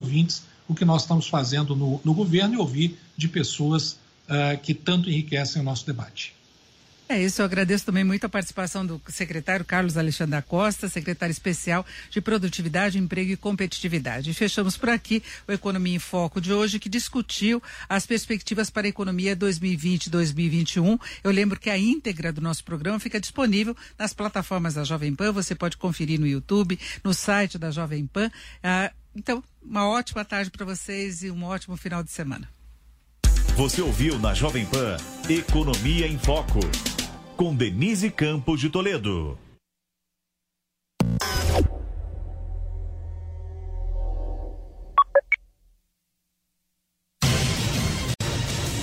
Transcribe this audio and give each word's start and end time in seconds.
ouvintes 0.00 0.42
o 0.66 0.74
que 0.74 0.84
nós 0.84 1.02
estamos 1.02 1.28
fazendo 1.28 1.76
no, 1.76 2.00
no 2.04 2.14
governo 2.14 2.54
e 2.54 2.56
ouvir 2.56 2.98
de 3.16 3.28
pessoas 3.28 3.92
uh, 4.28 4.58
que 4.62 4.72
tanto 4.72 5.10
enriquecem 5.10 5.60
o 5.60 5.64
nosso 5.64 5.84
debate. 5.84 6.34
É 7.08 7.20
isso, 7.20 7.42
eu 7.42 7.44
agradeço 7.44 7.84
também 7.84 8.04
muito 8.04 8.24
a 8.24 8.28
participação 8.28 8.86
do 8.86 9.02
secretário 9.08 9.64
Carlos 9.64 9.96
Alexandre 9.96 10.30
da 10.30 10.42
Costa, 10.42 10.88
secretário 10.88 11.32
especial 11.32 11.84
de 12.08 12.20
Produtividade, 12.20 13.00
Emprego 13.00 13.32
e 13.32 13.36
Competitividade. 13.36 14.30
E 14.30 14.34
fechamos 14.34 14.76
por 14.76 14.90
aqui 14.90 15.20
o 15.48 15.50
Economia 15.50 15.96
em 15.96 15.98
Foco 15.98 16.40
de 16.40 16.52
hoje, 16.52 16.78
que 16.78 16.88
discutiu 16.88 17.60
as 17.88 18.06
perspectivas 18.06 18.70
para 18.70 18.86
a 18.86 18.90
economia 18.90 19.34
2020-2021. 19.34 21.00
Eu 21.24 21.32
lembro 21.32 21.58
que 21.58 21.68
a 21.68 21.76
íntegra 21.76 22.32
do 22.32 22.40
nosso 22.40 22.62
programa 22.62 23.00
fica 23.00 23.18
disponível 23.18 23.76
nas 23.98 24.12
plataformas 24.12 24.74
da 24.74 24.84
Jovem 24.84 25.12
Pan, 25.12 25.32
você 25.32 25.52
pode 25.52 25.76
conferir 25.76 26.20
no 26.20 26.28
YouTube, 26.28 26.78
no 27.02 27.12
site 27.12 27.58
da 27.58 27.72
Jovem 27.72 28.06
Pan. 28.06 28.30
Ah, 28.62 28.92
então, 29.16 29.42
uma 29.62 29.88
ótima 29.88 30.24
tarde 30.24 30.50
para 30.50 30.64
vocês 30.64 31.22
e 31.22 31.30
um 31.30 31.44
ótimo 31.44 31.76
final 31.76 32.02
de 32.02 32.10
semana. 32.10 32.48
Você 33.56 33.82
ouviu 33.82 34.18
na 34.18 34.32
Jovem 34.32 34.64
Pan 34.66 34.96
Economia 35.28 36.06
em 36.06 36.18
Foco 36.18 36.60
com 37.36 37.54
Denise 37.54 38.10
Campos 38.10 38.60
de 38.60 38.70
Toledo. 38.70 39.38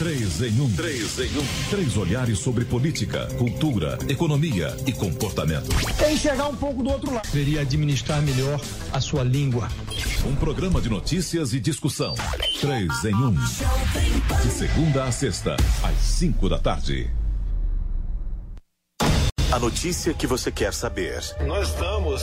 Três 0.08 0.42
em 0.42 0.62
um. 0.62 0.74
Três 0.74 1.20
em 1.20 1.38
um. 1.38 1.46
Três 1.70 1.98
olhares 1.98 2.40
sobre 2.40 2.64
política, 2.64 3.28
cultura, 3.38 4.00
economia 4.08 4.74
e 4.86 4.94
comportamento. 4.94 5.68
Tem 5.98 6.16
chegar 6.16 6.48
um 6.48 6.56
pouco 6.56 6.82
do 6.82 6.90
outro 6.90 7.14
lado. 7.14 7.28
Seria 7.28 7.60
administrar 7.60 8.22
melhor 8.22 8.58
a 8.94 9.02
sua 9.02 9.22
língua. 9.22 9.68
Um 10.26 10.34
programa 10.34 10.80
de 10.80 10.88
notícias 10.88 11.52
e 11.54 11.60
discussão. 11.60 12.16
Três 12.62 13.04
em 13.04 13.16
um. 13.16 13.34
De 13.34 14.50
segunda 14.50 15.04
a 15.04 15.12
sexta, 15.12 15.58
às 15.84 15.98
cinco 15.98 16.48
da 16.48 16.58
tarde. 16.58 17.10
A 19.58 19.60
notícia 19.60 20.14
que 20.14 20.28
você 20.28 20.52
quer 20.52 20.72
saber. 20.72 21.20
Nós 21.48 21.70
estamos 21.70 22.22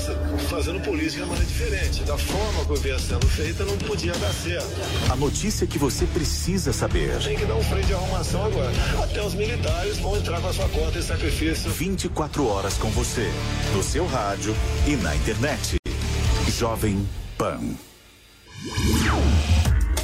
fazendo 0.49 0.79
política 0.85 1.25
de 1.25 1.29
maneira 1.29 1.45
diferente. 1.45 2.05
Da 2.05 2.17
forma 2.17 2.65
que 2.65 2.81
vinha 2.81 2.97
sendo 2.97 3.27
feita, 3.27 3.65
não 3.65 3.77
podia 3.77 4.13
dar 4.13 4.33
certo. 4.33 4.71
A 5.11 5.17
notícia 5.17 5.67
que 5.67 5.77
você 5.77 6.07
precisa 6.07 6.73
saber. 6.73 7.19
Tem 7.25 7.37
que 7.37 7.45
dar 7.45 7.57
um 7.57 7.65
freio 7.65 7.85
de 7.85 7.93
arrumação 7.93 8.45
agora. 8.45 8.71
Até 9.03 9.21
os 9.21 9.35
militares 9.35 9.99
vão 9.99 10.17
entrar 10.17 10.41
com 10.41 10.47
a 10.47 10.53
sua 10.53 10.69
conta 10.69 10.97
em 10.97 11.03
sacrifício. 11.03 11.73
24 11.73 12.47
horas 12.47 12.75
com 12.75 12.89
você, 12.91 13.29
no 13.75 13.83
seu 13.83 14.07
rádio 14.07 14.55
e 14.87 14.95
na 14.95 15.17
internet. 15.17 15.75
Jovem 16.47 17.05
Pan. 17.37 17.59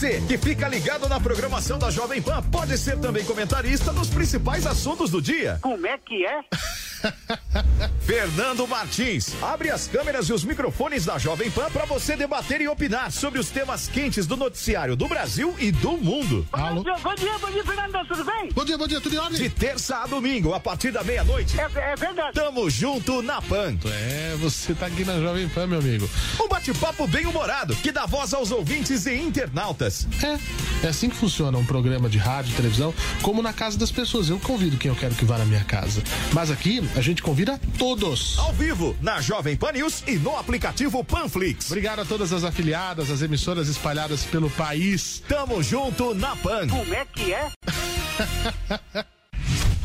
Você 0.00 0.18
que 0.26 0.38
fica 0.38 0.66
ligado 0.66 1.06
na 1.10 1.20
programação 1.20 1.78
da 1.78 1.90
Jovem 1.90 2.22
Pan 2.22 2.42
pode 2.44 2.78
ser 2.78 2.98
também 2.98 3.22
comentarista 3.22 3.92
dos 3.92 4.08
principais 4.08 4.66
assuntos 4.66 5.10
do 5.10 5.20
dia. 5.20 5.58
Como 5.60 5.86
é 5.86 5.98
que 5.98 6.24
é? 6.24 6.40
Fernando 8.10 8.66
Martins, 8.66 9.40
abre 9.40 9.70
as 9.70 9.86
câmeras 9.86 10.28
e 10.28 10.32
os 10.32 10.42
microfones 10.42 11.04
da 11.04 11.16
Jovem 11.16 11.48
Pan 11.48 11.70
para 11.70 11.84
você 11.84 12.16
debater 12.16 12.60
e 12.60 12.66
opinar 12.66 13.12
sobre 13.12 13.38
os 13.38 13.50
temas 13.50 13.86
quentes 13.86 14.26
do 14.26 14.36
noticiário 14.36 14.96
do 14.96 15.06
Brasil 15.06 15.54
e 15.60 15.70
do 15.70 15.92
mundo. 15.92 16.44
Alô? 16.50 16.82
Bom 16.82 16.82
dia, 16.82 16.96
bom 16.98 17.14
dia, 17.14 17.38
bom 17.38 17.50
dia, 17.52 17.64
Fernando, 17.64 18.08
tudo 18.08 18.24
bem? 18.24 18.50
Bom 18.52 18.64
dia, 18.64 18.76
bom 18.76 18.88
dia, 18.88 19.00
tudo 19.00 19.14
em 19.14 19.18
ordem? 19.18 19.40
De 19.40 19.48
terça 19.48 19.98
a 19.98 20.08
domingo, 20.08 20.52
a 20.52 20.58
partir 20.58 20.90
da 20.90 21.04
meia-noite. 21.04 21.56
É, 21.60 21.70
é, 21.92 21.94
verdade. 21.94 22.32
Tamo 22.32 22.68
junto 22.68 23.22
na 23.22 23.40
Pan. 23.40 23.78
É, 23.84 24.34
você 24.40 24.74
tá 24.74 24.86
aqui 24.86 25.04
na 25.04 25.20
Jovem 25.20 25.48
Pan, 25.48 25.68
meu 25.68 25.78
amigo. 25.78 26.10
Um 26.42 26.48
bate-papo 26.48 27.06
bem 27.06 27.26
humorado, 27.26 27.76
que 27.76 27.92
dá 27.92 28.06
voz 28.06 28.34
aos 28.34 28.50
ouvintes 28.50 29.06
e 29.06 29.14
internautas. 29.14 30.08
É, 30.20 30.86
é 30.86 30.88
assim 30.88 31.08
que 31.08 31.14
funciona 31.14 31.56
um 31.56 31.64
programa 31.64 32.08
de 32.08 32.18
rádio, 32.18 32.56
televisão, 32.56 32.92
como 33.22 33.40
na 33.40 33.52
casa 33.52 33.78
das 33.78 33.92
pessoas. 33.92 34.28
Eu 34.28 34.40
convido 34.40 34.76
quem 34.76 34.88
eu 34.88 34.96
quero 34.96 35.14
que 35.14 35.24
vá 35.24 35.38
na 35.38 35.44
minha 35.44 35.62
casa. 35.62 36.02
Mas 36.32 36.50
aqui, 36.50 36.82
a 36.96 37.00
gente 37.00 37.22
convida 37.22 37.60
todos. 38.00 38.38
Ao 38.38 38.52
vivo, 38.52 38.96
na 39.02 39.20
Jovem 39.20 39.56
Pan 39.56 39.72
News 39.72 40.02
e 40.06 40.16
no 40.16 40.34
aplicativo 40.36 41.04
Panflix. 41.04 41.66
Obrigado 41.66 42.00
a 42.00 42.04
todas 42.04 42.32
as 42.32 42.44
afiliadas, 42.44 43.10
as 43.10 43.20
emissoras 43.20 43.68
espalhadas 43.68 44.24
pelo 44.24 44.48
país. 44.50 45.22
Tamo 45.28 45.62
junto 45.62 46.14
na 46.14 46.34
Pan. 46.36 46.66
Como 46.66 46.94
é 46.94 47.04
que 47.04 47.34
é? 47.34 47.50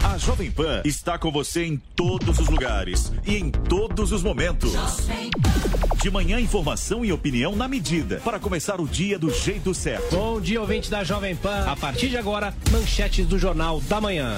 A 0.04 0.18
Jovem 0.20 0.52
Pan 0.52 0.82
está 0.86 1.18
com 1.18 1.32
você 1.32 1.66
em 1.66 1.78
todos 1.96 2.40
os 2.40 2.48
lugares 2.48 3.12
e 3.26 3.36
em 3.36 3.50
todos 3.50 4.12
os 4.12 4.22
momentos. 4.22 4.74
De 6.02 6.12
manhã, 6.12 6.40
informação 6.40 7.04
e 7.04 7.12
opinião 7.12 7.56
na 7.56 7.68
medida 7.68 8.22
para 8.24 8.40
começar 8.40 8.80
o 8.80 8.88
dia 8.88 9.18
do 9.18 9.34
jeito 9.34 9.74
certo. 9.74 10.16
Bom 10.16 10.40
dia, 10.40 10.62
ouvinte 10.62 10.92
da 10.92 11.04
Jovem 11.04 11.36
Pan. 11.36 11.66
A 11.66 11.76
partir 11.76 12.10
de 12.10 12.18
agora, 12.18 12.54
manchetes 12.72 13.26
do 13.26 13.40
Jornal 13.40 13.82
da 13.82 14.00
Manhã. 14.00 14.38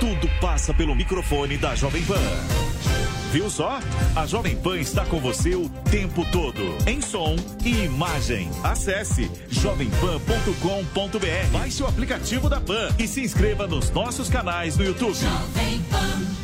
tudo 0.00 0.28
passa 0.40 0.74
pelo 0.74 0.94
microfone 0.94 1.56
da 1.56 1.74
Jovem 1.74 2.04
Pan. 2.04 2.20
Viu 3.32 3.50
só? 3.50 3.80
A 4.14 4.26
Jovem 4.26 4.54
Pan 4.54 4.78
está 4.78 5.04
com 5.06 5.18
você 5.18 5.56
o 5.56 5.68
tempo 5.90 6.24
todo, 6.30 6.62
em 6.86 7.00
som 7.00 7.34
e 7.64 7.84
imagem. 7.84 8.48
Acesse 8.62 9.28
jovempan.com.br. 9.50 11.50
Baixe 11.52 11.82
o 11.82 11.86
aplicativo 11.86 12.48
da 12.48 12.60
Pan 12.60 12.94
e 12.96 13.08
se 13.08 13.22
inscreva 13.22 13.66
nos 13.66 13.90
nossos 13.90 14.28
canais 14.28 14.76
no 14.76 14.84
YouTube. 14.84 15.14
Jovem 15.14 15.82
Pan. 15.90 16.34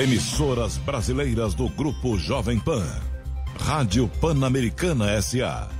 Emissoras 0.00 0.78
brasileiras 0.78 1.54
do 1.54 1.68
Grupo 1.68 2.18
Jovem 2.18 2.58
Pan. 2.58 2.84
Rádio 3.58 4.08
Pan-Americana 4.20 5.20
SA. 5.22 5.79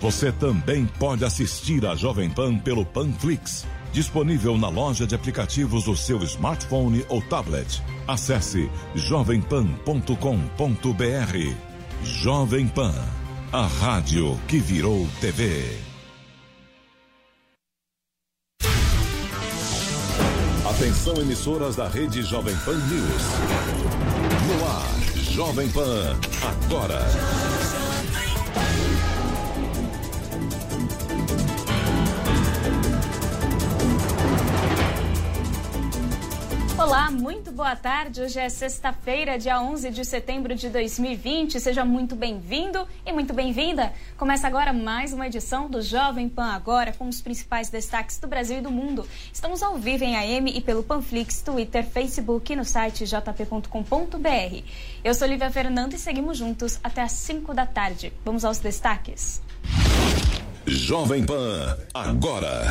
Você 0.00 0.32
também 0.32 0.86
pode 0.98 1.26
assistir 1.26 1.84
a 1.84 1.94
Jovem 1.94 2.30
Pan 2.30 2.58
pelo 2.58 2.86
Panflix, 2.86 3.66
disponível 3.92 4.56
na 4.56 4.68
loja 4.68 5.06
de 5.06 5.14
aplicativos 5.14 5.84
do 5.84 5.94
seu 5.94 6.22
smartphone 6.22 7.04
ou 7.08 7.20
tablet. 7.20 7.82
Acesse 8.08 8.70
jovempan.com.br. 8.94 10.14
Jovem 12.02 12.66
Pan, 12.66 12.94
a 13.52 13.66
rádio 13.66 14.40
que 14.48 14.58
virou 14.58 15.06
TV. 15.20 15.78
Atenção 20.64 21.14
emissoras 21.16 21.76
da 21.76 21.88
rede 21.88 22.22
Jovem 22.22 22.56
Pan 22.64 22.72
News. 22.72 23.22
No 24.48 24.66
ar, 24.66 25.34
Jovem 25.34 25.68
Pan, 25.68 26.16
agora. 26.42 27.59
Olá, 36.80 37.10
muito 37.10 37.52
boa 37.52 37.76
tarde. 37.76 38.22
Hoje 38.22 38.38
é 38.38 38.48
sexta-feira, 38.48 39.38
dia 39.38 39.60
11 39.60 39.90
de 39.90 40.02
setembro 40.02 40.54
de 40.54 40.70
2020. 40.70 41.60
Seja 41.60 41.84
muito 41.84 42.16
bem-vindo 42.16 42.88
e 43.04 43.12
muito 43.12 43.34
bem-vinda. 43.34 43.92
Começa 44.16 44.46
agora 44.46 44.72
mais 44.72 45.12
uma 45.12 45.26
edição 45.26 45.68
do 45.68 45.82
Jovem 45.82 46.26
Pan 46.26 46.46
Agora 46.46 46.94
com 46.94 47.06
os 47.06 47.20
principais 47.20 47.68
destaques 47.68 48.18
do 48.18 48.26
Brasil 48.26 48.56
e 48.56 48.60
do 48.62 48.70
mundo. 48.70 49.06
Estamos 49.30 49.62
ao 49.62 49.76
vivo 49.76 50.04
em 50.04 50.16
AM 50.16 50.56
e 50.56 50.62
pelo 50.62 50.82
Panflix, 50.82 51.42
Twitter, 51.42 51.84
Facebook 51.84 52.50
e 52.50 52.56
no 52.56 52.64
site 52.64 53.04
jp.com.br. 53.04 54.64
Eu 55.04 55.12
sou 55.12 55.28
Lívia 55.28 55.50
Fernando 55.50 55.92
e 55.92 55.98
seguimos 55.98 56.38
juntos 56.38 56.80
até 56.82 57.02
às 57.02 57.12
5 57.12 57.52
da 57.52 57.66
tarde. 57.66 58.10
Vamos 58.24 58.42
aos 58.42 58.58
destaques. 58.58 59.42
Jovem 60.66 61.26
Pan 61.26 61.76
Agora. 61.92 62.68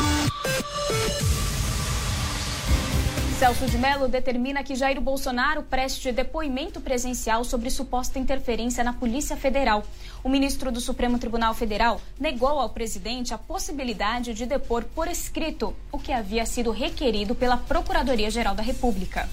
Celso 3.40 3.68
de 3.68 3.78
Mello 3.78 4.10
determina 4.10 4.66
que 4.66 4.76
Jair 4.76 5.00
Bolsonaro 5.00 5.64
preste 5.64 6.12
depoimento 6.12 6.82
presencial 6.82 7.46
sobre 7.46 7.70
suposta 7.70 8.20
interferência 8.20 8.84
na 8.84 8.92
Polícia 8.92 9.38
Federal. 9.38 9.82
O 10.22 10.28
ministro 10.28 10.70
do 10.74 10.82
Supremo 10.82 11.18
Tribunal 11.18 11.54
Federal 11.54 12.02
negou 12.20 12.60
ao 12.60 12.68
presidente 12.72 13.34
a 13.34 13.38
possibilidade 13.38 14.34
de 14.34 14.46
depor 14.46 14.84
por 14.94 15.08
escrito 15.08 15.74
o 15.90 15.98
que 15.98 16.12
havia 16.12 16.46
sido 16.46 16.70
requerido 16.72 17.34
pela 17.34 17.56
Procuradoria-Geral 17.56 18.56
da 18.56 18.62
República. 18.62 19.30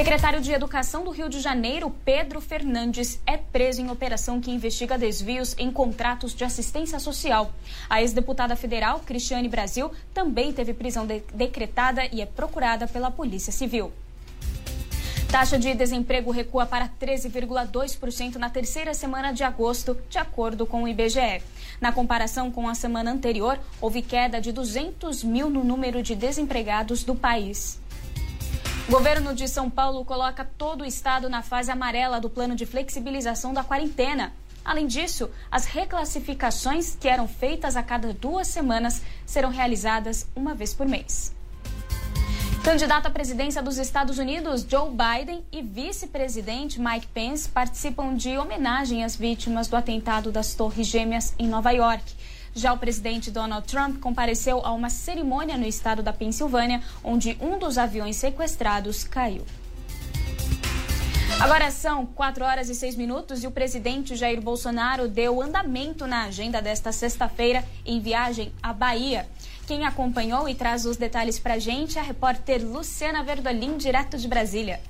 Secretário 0.00 0.40
de 0.40 0.50
Educação 0.50 1.04
do 1.04 1.10
Rio 1.10 1.28
de 1.28 1.40
Janeiro, 1.40 1.94
Pedro 2.06 2.40
Fernandes, 2.40 3.20
é 3.26 3.36
preso 3.36 3.82
em 3.82 3.90
operação 3.90 4.40
que 4.40 4.50
investiga 4.50 4.96
desvios 4.96 5.54
em 5.58 5.70
contratos 5.70 6.34
de 6.34 6.42
assistência 6.42 6.98
social. 6.98 7.52
A 7.86 8.00
ex-deputada 8.00 8.56
federal, 8.56 9.00
Cristiane 9.00 9.46
Brasil, 9.46 9.90
também 10.14 10.54
teve 10.54 10.72
prisão 10.72 11.06
de 11.06 11.20
decretada 11.34 12.08
e 12.10 12.22
é 12.22 12.24
procurada 12.24 12.88
pela 12.88 13.10
Polícia 13.10 13.52
Civil. 13.52 13.92
Taxa 15.30 15.58
de 15.58 15.74
desemprego 15.74 16.30
recua 16.30 16.64
para 16.64 16.88
13,2% 16.88 18.36
na 18.36 18.48
terceira 18.48 18.94
semana 18.94 19.32
de 19.32 19.44
agosto, 19.44 19.98
de 20.08 20.16
acordo 20.16 20.64
com 20.64 20.84
o 20.84 20.88
IBGE. 20.88 21.42
Na 21.78 21.92
comparação 21.92 22.50
com 22.50 22.66
a 22.66 22.74
semana 22.74 23.10
anterior, 23.12 23.60
houve 23.82 24.00
queda 24.00 24.40
de 24.40 24.50
200 24.50 25.22
mil 25.22 25.50
no 25.50 25.62
número 25.62 26.02
de 26.02 26.14
desempregados 26.14 27.04
do 27.04 27.14
país. 27.14 27.78
Governo 28.90 29.32
de 29.32 29.46
São 29.46 29.70
Paulo 29.70 30.04
coloca 30.04 30.44
todo 30.44 30.80
o 30.80 30.84
estado 30.84 31.28
na 31.28 31.42
fase 31.42 31.70
amarela 31.70 32.20
do 32.20 32.28
plano 32.28 32.56
de 32.56 32.66
flexibilização 32.66 33.54
da 33.54 33.62
quarentena. 33.62 34.32
Além 34.64 34.88
disso, 34.88 35.30
as 35.48 35.64
reclassificações 35.64 36.96
que 36.96 37.08
eram 37.08 37.28
feitas 37.28 37.76
a 37.76 37.84
cada 37.84 38.12
duas 38.12 38.48
semanas 38.48 39.00
serão 39.24 39.48
realizadas 39.48 40.26
uma 40.34 40.56
vez 40.56 40.74
por 40.74 40.88
mês. 40.88 41.32
Candidato 42.64 43.06
à 43.06 43.10
presidência 43.10 43.62
dos 43.62 43.78
Estados 43.78 44.18
Unidos, 44.18 44.66
Joe 44.68 44.90
Biden, 44.90 45.44
e 45.52 45.62
vice-presidente 45.62 46.80
Mike 46.80 47.06
Pence 47.06 47.48
participam 47.48 48.16
de 48.16 48.36
homenagem 48.36 49.04
às 49.04 49.14
vítimas 49.14 49.68
do 49.68 49.76
atentado 49.76 50.32
das 50.32 50.52
Torres 50.52 50.88
Gêmeas 50.88 51.32
em 51.38 51.46
Nova 51.46 51.70
York. 51.70 52.12
Já 52.54 52.72
o 52.72 52.78
presidente 52.78 53.30
Donald 53.30 53.66
Trump 53.66 54.00
compareceu 54.00 54.64
a 54.64 54.72
uma 54.72 54.90
cerimônia 54.90 55.56
no 55.56 55.66
estado 55.66 56.02
da 56.02 56.12
Pensilvânia, 56.12 56.82
onde 57.02 57.36
um 57.40 57.58
dos 57.58 57.78
aviões 57.78 58.16
sequestrados 58.16 59.04
caiu. 59.04 59.44
Agora 61.38 61.70
são 61.70 62.04
4 62.04 62.44
horas 62.44 62.68
e 62.68 62.74
6 62.74 62.96
minutos 62.96 63.42
e 63.42 63.46
o 63.46 63.50
presidente 63.50 64.14
Jair 64.14 64.42
Bolsonaro 64.42 65.08
deu 65.08 65.40
andamento 65.40 66.06
na 66.06 66.24
agenda 66.24 66.60
desta 66.60 66.92
sexta-feira 66.92 67.64
em 67.86 67.98
viagem 67.98 68.52
à 68.62 68.74
Bahia. 68.74 69.26
Quem 69.66 69.86
acompanhou 69.86 70.48
e 70.48 70.54
traz 70.54 70.84
os 70.84 70.96
detalhes 70.96 71.38
para 71.38 71.54
a 71.54 71.58
gente 71.58 71.96
é 71.96 72.00
a 72.00 72.04
repórter 72.04 72.62
Luciana 72.62 73.22
Verdolim, 73.22 73.78
direto 73.78 74.18
de 74.18 74.28
Brasília 74.28 74.80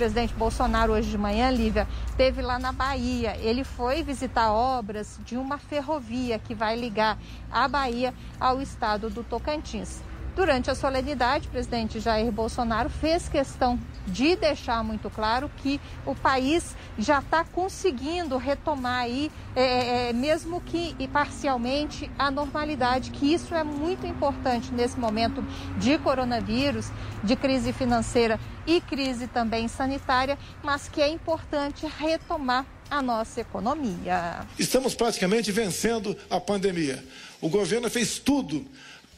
presidente 0.00 0.32
Bolsonaro 0.32 0.94
hoje 0.94 1.10
de 1.10 1.18
manhã, 1.18 1.50
Lívia, 1.50 1.86
teve 2.16 2.40
lá 2.40 2.58
na 2.58 2.72
Bahia. 2.72 3.36
Ele 3.36 3.64
foi 3.64 4.02
visitar 4.02 4.50
obras 4.50 5.20
de 5.26 5.36
uma 5.36 5.58
ferrovia 5.58 6.38
que 6.38 6.54
vai 6.54 6.74
ligar 6.74 7.18
a 7.52 7.68
Bahia 7.68 8.14
ao 8.40 8.62
estado 8.62 9.10
do 9.10 9.22
Tocantins. 9.22 10.00
Durante 10.40 10.70
a 10.70 10.74
solenidade, 10.74 11.48
o 11.48 11.50
presidente 11.50 12.00
Jair 12.00 12.32
Bolsonaro 12.32 12.88
fez 12.88 13.28
questão 13.28 13.78
de 14.06 14.34
deixar 14.36 14.82
muito 14.82 15.10
claro 15.10 15.50
que 15.58 15.78
o 16.06 16.14
país 16.14 16.74
já 16.98 17.18
está 17.18 17.44
conseguindo 17.44 18.38
retomar 18.38 19.02
aí, 19.02 19.30
é, 19.54 19.62
é, 19.62 20.08
é, 20.08 20.12
mesmo 20.14 20.62
que 20.62 20.96
parcialmente, 21.08 22.10
a 22.18 22.30
normalidade, 22.30 23.10
que 23.10 23.34
isso 23.34 23.54
é 23.54 23.62
muito 23.62 24.06
importante 24.06 24.72
nesse 24.72 24.98
momento 24.98 25.44
de 25.76 25.98
coronavírus, 25.98 26.90
de 27.22 27.36
crise 27.36 27.70
financeira 27.74 28.40
e 28.66 28.80
crise 28.80 29.26
também 29.26 29.68
sanitária, 29.68 30.38
mas 30.62 30.88
que 30.88 31.02
é 31.02 31.08
importante 31.10 31.86
retomar 31.98 32.64
a 32.90 33.02
nossa 33.02 33.42
economia. 33.42 34.46
Estamos 34.58 34.94
praticamente 34.94 35.52
vencendo 35.52 36.16
a 36.30 36.40
pandemia. 36.40 37.04
O 37.42 37.50
governo 37.50 37.90
fez 37.90 38.18
tudo 38.18 38.66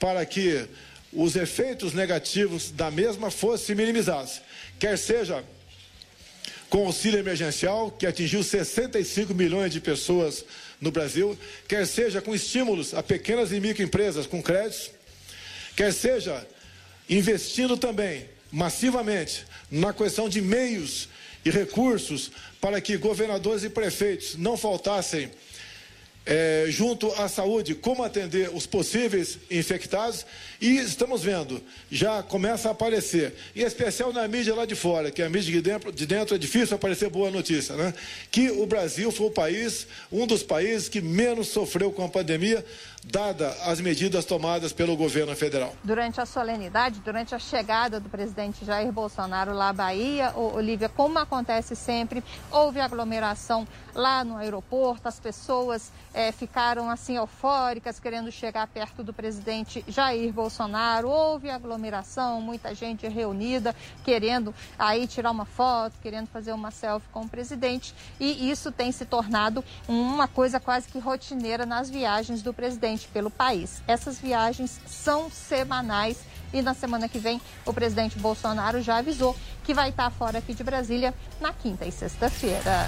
para 0.01 0.27
que 0.27 0.69
os 1.13 1.37
efeitos 1.37 1.93
negativos 1.93 2.71
da 2.71 2.91
mesma 2.91 3.31
fossem 3.31 3.77
minimizados, 3.77 4.41
quer 4.79 4.97
seja 4.97 5.45
com 6.71 6.87
auxílio 6.87 7.19
emergencial, 7.19 7.91
que 7.91 8.07
atingiu 8.07 8.43
65 8.43 9.35
milhões 9.35 9.71
de 9.71 9.79
pessoas 9.79 10.43
no 10.81 10.91
Brasil, 10.91 11.39
quer 11.69 11.87
seja 11.87 12.23
com 12.23 12.35
estímulos 12.35 12.95
a 12.95 13.03
pequenas 13.03 13.53
e 13.53 13.61
microempresas 13.61 14.27
com 14.27 14.43
créditos, 14.43 14.91
quer 15.77 15.93
seja 15.93 16.47
investindo 17.11 17.77
também 17.77 18.27
massivamente 18.51 19.45
na 19.71 19.93
questão 19.93 20.31
de 20.31 20.41
meios 20.41 21.11
e 21.45 21.51
recursos 21.51 22.31
para 22.59 22.81
que 22.81 22.97
governadores 22.97 23.65
e 23.65 23.69
prefeitos 23.69 24.37
não 24.37 24.57
faltassem 24.57 25.31
é, 26.25 26.67
junto 26.69 27.13
à 27.21 27.29
saúde, 27.29 27.75
como 27.75 28.05
atender 28.05 28.51
os 28.55 28.67
possíveis 28.67 29.39
infectados 29.51 30.25
e 30.63 30.79
estamos 30.79 31.25
vendo, 31.25 31.61
já 31.91 32.23
começa 32.23 32.69
a 32.69 32.73
aparecer, 32.73 33.35
em 33.55 33.63
especial 33.63 34.13
na 34.13 34.29
mídia 34.29 34.55
lá 34.55 34.65
de 34.65 34.77
fora, 34.77 35.11
que 35.11 35.21
a 35.21 35.29
mídia 35.29 35.51
de 35.51 35.61
dentro, 35.61 35.91
de 35.91 36.07
dentro 36.07 36.37
é 36.37 36.39
difícil 36.39 36.77
aparecer 36.77 37.11
boa 37.11 37.33
notícia, 37.33 37.75
né? 37.75 37.93
Que 38.31 38.49
o 38.49 38.65
Brasil 38.65 39.11
foi 39.11 39.27
o 39.27 39.31
país, 39.33 39.89
um 40.13 40.25
dos 40.25 40.45
países 40.45 40.89
que 40.89 41.01
menos 41.01 41.49
sofreu 41.49 41.91
com 41.91 42.05
a 42.05 42.09
pandemia, 42.09 42.65
dada 43.05 43.49
as 43.65 43.81
medidas 43.81 44.25
tomadas 44.25 44.73
pelo 44.73 44.97
governo 44.97 45.35
federal. 45.35 45.75
Durante 45.83 46.21
a 46.21 46.27
solenidade, 46.27 47.01
durante 47.01 47.35
a 47.35 47.41
chegada 47.41 47.99
do 47.99 48.09
presidente 48.09 48.65
Jair 48.65 48.93
Bolsonaro 48.93 49.53
lá 49.53 49.71
à 49.71 49.73
Bahia, 49.73 50.33
Olivia, 50.37 50.89
como 50.89 51.19
acontece 51.19 51.75
sempre, 51.75 52.23
houve 52.53 52.79
aglomeração 52.79 53.67
lá 53.93 54.23
no 54.23 54.37
aeroporto, 54.37 55.09
as 55.09 55.19
pessoas 55.19 55.91
é, 56.15 56.31
ficaram 56.31 56.89
assim 56.89 57.17
eufóricas, 57.17 57.99
querendo 57.99 58.31
chegar 58.31 58.69
perto 58.69 59.03
do 59.03 59.13
presidente 59.13 59.85
Jair 59.89 60.33
Bolsonaro. 60.33 60.52
Houve 61.09 61.51
aglomeração, 61.51 62.41
muita 62.41 62.75
gente 62.75 63.07
reunida, 63.09 63.75
querendo 64.05 64.55
aí 64.79 65.07
tirar 65.07 65.31
uma 65.31 65.45
foto, 65.45 65.95
querendo 66.03 66.27
fazer 66.27 66.53
uma 66.53 66.71
selfie 66.71 67.09
com 67.11 67.23
o 67.23 67.29
presidente. 67.29 67.95
E 68.21 68.51
isso 68.51 68.71
tem 68.71 68.93
se 68.93 69.05
tornado 69.05 69.65
uma 69.89 70.29
coisa 70.29 70.61
quase 70.61 70.89
que 70.89 70.99
rotineira 70.99 71.65
nas 71.65 71.89
viagens 71.89 72.43
do 72.43 72.53
presidente 72.53 73.09
pelo 73.09 73.31
país. 73.31 73.83
Essas 73.87 74.19
viagens 74.19 74.81
são 74.87 75.31
semanais 75.31 76.19
e 76.53 76.61
na 76.61 76.75
semana 76.75 77.09
que 77.09 77.19
vem 77.19 77.41
o 77.65 77.73
presidente 77.73 78.19
Bolsonaro 78.19 78.83
já 78.83 78.99
avisou 78.99 79.35
que 79.65 79.73
vai 79.73 79.89
estar 79.89 80.11
fora 80.11 80.39
aqui 80.39 80.55
de 80.55 80.63
Brasília 80.63 81.15
na 81.41 81.53
quinta 81.53 81.87
e 81.87 81.93
sexta-feira. 81.93 82.87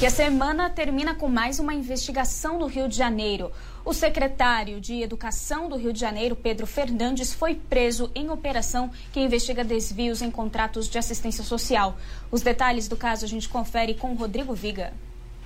E 0.00 0.06
a 0.06 0.10
semana 0.10 0.70
termina 0.70 1.12
com 1.12 1.28
mais 1.28 1.58
uma 1.58 1.74
investigação 1.74 2.56
no 2.56 2.66
Rio 2.66 2.88
de 2.88 2.96
Janeiro. 2.96 3.50
O 3.88 3.94
secretário 3.94 4.82
de 4.82 5.00
Educação 5.00 5.66
do 5.66 5.74
Rio 5.74 5.94
de 5.94 5.98
Janeiro, 5.98 6.36
Pedro 6.36 6.66
Fernandes, 6.66 7.32
foi 7.32 7.54
preso 7.54 8.10
em 8.14 8.28
operação 8.28 8.90
que 9.10 9.18
investiga 9.18 9.64
desvios 9.64 10.20
em 10.20 10.30
contratos 10.30 10.90
de 10.90 10.98
assistência 10.98 11.42
social. 11.42 11.96
Os 12.30 12.42
detalhes 12.42 12.86
do 12.86 12.98
caso 12.98 13.24
a 13.24 13.28
gente 13.28 13.48
confere 13.48 13.94
com 13.94 14.12
Rodrigo 14.12 14.52
Viga. 14.52 14.92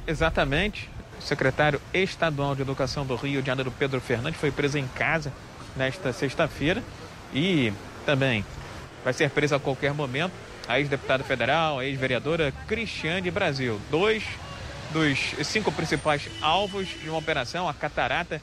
Exatamente. 0.08 0.90
O 1.20 1.22
secretário 1.22 1.80
estadual 1.94 2.56
de 2.56 2.62
Educação 2.62 3.06
do 3.06 3.14
Rio 3.14 3.40
de 3.40 3.46
Janeiro, 3.46 3.72
Pedro 3.78 4.00
Fernandes, 4.00 4.40
foi 4.40 4.50
preso 4.50 4.76
em 4.76 4.88
casa 4.88 5.32
nesta 5.76 6.12
sexta-feira 6.12 6.82
e 7.32 7.72
também 8.04 8.44
vai 9.04 9.12
ser 9.12 9.30
preso 9.30 9.54
a 9.54 9.60
qualquer 9.60 9.94
momento 9.94 10.32
a 10.66 10.80
ex-deputada 10.80 11.22
federal, 11.22 11.78
a 11.78 11.84
ex-vereadora 11.84 12.52
Cristiane 12.66 13.30
Brasil. 13.30 13.80
Dois 13.88 14.24
dos 14.92 15.34
cinco 15.44 15.72
principais 15.72 16.28
alvos 16.40 16.86
de 16.86 17.08
uma 17.08 17.18
operação, 17.18 17.68
a 17.68 17.74
Catarata, 17.74 18.40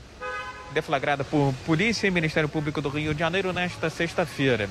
deflagrada 0.72 1.24
por 1.24 1.54
Polícia 1.66 2.08
e 2.08 2.12
Ministério 2.12 2.50
Público 2.50 2.82
do 2.82 2.90
Rio 2.90 3.14
de 3.14 3.20
Janeiro 3.20 3.54
nesta 3.54 3.90
sexta-feira. 3.90 4.70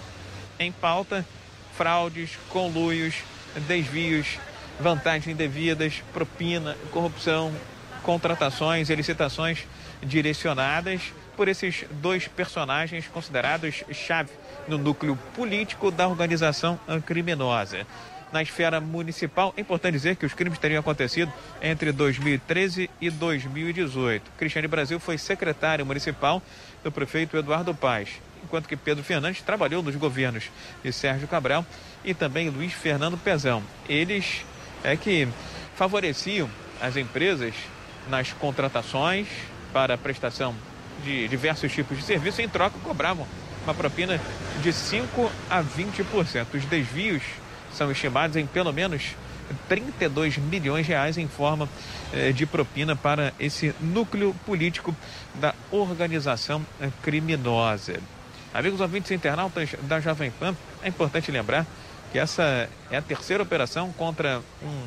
Em 0.58 0.72
pauta, 0.72 1.24
fraudes, 1.76 2.36
conluios, 2.48 3.14
desvios, 3.68 4.38
vantagens 4.80 5.28
indevidas, 5.28 6.02
propina, 6.12 6.76
corrupção, 6.90 7.54
contratações 8.02 8.90
e 8.90 8.94
licitações 8.94 9.64
direcionadas 10.02 11.12
por 11.36 11.46
esses 11.46 11.84
dois 11.92 12.26
personagens 12.26 13.06
considerados 13.06 13.84
chave 13.92 14.30
no 14.66 14.76
núcleo 14.76 15.16
político 15.34 15.90
da 15.90 16.08
organização 16.08 16.78
criminosa. 17.06 17.86
Na 18.32 18.42
esfera 18.42 18.80
municipal, 18.80 19.54
é 19.56 19.60
importante 19.60 19.94
dizer 19.94 20.16
que 20.16 20.26
os 20.26 20.34
crimes 20.34 20.58
teriam 20.58 20.80
acontecido 20.80 21.32
entre 21.62 21.92
2013 21.92 22.90
e 23.00 23.10
2018. 23.10 24.30
Cristiane 24.36 24.68
Brasil 24.68 25.00
foi 25.00 25.16
secretário 25.16 25.86
municipal 25.86 26.42
do 26.84 26.92
prefeito 26.92 27.36
Eduardo 27.36 27.74
Paz, 27.74 28.20
enquanto 28.44 28.68
que 28.68 28.76
Pedro 28.76 29.02
Fernandes 29.02 29.40
trabalhou 29.40 29.82
nos 29.82 29.96
governos 29.96 30.50
de 30.82 30.92
Sérgio 30.92 31.26
Cabral 31.26 31.64
e 32.04 32.12
também 32.12 32.50
Luiz 32.50 32.72
Fernando 32.72 33.16
Pezão. 33.16 33.62
Eles 33.88 34.44
é 34.84 34.96
que 34.96 35.26
favoreciam 35.74 36.50
as 36.80 36.96
empresas 36.96 37.54
nas 38.08 38.32
contratações 38.32 39.26
para 39.72 39.94
a 39.94 39.98
prestação 39.98 40.54
de 41.02 41.28
diversos 41.28 41.72
tipos 41.72 41.96
de 41.96 42.04
serviço, 42.04 42.42
em 42.42 42.48
troca 42.48 42.78
cobravam 42.80 43.26
uma 43.64 43.74
propina 43.74 44.20
de 44.62 44.72
5 44.72 45.30
a 45.50 45.62
20%. 45.62 46.46
Os 46.54 46.64
desvios 46.64 47.22
são 47.78 47.90
estimados 47.92 48.36
em 48.36 48.44
pelo 48.44 48.72
menos 48.72 49.14
32 49.68 50.36
milhões 50.36 50.84
de 50.84 50.92
reais 50.92 51.16
em 51.16 51.28
forma 51.28 51.68
eh, 52.12 52.32
de 52.32 52.44
propina 52.44 52.96
para 52.96 53.32
esse 53.38 53.74
núcleo 53.80 54.34
político 54.44 54.94
da 55.36 55.54
organização 55.70 56.66
eh, 56.80 56.90
criminosa. 57.02 58.00
Amigos 58.52 58.80
ouvintes 58.80 59.10
internautas 59.12 59.70
da 59.82 60.00
Jovem 60.00 60.30
Pan, 60.30 60.54
é 60.82 60.88
importante 60.88 61.30
lembrar 61.30 61.64
que 62.10 62.18
essa 62.18 62.68
é 62.90 62.96
a 62.96 63.02
terceira 63.02 63.42
operação 63.42 63.92
contra 63.92 64.42
um 64.62 64.82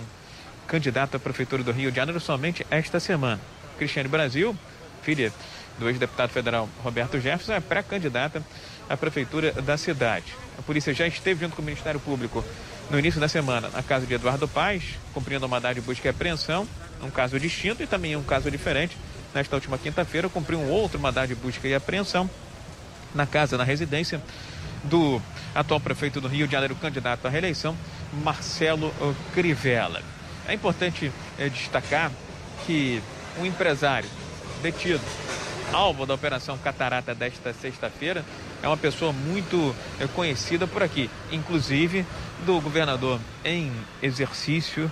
candidato 0.68 1.16
à 1.16 1.20
Prefeitura 1.20 1.64
do 1.64 1.72
Rio 1.72 1.92
de 1.92 1.98
Janeiro 1.98 2.20
somente 2.20 2.66
esta 2.70 3.00
semana. 3.00 3.40
Cristiane 3.78 4.10
Brasil, 4.10 4.56
filha 5.02 5.32
do 5.80 5.90
ex-deputado 5.90 6.30
federal 6.30 6.68
Roberto 6.84 7.20
Jefferson, 7.20 7.54
é 7.54 7.60
pré-candidata 7.60 8.44
à 8.90 8.98
Prefeitura 8.98 9.54
da 9.54 9.78
cidade. 9.78 10.26
A 10.58 10.62
polícia 10.62 10.94
já 10.94 11.08
esteve 11.08 11.40
junto 11.42 11.56
com 11.56 11.62
o 11.62 11.66
Ministério 11.66 12.00
Público 12.00 12.44
no 12.92 13.00
início 13.00 13.22
da 13.22 13.30
semana 13.30 13.70
na 13.70 13.82
casa 13.82 14.06
de 14.06 14.14
Eduardo 14.14 14.50
Paz, 14.50 14.84
cumprindo 15.14 15.46
a 15.46 15.48
mandado 15.48 15.76
de 15.76 15.82
busca 15.82 16.10
e 16.10 16.12
apreensão, 16.12 16.68
um 17.02 17.10
caso 17.10 17.40
distinto 17.40 17.82
e 17.82 17.88
também 17.88 18.18
um 18.18 18.24
caso 18.24 18.52
diferente. 18.52 18.98
Nesta 19.34 19.56
última 19.56 19.78
quinta-feira, 19.78 20.28
cumpriu 20.28 20.60
um 20.60 20.70
outro 20.70 21.00
mandado 21.00 21.30
de 21.30 21.36
busca 21.36 21.66
e 21.70 21.74
apreensão 21.74 22.30
na 23.16 23.26
casa, 23.26 23.58
na 23.58 23.64
residência 23.64 24.22
do 24.84 25.22
atual 25.56 25.80
prefeito 25.80 26.20
do 26.20 26.28
Rio 26.28 26.46
de 26.48 26.52
Janeiro, 26.52 26.76
candidato 26.76 27.26
à 27.26 27.30
reeleição, 27.30 27.78
Marcelo 28.12 28.94
Crivella. 29.34 30.02
É 30.46 30.54
importante 30.54 31.14
é, 31.40 31.48
destacar 31.48 32.12
que 32.66 33.02
um 33.40 33.46
empresário 33.46 34.10
detido, 34.62 35.02
alvo 35.72 36.06
da 36.06 36.14
Operação 36.14 36.58
Catarata 36.58 37.16
desta 37.16 37.54
sexta-feira, 37.54 38.26
é 38.62 38.68
uma 38.68 38.78
pessoa 38.78 39.12
muito 39.12 39.76
é, 40.00 40.08
conhecida 40.08 40.68
por 40.68 40.84
aqui, 40.84 41.10
inclusive 41.32 42.06
do 42.46 42.60
governador 42.62 43.20
em 43.44 43.72
exercício 44.02 44.92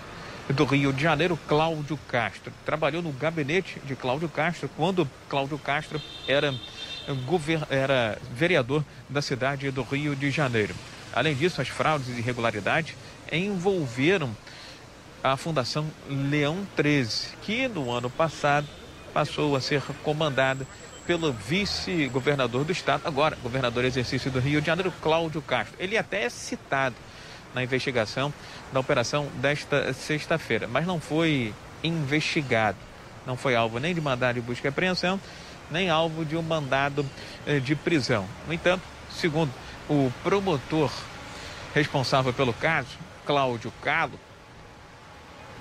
do 0.50 0.66
Rio 0.66 0.92
de 0.92 1.04
Janeiro, 1.04 1.38
Cláudio 1.48 1.98
Castro. 2.08 2.52
Trabalhou 2.66 3.02
no 3.02 3.12
gabinete 3.12 3.80
de 3.86 3.96
Cláudio 3.96 4.28
Castro 4.28 4.70
quando 4.76 5.08
Cláudio 5.30 5.60
Castro 5.60 6.02
era, 6.28 6.54
era 7.70 8.18
vereador 8.34 8.84
da 9.08 9.22
cidade 9.22 9.70
do 9.70 9.84
Rio 9.84 10.16
de 10.16 10.32
Janeiro. 10.32 10.74
Além 11.14 11.36
disso, 11.36 11.62
as 11.62 11.68
fraudes 11.68 12.08
e 12.10 12.20
irregularidades 12.20 12.96
envolveram 13.32 14.36
a 15.24 15.38
Fundação 15.38 15.86
Leão 16.08 16.66
13, 16.76 17.30
que 17.44 17.68
no 17.68 17.92
ano 17.92 18.10
passado 18.10 18.68
passou 19.14 19.56
a 19.56 19.62
ser 19.62 19.82
comandada 20.04 20.66
pelo 21.10 21.34
vice-governador 21.34 22.64
do 22.64 22.72
estado, 22.72 23.02
agora 23.04 23.36
governador 23.42 23.84
exercício 23.84 24.30
do 24.30 24.40
Rio 24.40 24.62
de 24.62 24.68
Janeiro, 24.68 24.94
Cláudio 25.02 25.42
Castro. 25.42 25.76
Ele 25.80 25.98
até 25.98 26.26
é 26.26 26.30
citado 26.30 26.96
na 27.52 27.64
investigação 27.64 28.32
da 28.72 28.80
operação 28.80 29.28
desta 29.42 29.92
sexta-feira, 29.92 30.68
mas 30.68 30.86
não 30.86 31.00
foi 31.00 31.52
investigado. 31.84 32.78
Não 33.26 33.36
foi 33.36 33.56
alvo 33.56 33.80
nem 33.80 33.96
de 33.96 34.00
mandado 34.00 34.36
de 34.36 34.42
busca 34.42 34.68
e 34.68 34.70
apreensão, 34.70 35.20
nem 35.72 35.90
alvo 35.90 36.24
de 36.24 36.38
um 36.38 36.44
mandado 36.44 37.04
eh, 37.48 37.60
de 37.60 37.76
prisão. 37.76 38.28
No 38.46 38.54
entanto, 38.54 38.84
segundo 39.12 39.52
o 39.90 40.14
promotor 40.22 40.92
responsável 41.74 42.32
pelo 42.34 42.54
caso, 42.54 43.00
Cláudio 43.26 43.74
Calo, 43.82 44.20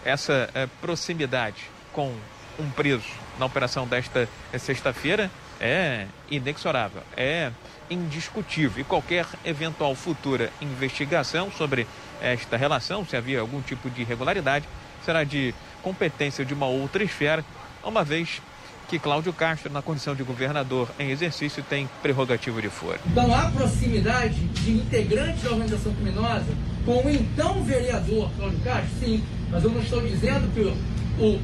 essa 0.05 0.51
eh, 0.55 0.69
proximidade 0.83 1.71
com 1.95 2.15
um 2.59 2.69
preso 2.69 3.28
na 3.39 3.47
operação 3.47 3.87
desta 3.87 4.29
eh, 4.53 4.59
sexta-feira 4.59 5.31
é 5.61 6.07
inexorável, 6.31 7.03
é 7.17 7.51
indiscutível. 7.91 8.81
E 8.81 8.85
qualquer 8.85 9.27
eventual 9.45 9.95
futura 9.95 10.51
investigação 10.61 11.51
sobre 11.51 11.87
esta 12.21 12.57
relação, 12.57 13.05
se 13.05 13.17
havia 13.17 13.41
algum 13.41 13.61
tipo 13.61 13.89
de 13.91 14.03
irregularidade, 14.03 14.69
será 15.05 15.25
de 15.25 15.55
competência 15.83 16.45
de 16.45 16.53
uma 16.53 16.67
outra 16.67 17.03
esfera, 17.03 17.45
uma 17.83 18.05
vez 18.05 18.43
que 18.89 18.99
Cláudio 18.99 19.33
Castro, 19.35 19.71
na 19.71 19.83
condição 19.83 20.15
de 20.15 20.23
governador 20.23 20.89
em 20.99 21.11
exercício, 21.11 21.63
tem 21.63 21.89
prerrogativa 22.03 22.61
de 22.61 22.71
foro. 22.71 22.99
Então 23.07 23.35
há 23.35 23.51
proximidade 23.51 24.35
de 24.35 24.71
integrantes 24.71 25.43
da 25.43 25.51
organização 25.51 25.95
criminosa 25.95 26.47
com 26.87 27.05
o 27.05 27.11
então 27.11 27.63
vereador 27.63 28.31
Cláudio 28.37 28.59
Castro? 28.61 28.91
Sim, 28.99 29.23
mas 29.51 29.63
eu 29.63 29.71
não 29.71 29.83
estou 29.83 30.01
dizendo 30.01 30.53
que 30.55 31.23
o 31.23 31.39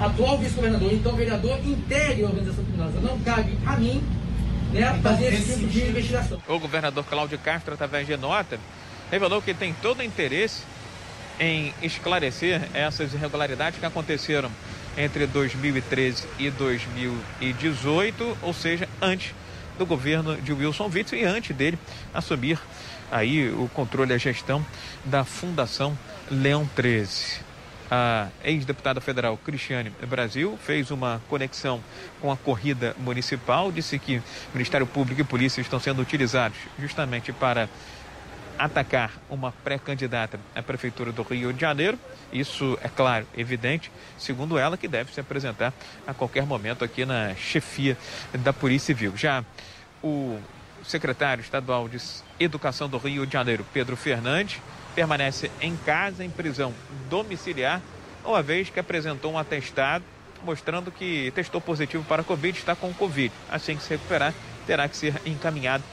atual 0.00 0.38
vice-governador, 0.38 0.92
então 0.92 1.14
vereador, 1.14 1.58
integre 1.64 2.24
a 2.24 2.26
organização 2.26 2.64
criminosa. 2.64 3.00
Não 3.00 3.18
cabe 3.20 3.58
a 3.66 3.76
mim 3.76 4.02
né, 4.72 4.80
então, 4.80 5.12
fazer 5.12 5.32
esse 5.32 5.54
tipo 5.54 5.66
de 5.66 5.80
investigação. 5.82 6.40
O 6.46 6.58
governador 6.58 7.04
Cláudio 7.04 7.38
Castro, 7.38 7.74
através 7.74 8.06
de 8.06 8.16
nota, 8.16 8.58
revelou 9.10 9.42
que 9.42 9.54
tem 9.54 9.72
todo 9.74 10.00
o 10.00 10.02
interesse 10.02 10.62
em 11.40 11.72
esclarecer 11.82 12.68
essas 12.74 13.14
irregularidades 13.14 13.78
que 13.78 13.86
aconteceram 13.86 14.50
entre 14.96 15.26
2013 15.26 16.26
e 16.38 16.50
2018, 16.50 18.38
ou 18.42 18.52
seja, 18.52 18.88
antes 19.00 19.32
do 19.78 19.86
governo 19.86 20.36
de 20.36 20.52
Wilson 20.52 20.90
Witzel 20.92 21.20
e 21.20 21.24
antes 21.24 21.54
dele 21.54 21.78
assumir 22.12 22.58
aí 23.10 23.48
o 23.48 23.70
controle 23.72 24.10
e 24.10 24.14
a 24.14 24.18
gestão 24.18 24.64
da 25.04 25.24
Fundação 25.24 25.96
Leão 26.30 26.68
13 26.74 27.47
a 27.90 28.28
ex-deputada 28.44 29.00
federal 29.00 29.36
Cristiane 29.36 29.90
Brasil 30.06 30.58
fez 30.62 30.90
uma 30.90 31.20
conexão 31.28 31.82
com 32.20 32.30
a 32.30 32.36
corrida 32.36 32.94
municipal, 32.98 33.72
disse 33.72 33.98
que 33.98 34.22
Ministério 34.52 34.86
Público 34.86 35.20
e 35.20 35.24
Polícia 35.24 35.60
estão 35.60 35.80
sendo 35.80 36.02
utilizados 36.02 36.58
justamente 36.78 37.32
para 37.32 37.68
atacar 38.58 39.12
uma 39.30 39.52
pré-candidata 39.52 40.38
à 40.54 40.62
Prefeitura 40.62 41.12
do 41.12 41.22
Rio 41.22 41.52
de 41.52 41.60
Janeiro. 41.60 41.98
Isso 42.32 42.76
é 42.82 42.88
claro, 42.88 43.26
evidente, 43.36 43.90
segundo 44.18 44.58
ela, 44.58 44.76
que 44.76 44.88
deve 44.88 45.12
se 45.12 45.20
apresentar 45.20 45.72
a 46.06 46.12
qualquer 46.12 46.44
momento 46.44 46.84
aqui 46.84 47.06
na 47.06 47.34
chefia 47.36 47.96
da 48.34 48.52
Polícia 48.52 48.86
Civil. 48.86 49.16
Já 49.16 49.44
o 50.02 50.38
secretário 50.84 51.40
estadual 51.40 51.88
de 51.88 51.98
Educação 52.40 52.88
do 52.88 52.98
Rio 52.98 53.26
de 53.26 53.32
Janeiro, 53.32 53.64
Pedro 53.72 53.96
Fernandes, 53.96 54.60
permanece 54.98 55.48
em 55.60 55.76
casa, 55.76 56.24
em 56.24 56.30
prisão 56.30 56.74
domiciliar, 57.08 57.80
uma 58.24 58.42
vez 58.42 58.68
que 58.68 58.80
apresentou 58.80 59.32
um 59.32 59.38
atestado 59.38 60.04
mostrando 60.42 60.90
que 60.90 61.30
testou 61.36 61.60
positivo 61.60 62.02
para 62.02 62.24
Covid 62.24 62.58
está 62.58 62.74
com 62.74 62.92
Covid. 62.92 63.32
Assim 63.48 63.76
que 63.76 63.82
se 63.84 63.90
recuperar, 63.90 64.34
terá 64.66 64.88
que 64.88 64.96
ser 64.96 65.14
encaminhado 65.24 65.84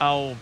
ao 0.00 0.34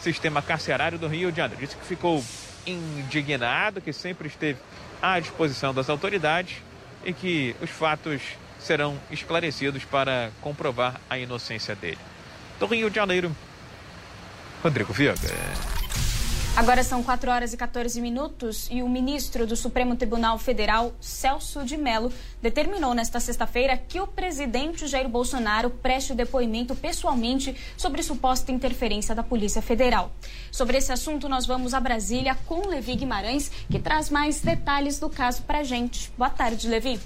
sistema 0.00 0.40
carcerário 0.40 1.00
do 1.00 1.08
Rio 1.08 1.32
de 1.32 1.38
Janeiro. 1.38 1.60
Disse 1.60 1.76
que 1.76 1.84
ficou 1.84 2.24
indignado, 2.64 3.80
que 3.80 3.92
sempre 3.92 4.28
esteve 4.28 4.60
à 5.02 5.18
disposição 5.18 5.74
das 5.74 5.90
autoridades 5.90 6.58
e 7.04 7.12
que 7.12 7.56
os 7.60 7.70
fatos 7.70 8.22
serão 8.60 8.96
esclarecidos 9.10 9.84
para 9.84 10.30
comprovar 10.40 11.00
a 11.10 11.18
inocência 11.18 11.74
dele. 11.74 11.98
Do 12.60 12.66
Rio 12.66 12.88
de 12.88 12.94
Janeiro, 12.94 13.34
Rodrigo 14.62 14.92
Viega. 14.92 15.73
Agora 16.56 16.84
são 16.84 17.02
4 17.02 17.32
horas 17.32 17.52
e 17.52 17.56
14 17.56 18.00
minutos 18.00 18.68
e 18.70 18.80
o 18.80 18.88
ministro 18.88 19.44
do 19.44 19.56
Supremo 19.56 19.96
Tribunal 19.96 20.38
Federal, 20.38 20.94
Celso 21.00 21.64
de 21.64 21.76
Mello, 21.76 22.12
determinou 22.40 22.94
nesta 22.94 23.18
sexta-feira 23.18 23.76
que 23.76 24.00
o 24.00 24.06
presidente 24.06 24.86
Jair 24.86 25.08
Bolsonaro 25.08 25.68
preste 25.68 26.12
o 26.12 26.14
depoimento 26.14 26.76
pessoalmente 26.76 27.56
sobre 27.76 28.04
suposta 28.04 28.52
interferência 28.52 29.16
da 29.16 29.22
Polícia 29.24 29.60
Federal. 29.60 30.12
Sobre 30.52 30.78
esse 30.78 30.92
assunto, 30.92 31.28
nós 31.28 31.44
vamos 31.44 31.74
a 31.74 31.80
Brasília 31.80 32.36
com 32.46 32.68
Levi 32.68 32.94
Guimarães, 32.94 33.50
que 33.68 33.80
traz 33.80 34.08
mais 34.08 34.40
detalhes 34.40 35.00
do 35.00 35.10
caso 35.10 35.42
para 35.42 35.58
a 35.58 35.64
gente. 35.64 36.12
Boa 36.16 36.30
tarde, 36.30 36.68
Levi. 36.68 37.00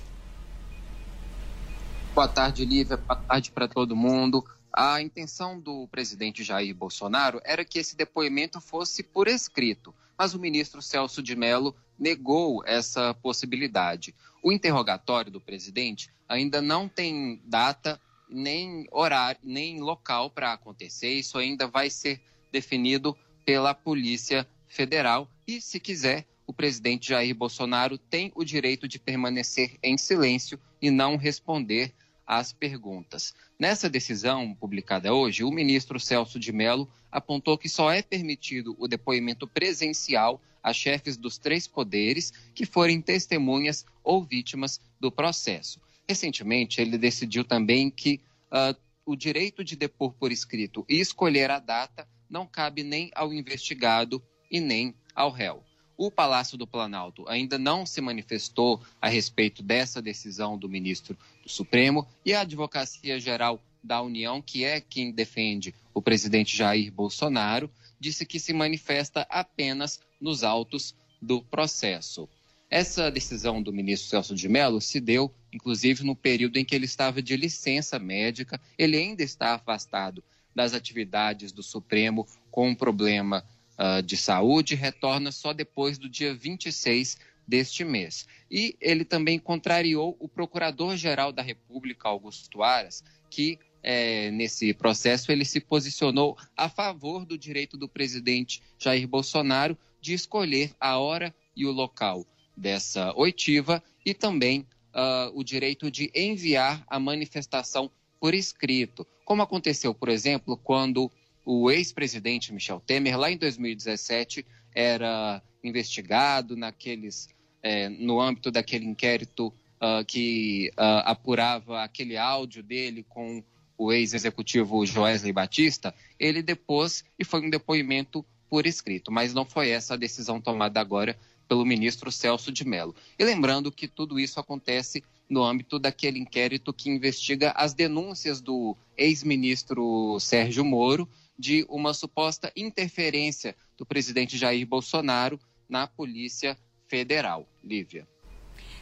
Boa 2.14 2.28
tarde, 2.28 2.66
Lívia. 2.66 2.98
Boa 2.98 3.16
tarde 3.16 3.50
para 3.50 3.66
todo 3.66 3.96
mundo. 3.96 4.44
A 4.80 5.02
intenção 5.02 5.58
do 5.58 5.88
presidente 5.88 6.44
Jair 6.44 6.73
Bolsonaro 6.73 7.40
era 7.44 7.64
que 7.64 7.80
esse 7.80 7.97
depoimento 7.97 8.61
fosse 8.61 9.02
por 9.02 9.26
escrito, 9.26 9.92
mas 10.16 10.35
o 10.35 10.38
ministro 10.38 10.80
Celso 10.80 11.20
de 11.20 11.35
Mello 11.35 11.75
negou 11.99 12.62
essa 12.64 13.12
possibilidade. 13.14 14.14
O 14.40 14.52
interrogatório 14.52 15.32
do 15.32 15.40
presidente 15.40 16.12
ainda 16.28 16.62
não 16.62 16.88
tem 16.88 17.42
data, 17.44 18.00
nem 18.30 18.87
horário, 18.92 19.40
nem 19.42 19.80
local 19.80 20.30
para 20.30 20.52
acontecer. 20.52 21.12
Isso 21.12 21.38
ainda 21.38 21.66
vai 21.66 21.90
ser 21.90 22.23
definido 22.52 23.18
pela 23.44 23.75
Polícia 23.75 24.47
Federal. 24.68 25.28
E, 25.44 25.61
se 25.61 25.80
quiser, 25.80 26.25
o 26.47 26.52
presidente 26.52 27.08
Jair 27.08 27.35
Bolsonaro 27.35 27.99
tem 27.99 28.30
o 28.32 28.44
direito 28.44 28.87
de 28.87 29.00
permanecer 29.00 29.76
em 29.82 29.99
silêncio 29.99 30.56
e 30.80 30.88
não 30.88 31.16
responder 31.16 31.92
às 32.28 32.52
perguntas. 32.52 33.35
Nessa 33.58 33.88
decisão 33.88 34.54
publicada 34.54 35.14
hoje, 35.14 35.42
o 35.42 35.50
ministro 35.50 35.99
Celso 35.99 36.38
de 36.38 36.52
Mello 36.52 36.87
apontou 37.11 37.56
que 37.56 37.70
só 37.70 37.90
é 37.90 38.02
permitido 38.02 38.76
o 38.78 38.87
depoimento 38.87 39.49
presencial 39.49 40.38
a 40.62 40.75
chefes 40.75 41.16
dos 41.16 41.38
três 41.38 41.66
poderes 41.66 42.30
que 42.54 42.66
forem 42.66 43.00
testemunhas 43.00 43.87
ou 44.04 44.23
vítimas 44.23 44.78
do 45.00 45.11
processo. 45.11 45.80
Recentemente, 46.06 46.82
ele 46.82 46.99
decidiu 46.99 47.44
também 47.44 47.90
que 47.90 48.20
uh, 48.52 48.78
o 49.06 49.16
direito 49.16 49.64
de 49.64 49.75
depor 49.75 50.12
por 50.12 50.30
escrito 50.30 50.85
e 50.87 51.00
escolher 51.00 51.50
a 51.50 51.58
data 51.58 52.06
não 52.28 52.47
cabe 52.47 52.82
nem 52.82 53.11
ao 53.14 53.32
investigado 53.32 54.23
e 54.50 54.61
nem 54.61 54.94
ao 55.14 55.30
réu. 55.30 55.64
O 56.00 56.12
Palácio 56.12 56.56
do 56.56 56.64
Planalto 56.64 57.28
ainda 57.28 57.58
não 57.58 57.84
se 57.84 58.00
manifestou 58.00 58.80
a 59.02 59.08
respeito 59.08 59.64
dessa 59.64 60.00
decisão 60.00 60.56
do 60.56 60.68
ministro 60.68 61.18
do 61.42 61.48
Supremo 61.48 62.06
e 62.24 62.32
a 62.32 62.42
Advocacia 62.42 63.18
Geral 63.18 63.60
da 63.82 64.00
União, 64.00 64.40
que 64.40 64.64
é 64.64 64.80
quem 64.80 65.10
defende 65.10 65.74
o 65.92 66.00
presidente 66.00 66.56
Jair 66.56 66.92
Bolsonaro, 66.92 67.68
disse 67.98 68.24
que 68.24 68.38
se 68.38 68.52
manifesta 68.52 69.26
apenas 69.28 70.00
nos 70.20 70.44
autos 70.44 70.94
do 71.20 71.42
processo. 71.42 72.28
Essa 72.70 73.10
decisão 73.10 73.60
do 73.60 73.72
ministro 73.72 74.08
Celso 74.08 74.36
de 74.36 74.48
Mello 74.48 74.80
se 74.80 75.00
deu, 75.00 75.34
inclusive, 75.52 76.04
no 76.04 76.14
período 76.14 76.58
em 76.58 76.64
que 76.64 76.76
ele 76.76 76.84
estava 76.84 77.20
de 77.20 77.36
licença 77.36 77.98
médica. 77.98 78.60
Ele 78.78 78.96
ainda 78.96 79.24
está 79.24 79.54
afastado 79.54 80.22
das 80.54 80.74
atividades 80.74 81.50
do 81.50 81.62
Supremo 81.62 82.24
com 82.52 82.68
um 82.68 82.74
problema 82.74 83.44
uh, 83.78 84.02
de 84.02 84.16
saúde, 84.16 84.75
retorna 84.75 85.30
só 85.32 85.52
depois 85.52 85.99
do 85.99 86.08
dia 86.08 86.35
26 86.35 87.18
deste 87.47 87.85
mês. 87.85 88.26
E 88.50 88.76
ele 88.80 89.04
também 89.04 89.38
contrariou 89.38 90.16
o 90.18 90.28
Procurador-Geral 90.28 91.32
da 91.32 91.42
República, 91.42 92.08
Augusto 92.08 92.62
Aras, 92.62 93.02
que 93.30 93.58
é, 93.82 94.30
nesse 94.30 94.75
processo 94.75 95.30
ele 95.30 95.44
se 95.44 95.61
posicionou 95.61 96.37
a 96.56 96.68
favor 96.68 97.25
do 97.25 97.38
direito 97.38 97.76
do 97.76 97.88
presidente 97.88 98.62
Jair 98.78 99.06
Bolsonaro 99.06 99.78
de 100.00 100.12
escolher 100.12 100.73
a 100.80 100.99
hora 100.99 101.35
e 101.56 101.64
o 101.64 101.73
local 101.73 102.26
dessa 102.56 103.14
oitiva 103.16 103.82
e 104.04 104.12
também 104.12 104.66
uh, 104.94 105.30
o 105.32 105.44
direito 105.44 105.90
de 105.90 106.11
enviar 106.14 106.85
a 106.88 106.99
manifestação 106.99 107.90
por 108.20 108.35
escrito, 108.35 109.06
como 109.25 109.42
aconteceu, 109.42 109.94
por 109.94 110.08
exemplo, 110.08 110.56
quando 110.56 111.11
o 111.50 111.70
ex-presidente 111.70 112.52
Michel 112.52 112.78
Temer, 112.78 113.18
lá 113.18 113.30
em 113.30 113.38
2017, 113.38 114.44
era 114.74 115.42
investigado 115.64 116.54
naqueles, 116.54 117.30
é, 117.62 117.88
no 117.88 118.20
âmbito 118.20 118.50
daquele 118.50 118.84
inquérito 118.84 119.46
uh, 119.80 120.04
que 120.04 120.70
uh, 120.74 121.00
apurava 121.06 121.82
aquele 121.82 122.18
áudio 122.18 122.62
dele 122.62 123.02
com 123.08 123.42
o 123.78 123.90
ex-executivo 123.90 124.84
Joesley 124.84 125.32
Batista, 125.32 125.94
ele 126.20 126.42
depôs 126.42 127.02
e 127.18 127.24
foi 127.24 127.40
um 127.40 127.48
depoimento 127.48 128.22
por 128.50 128.66
escrito, 128.66 129.10
mas 129.10 129.32
não 129.32 129.46
foi 129.46 129.70
essa 129.70 129.94
a 129.94 129.96
decisão 129.96 130.42
tomada 130.42 130.78
agora 130.78 131.18
pelo 131.48 131.64
ministro 131.64 132.12
Celso 132.12 132.52
de 132.52 132.66
Mello. 132.66 132.94
E 133.18 133.24
lembrando 133.24 133.72
que 133.72 133.88
tudo 133.88 134.20
isso 134.20 134.38
acontece 134.38 135.02
no 135.28 135.44
âmbito 135.44 135.78
daquele 135.78 136.18
inquérito 136.18 136.73
que 136.73 136.88
investiga 136.88 137.52
as 137.52 137.75
denúncias 137.75 138.40
do 138.40 138.76
ex-ministro 138.97 140.18
Sérgio 140.20 140.64
Moro 140.64 141.09
de 141.38 141.64
uma 141.68 141.94
suposta 141.94 142.50
interferência 142.57 143.55
do 143.76 143.87
presidente 143.87 144.37
Jair 144.37 144.66
Bolsonaro 144.66 145.38
na 145.68 145.87
Polícia 145.87 146.57
Federal. 146.88 147.46
Lívia. 147.62 148.09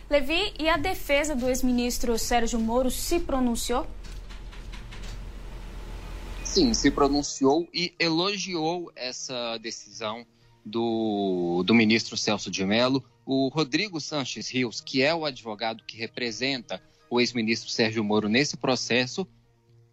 Levi, 0.09 0.55
e 0.59 0.69
a 0.69 0.77
defesa 0.77 1.35
do 1.35 1.49
ex-ministro 1.49 2.17
Sérgio 2.17 2.61
Moro 2.61 2.91
se 2.91 3.19
pronunciou? 3.19 3.87
Sim, 6.45 6.73
se 6.73 6.91
pronunciou 6.91 7.69
e 7.75 7.93
elogiou 7.99 8.91
essa 8.95 9.59
decisão 9.59 10.25
do, 10.65 11.63
do 11.67 11.75
ministro 11.75 12.17
Celso 12.17 12.51
de 12.51 12.65
Mello. 12.65 13.05
O 13.29 13.49
Rodrigo 13.49 14.01
Sanches 14.01 14.49
Rios, 14.49 14.81
que 14.81 15.03
é 15.03 15.13
o 15.13 15.25
advogado 15.25 15.83
que 15.83 15.97
representa 15.97 16.81
o 17.11 17.21
ex-ministro 17.21 17.69
Sérgio 17.69 18.05
Moro 18.05 18.29
nesse 18.29 18.57
processo, 18.57 19.27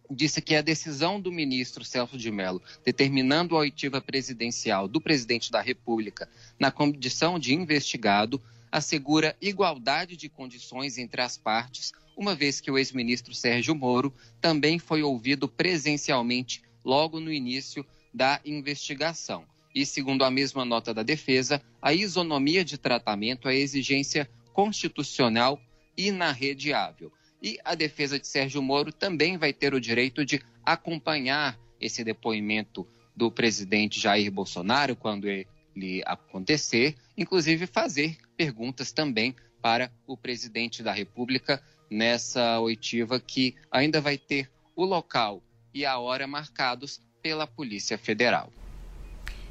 disse 0.08 0.40
que 0.40 0.54
a 0.54 0.62
decisão 0.62 1.20
do 1.20 1.32
ministro 1.32 1.84
Celso 1.84 2.16
de 2.16 2.30
Mello, 2.30 2.62
determinando 2.84 3.56
a 3.56 3.58
oitiva 3.58 4.00
presidencial 4.00 4.86
do 4.86 5.00
presidente 5.00 5.50
da 5.50 5.60
República 5.60 6.28
na 6.60 6.70
condição 6.70 7.36
de 7.36 7.52
investigado, 7.52 8.40
assegura 8.70 9.36
igualdade 9.40 10.16
de 10.16 10.28
condições 10.28 10.96
entre 10.96 11.20
as 11.20 11.36
partes, 11.36 11.92
uma 12.16 12.36
vez 12.36 12.60
que 12.60 12.70
o 12.70 12.78
ex-ministro 12.78 13.34
Sérgio 13.34 13.74
Moro 13.74 14.14
também 14.40 14.78
foi 14.78 15.02
ouvido 15.02 15.48
presencialmente 15.48 16.62
logo 16.84 17.18
no 17.18 17.32
início 17.32 17.84
da 18.12 18.40
investigação. 18.44 19.44
E, 19.74 19.84
segundo 19.84 20.24
a 20.24 20.30
mesma 20.30 20.64
nota 20.64 20.94
da 20.94 21.02
defesa, 21.02 21.60
a 21.82 21.92
isonomia 21.92 22.64
de 22.64 22.78
tratamento 22.78 23.48
é 23.48 23.56
exigência 23.56 24.30
constitucional 24.52 25.60
inarrediável. 25.96 27.12
E 27.42 27.58
a 27.64 27.74
defesa 27.74 28.18
de 28.18 28.26
Sérgio 28.26 28.62
Moro 28.62 28.92
também 28.92 29.36
vai 29.36 29.52
ter 29.52 29.74
o 29.74 29.80
direito 29.80 30.24
de 30.24 30.40
acompanhar 30.64 31.58
esse 31.80 32.04
depoimento 32.04 32.86
do 33.14 33.30
presidente 33.30 34.00
Jair 34.00 34.30
Bolsonaro 34.30 34.96
quando 34.96 35.26
ele 35.26 36.02
acontecer, 36.06 36.94
inclusive 37.16 37.66
fazer 37.66 38.16
perguntas 38.36 38.92
também 38.92 39.34
para 39.60 39.90
o 40.06 40.16
presidente 40.16 40.82
da 40.82 40.92
República 40.92 41.62
nessa 41.90 42.60
oitiva 42.60 43.20
que 43.20 43.54
ainda 43.70 44.00
vai 44.00 44.16
ter 44.16 44.50
o 44.74 44.84
local 44.84 45.42
e 45.72 45.84
a 45.84 45.98
hora 45.98 46.26
marcados 46.26 47.00
pela 47.22 47.46
Polícia 47.46 47.96
Federal. 47.96 48.52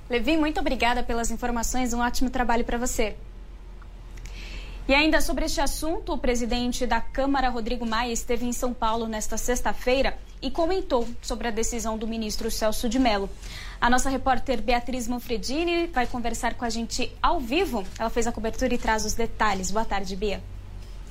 Levi, 0.10 0.38
muito 0.38 0.60
obrigada 0.60 1.04
pelas 1.04 1.32
informações. 1.32 1.94
Um 1.94 2.00
ótimo 2.00 2.30
trabalho 2.30 2.64
para 2.64 2.78
você. 2.78 3.16
E 4.86 4.94
ainda 4.94 5.22
sobre 5.22 5.46
este 5.46 5.62
assunto, 5.62 6.12
o 6.12 6.18
presidente 6.18 6.86
da 6.86 7.00
Câmara, 7.00 7.48
Rodrigo 7.48 7.86
Maia, 7.86 8.12
esteve 8.12 8.46
em 8.46 8.52
São 8.52 8.74
Paulo 8.74 9.08
nesta 9.08 9.38
sexta-feira 9.38 10.18
e 10.42 10.52
comentou 10.52 11.08
sobre 11.22 11.48
a 11.48 11.52
decisão 11.52 11.98
do 11.98 12.06
ministro 12.06 12.52
Celso 12.52 12.90
de 12.90 13.00
Mello. 13.00 13.30
A 13.80 13.90
nossa 13.90 14.10
repórter 14.10 14.62
Beatriz 14.62 15.08
Manfredini 15.08 15.88
vai 15.88 16.06
conversar 16.06 16.56
com 16.56 16.66
a 16.66 16.70
gente 16.70 17.10
ao 17.22 17.40
vivo. 17.40 17.86
Ela 17.98 18.10
fez 18.10 18.28
a 18.28 18.32
cobertura 18.34 18.74
e 18.74 18.78
traz 18.78 19.06
os 19.06 19.14
detalhes. 19.14 19.72
Boa 19.72 19.86
tarde, 19.86 20.18
Bia. 20.18 20.44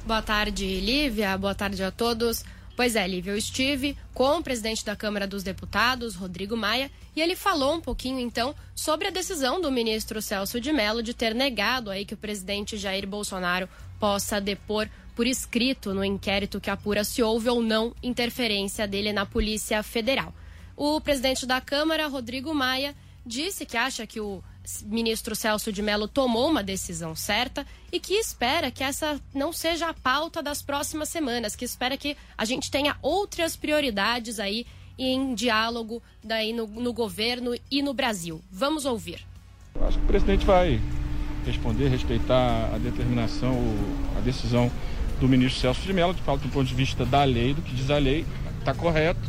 Boa 0.04 0.20
tarde, 0.20 0.80
Lívia. 0.80 1.38
Boa 1.38 1.54
tarde 1.54 1.82
a 1.82 1.90
todos. 1.90 2.44
Pois 2.74 2.96
é, 2.96 3.06
Lívia, 3.06 3.32
eu 3.32 3.36
estive 3.36 3.96
com 4.14 4.38
o 4.38 4.42
presidente 4.42 4.84
da 4.84 4.96
Câmara 4.96 5.26
dos 5.26 5.42
Deputados, 5.42 6.14
Rodrigo 6.14 6.56
Maia, 6.56 6.90
e 7.14 7.20
ele 7.20 7.36
falou 7.36 7.74
um 7.74 7.80
pouquinho 7.80 8.18
então 8.18 8.54
sobre 8.74 9.08
a 9.08 9.10
decisão 9.10 9.60
do 9.60 9.70
ministro 9.70 10.22
Celso 10.22 10.58
de 10.58 10.72
Mello 10.72 11.02
de 11.02 11.12
ter 11.12 11.34
negado 11.34 11.90
aí 11.90 12.06
que 12.06 12.14
o 12.14 12.16
presidente 12.16 12.78
Jair 12.78 13.06
Bolsonaro 13.06 13.68
possa 14.00 14.40
depor 14.40 14.88
por 15.14 15.26
escrito 15.26 15.92
no 15.92 16.02
inquérito 16.02 16.60
que 16.60 16.70
apura 16.70 17.04
se 17.04 17.22
houve 17.22 17.50
ou 17.50 17.62
não 17.62 17.94
interferência 18.02 18.88
dele 18.88 19.12
na 19.12 19.26
Polícia 19.26 19.82
Federal. 19.82 20.34
O 20.74 20.98
presidente 21.00 21.44
da 21.44 21.60
Câmara, 21.60 22.06
Rodrigo 22.06 22.54
Maia, 22.54 22.96
disse 23.24 23.66
que 23.66 23.76
acha 23.76 24.06
que 24.06 24.18
o 24.18 24.42
ministro 24.84 25.34
Celso 25.34 25.72
de 25.72 25.82
Mello 25.82 26.06
tomou 26.06 26.48
uma 26.48 26.62
decisão 26.62 27.14
certa 27.14 27.66
e 27.90 27.98
que 27.98 28.14
espera 28.14 28.70
que 28.70 28.84
essa 28.84 29.20
não 29.34 29.52
seja 29.52 29.88
a 29.88 29.94
pauta 29.94 30.42
das 30.42 30.62
próximas 30.62 31.08
semanas, 31.08 31.56
que 31.56 31.64
espera 31.64 31.96
que 31.96 32.16
a 32.36 32.44
gente 32.44 32.70
tenha 32.70 32.96
outras 33.02 33.56
prioridades 33.56 34.38
aí 34.38 34.66
em 34.98 35.34
diálogo 35.34 36.02
daí 36.22 36.52
no, 36.52 36.66
no 36.66 36.92
governo 36.92 37.54
e 37.70 37.82
no 37.82 37.92
Brasil. 37.92 38.40
Vamos 38.50 38.84
ouvir. 38.84 39.26
Acho 39.80 39.98
que 39.98 40.04
o 40.04 40.06
presidente 40.06 40.44
vai 40.44 40.80
responder, 41.44 41.88
respeitar 41.88 42.70
a 42.72 42.78
determinação, 42.78 43.56
a 44.16 44.20
decisão 44.20 44.70
do 45.18 45.28
ministro 45.28 45.60
Celso 45.60 45.82
de 45.82 45.92
Mello, 45.92 46.14
que 46.14 46.22
fala 46.22 46.38
do 46.38 46.48
ponto 46.48 46.66
de 46.66 46.74
vista 46.74 47.04
da 47.04 47.24
lei, 47.24 47.54
do 47.54 47.62
que 47.62 47.74
diz 47.74 47.90
a 47.90 47.98
lei, 47.98 48.24
está 48.58 48.74
correto. 48.74 49.20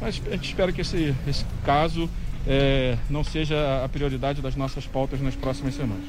Mas 0.00 0.20
a 0.26 0.30
gente 0.32 0.48
espera 0.48 0.72
que 0.72 0.82
esse, 0.82 1.14
esse 1.26 1.44
caso 1.64 2.10
é, 2.46 2.96
não 3.10 3.24
seja 3.24 3.84
a 3.84 3.88
prioridade 3.88 4.40
das 4.40 4.54
nossas 4.54 4.86
pautas 4.86 5.20
nas 5.20 5.34
próximas 5.34 5.74
semanas. 5.74 6.04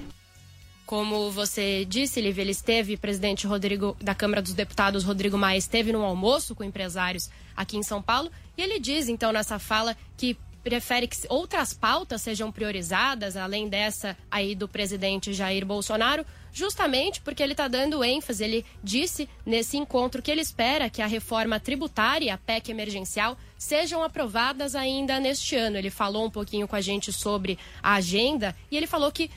Como 0.86 1.30
você 1.32 1.84
disse, 1.84 2.21
Lívia, 2.21 2.43
ele 2.43 2.52
esteve, 2.52 2.95
presidente 2.95 3.45
Rodrigo 3.45 3.97
da 4.02 4.15
Câmara 4.15 4.41
dos 4.41 4.54
Deputados, 4.54 5.04
Rodrigo 5.04 5.38
Maia, 5.38 5.58
esteve 5.58 5.91
num 5.91 6.04
almoço 6.04 6.56
com 6.56 6.63
empresários 6.63 7.30
aqui 7.58 7.76
em 7.76 7.84
São 7.84 8.02
Paulo 8.02 8.32
e 8.58 8.62
ele 8.62 8.80
diz, 8.80 9.10
então, 9.10 9.34
nessa 9.34 9.60
fala, 9.60 9.97
que 10.15 10.38
prefere 10.63 11.08
que 11.08 11.17
outras 11.30 11.74
pautas 11.74 12.22
sejam 12.22 12.52
priorizadas, 12.52 13.38
além 13.38 13.70
dessa 13.70 14.17
aí 14.30 14.56
do 14.56 14.67
presidente 14.67 15.34
Jair 15.34 15.65
Bolsonaro, 15.65 16.26
justamente 16.52 17.22
porque 17.22 17.43
ele 17.43 17.54
está 17.54 17.67
dando 17.67 18.04
ênfase. 18.04 18.43
Ele 18.43 18.65
disse 18.84 19.30
nesse 19.46 19.78
encontro 19.78 20.22
que 20.22 20.32
ele 20.32 20.41
espera 20.41 20.89
que 20.89 21.02
a 21.02 21.08
reforma 21.08 21.60
tributária, 21.60 22.34
a 22.34 22.38
PEC 22.38 22.70
emergencial, 22.70 23.38
sejam 23.58 24.04
aprovadas 24.04 24.76
ainda 24.76 25.20
neste 25.20 25.56
ano. 25.56 25.78
Ele 25.78 25.89
falou 25.89 26.26
um 26.26 26.32
pouquinho 26.32 26.67
com 26.67 26.76
a 26.76 26.82
gente 26.82 27.13
sobre 27.13 27.58
a 27.82 27.96
agenda 27.96 28.56
e 28.72 28.78
ele 28.78 28.88
falou 28.88 29.12
que 29.12 29.30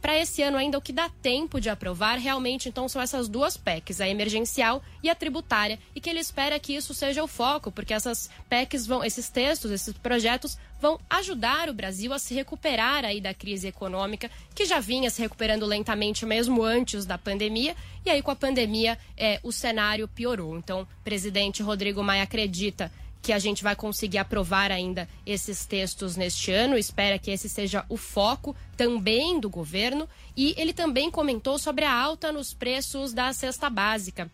para 0.00 0.18
esse 0.18 0.42
ano 0.42 0.56
ainda 0.56 0.78
o 0.78 0.82
que 0.82 0.92
dá 0.92 1.08
tempo 1.08 1.60
de 1.60 1.70
aprovar 1.70 2.18
realmente 2.18 2.68
então 2.68 2.88
são 2.88 3.00
essas 3.00 3.28
duas 3.28 3.56
PECs, 3.56 4.00
a 4.00 4.08
emergencial 4.08 4.82
e 5.02 5.08
a 5.08 5.14
tributária, 5.14 5.78
e 5.94 6.00
que 6.00 6.10
ele 6.10 6.20
espera 6.20 6.58
que 6.58 6.74
isso 6.74 6.92
seja 6.92 7.22
o 7.22 7.28
foco, 7.28 7.70
porque 7.70 7.94
essas 7.94 8.28
PECs 8.48 8.86
vão, 8.86 9.04
esses 9.04 9.28
textos, 9.28 9.70
esses 9.70 9.94
projetos 9.94 10.58
vão 10.80 10.98
ajudar 11.10 11.68
o 11.68 11.74
Brasil 11.74 12.12
a 12.12 12.18
se 12.18 12.34
recuperar 12.34 13.04
aí 13.04 13.20
da 13.20 13.34
crise 13.34 13.68
econômica, 13.68 14.30
que 14.54 14.64
já 14.64 14.80
vinha 14.80 15.10
se 15.10 15.20
recuperando 15.20 15.66
lentamente 15.66 16.24
mesmo 16.24 16.62
antes 16.62 17.04
da 17.04 17.18
pandemia, 17.18 17.74
e 18.04 18.10
aí 18.10 18.22
com 18.22 18.30
a 18.30 18.36
pandemia 18.36 18.98
é, 19.16 19.40
o 19.42 19.52
cenário 19.52 20.08
piorou. 20.08 20.56
Então, 20.56 20.82
o 20.82 21.04
presidente 21.04 21.62
Rodrigo 21.62 22.02
Maia 22.02 22.22
acredita 22.22 22.92
que 23.28 23.32
a 23.34 23.38
gente 23.38 23.62
vai 23.62 23.76
conseguir 23.76 24.16
aprovar 24.16 24.72
ainda 24.72 25.06
esses 25.26 25.66
textos 25.66 26.16
neste 26.16 26.50
ano. 26.50 26.78
Espera 26.78 27.18
que 27.18 27.30
esse 27.30 27.46
seja 27.46 27.84
o 27.86 27.98
foco 27.98 28.56
também 28.74 29.38
do 29.38 29.50
governo. 29.50 30.08
E 30.34 30.54
ele 30.56 30.72
também 30.72 31.10
comentou 31.10 31.58
sobre 31.58 31.84
a 31.84 31.92
alta 31.92 32.32
nos 32.32 32.54
preços 32.54 33.12
da 33.12 33.30
cesta 33.34 33.68
básica. 33.68 34.30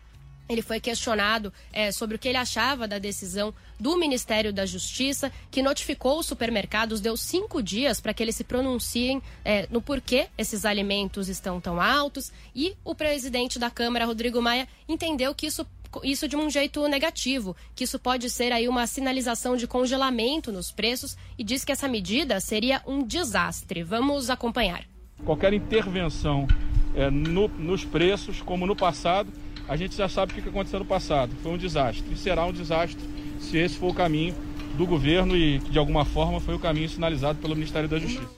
Ele 0.47 0.61
foi 0.61 0.79
questionado 0.79 1.51
é, 1.73 1.91
sobre 1.91 2.15
o 2.15 2.19
que 2.19 2.29
ele 2.29 2.37
achava 2.37 2.87
da 2.87 2.97
decisão 2.97 3.53
do 3.77 3.97
Ministério 3.97 4.53
da 4.53 4.65
Justiça, 4.65 5.29
que 5.51 5.61
notificou 5.61 6.19
os 6.19 6.25
supermercados, 6.25 7.01
deu 7.01 7.17
cinco 7.17 7.61
dias 7.61 7.99
para 7.99 8.13
que 8.13 8.23
eles 8.23 8.37
se 8.37 8.45
pronunciem 8.45 9.21
é, 9.43 9.67
no 9.69 9.81
porquê 9.81 10.29
esses 10.37 10.63
alimentos 10.63 11.27
estão 11.27 11.59
tão 11.59 11.81
altos. 11.81 12.31
E 12.55 12.77
o 12.85 12.95
presidente 12.95 13.59
da 13.59 13.69
Câmara, 13.69 14.05
Rodrigo 14.05 14.41
Maia, 14.41 14.69
entendeu 14.87 15.35
que 15.35 15.47
isso 15.47 15.67
isso 16.03 16.27
de 16.27 16.35
um 16.35 16.49
jeito 16.49 16.87
negativo, 16.87 17.55
que 17.75 17.83
isso 17.83 17.99
pode 17.99 18.29
ser 18.29 18.51
aí 18.51 18.67
uma 18.67 18.87
sinalização 18.87 19.55
de 19.55 19.67
congelamento 19.67 20.51
nos 20.51 20.71
preços 20.71 21.17
e 21.37 21.43
diz 21.43 21.63
que 21.63 21.71
essa 21.71 21.87
medida 21.87 22.39
seria 22.39 22.81
um 22.85 23.03
desastre. 23.03 23.83
Vamos 23.83 24.29
acompanhar. 24.29 24.85
Qualquer 25.23 25.53
intervenção 25.53 26.47
é, 26.95 27.09
no, 27.09 27.47
nos 27.47 27.83
preços, 27.85 28.41
como 28.41 28.65
no 28.65 28.75
passado, 28.75 29.31
a 29.67 29.75
gente 29.75 29.95
já 29.95 30.07
sabe 30.07 30.31
o 30.31 30.41
que 30.41 30.49
aconteceu 30.49 30.79
no 30.79 30.85
passado. 30.85 31.31
Foi 31.41 31.51
um 31.51 31.57
desastre. 31.57 32.05
E 32.11 32.17
será 32.17 32.45
um 32.45 32.51
desastre 32.51 33.03
se 33.39 33.57
esse 33.57 33.77
for 33.77 33.91
o 33.91 33.93
caminho 33.93 34.35
do 34.75 34.85
governo 34.85 35.35
e 35.35 35.59
que, 35.59 35.71
de 35.71 35.79
alguma 35.79 36.05
forma, 36.05 36.39
foi 36.39 36.55
o 36.55 36.59
caminho 36.59 36.89
sinalizado 36.89 37.39
pelo 37.39 37.55
Ministério 37.55 37.89
da 37.89 37.97
Justiça. 37.97 38.29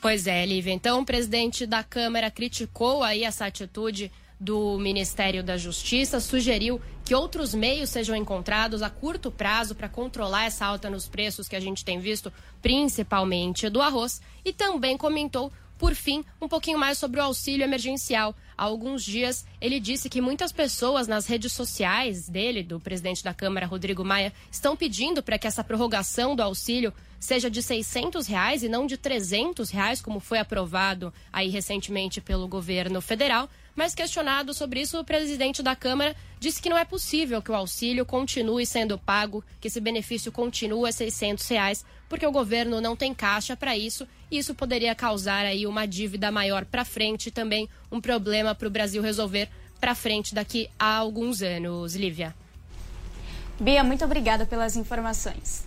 Pois 0.00 0.26
é, 0.26 0.44
Lívia. 0.44 0.72
Então, 0.72 1.00
o 1.00 1.04
presidente 1.04 1.66
da 1.66 1.82
Câmara 1.82 2.30
criticou 2.30 3.02
aí 3.02 3.24
essa 3.24 3.46
atitude 3.46 4.12
do 4.44 4.78
Ministério 4.78 5.42
da 5.42 5.56
Justiça 5.56 6.20
sugeriu 6.20 6.78
que 7.02 7.14
outros 7.14 7.54
meios 7.54 7.88
sejam 7.88 8.14
encontrados 8.14 8.82
a 8.82 8.90
curto 8.90 9.30
prazo 9.30 9.74
para 9.74 9.88
controlar 9.88 10.44
essa 10.44 10.66
alta 10.66 10.90
nos 10.90 11.08
preços 11.08 11.48
que 11.48 11.56
a 11.56 11.60
gente 11.60 11.82
tem 11.82 11.98
visto, 11.98 12.30
principalmente 12.60 13.70
do 13.70 13.80
arroz, 13.80 14.20
e 14.44 14.52
também 14.52 14.98
comentou 14.98 15.50
por 15.78 15.94
fim, 15.94 16.24
um 16.40 16.46
pouquinho 16.46 16.78
mais 16.78 16.98
sobre 16.98 17.20
o 17.20 17.22
auxílio 17.22 17.64
emergencial. 17.64 18.34
Há 18.56 18.64
alguns 18.64 19.02
dias, 19.02 19.44
ele 19.60 19.80
disse 19.80 20.08
que 20.08 20.20
muitas 20.20 20.52
pessoas 20.52 21.08
nas 21.08 21.26
redes 21.26 21.52
sociais 21.52 22.28
dele, 22.28 22.62
do 22.62 22.78
presidente 22.78 23.24
da 23.24 23.34
Câmara, 23.34 23.66
Rodrigo 23.66 24.04
Maia, 24.04 24.32
estão 24.50 24.76
pedindo 24.76 25.22
para 25.22 25.38
que 25.38 25.46
essa 25.46 25.64
prorrogação 25.64 26.36
do 26.36 26.42
auxílio 26.42 26.92
seja 27.18 27.50
de 27.50 27.62
600 27.62 28.26
reais 28.26 28.62
e 28.62 28.68
não 28.68 28.86
de 28.86 28.96
300 28.96 29.70
reais, 29.70 30.00
como 30.00 30.20
foi 30.20 30.38
aprovado 30.38 31.12
aí 31.32 31.48
recentemente 31.48 32.20
pelo 32.20 32.46
governo 32.46 33.00
federal. 33.00 33.48
Mas 33.74 33.94
questionado 33.94 34.54
sobre 34.54 34.80
isso, 34.80 34.98
o 35.00 35.04
presidente 35.04 35.62
da 35.62 35.74
Câmara 35.74 36.14
disse 36.38 36.62
que 36.62 36.68
não 36.68 36.78
é 36.78 36.84
possível 36.84 37.42
que 37.42 37.50
o 37.50 37.54
auxílio 37.54 38.06
continue 38.06 38.64
sendo 38.64 38.96
pago, 38.96 39.44
que 39.60 39.68
esse 39.68 39.80
benefício 39.80 40.30
continue 40.30 40.88
a 40.88 40.92
600 40.92 41.48
reais, 41.48 41.84
porque 42.08 42.26
o 42.26 42.30
governo 42.32 42.80
não 42.80 42.94
tem 42.94 43.12
caixa 43.12 43.56
para 43.56 43.76
isso 43.76 44.06
e 44.30 44.38
isso 44.38 44.54
poderia 44.54 44.94
causar 44.94 45.44
aí 45.44 45.66
uma 45.66 45.86
dívida 45.86 46.30
maior 46.30 46.64
para 46.64 46.84
frente 46.84 47.30
também 47.30 47.68
um 47.90 48.00
problema 48.00 48.54
para 48.54 48.68
o 48.68 48.70
Brasil 48.70 49.02
resolver 49.02 49.48
para 49.80 49.94
frente 49.94 50.34
daqui 50.34 50.70
a 50.78 50.96
alguns 50.96 51.42
anos. 51.42 51.96
Lívia. 51.96 52.34
Bia, 53.58 53.82
muito 53.82 54.04
obrigada 54.04 54.46
pelas 54.46 54.76
informações. 54.76 55.64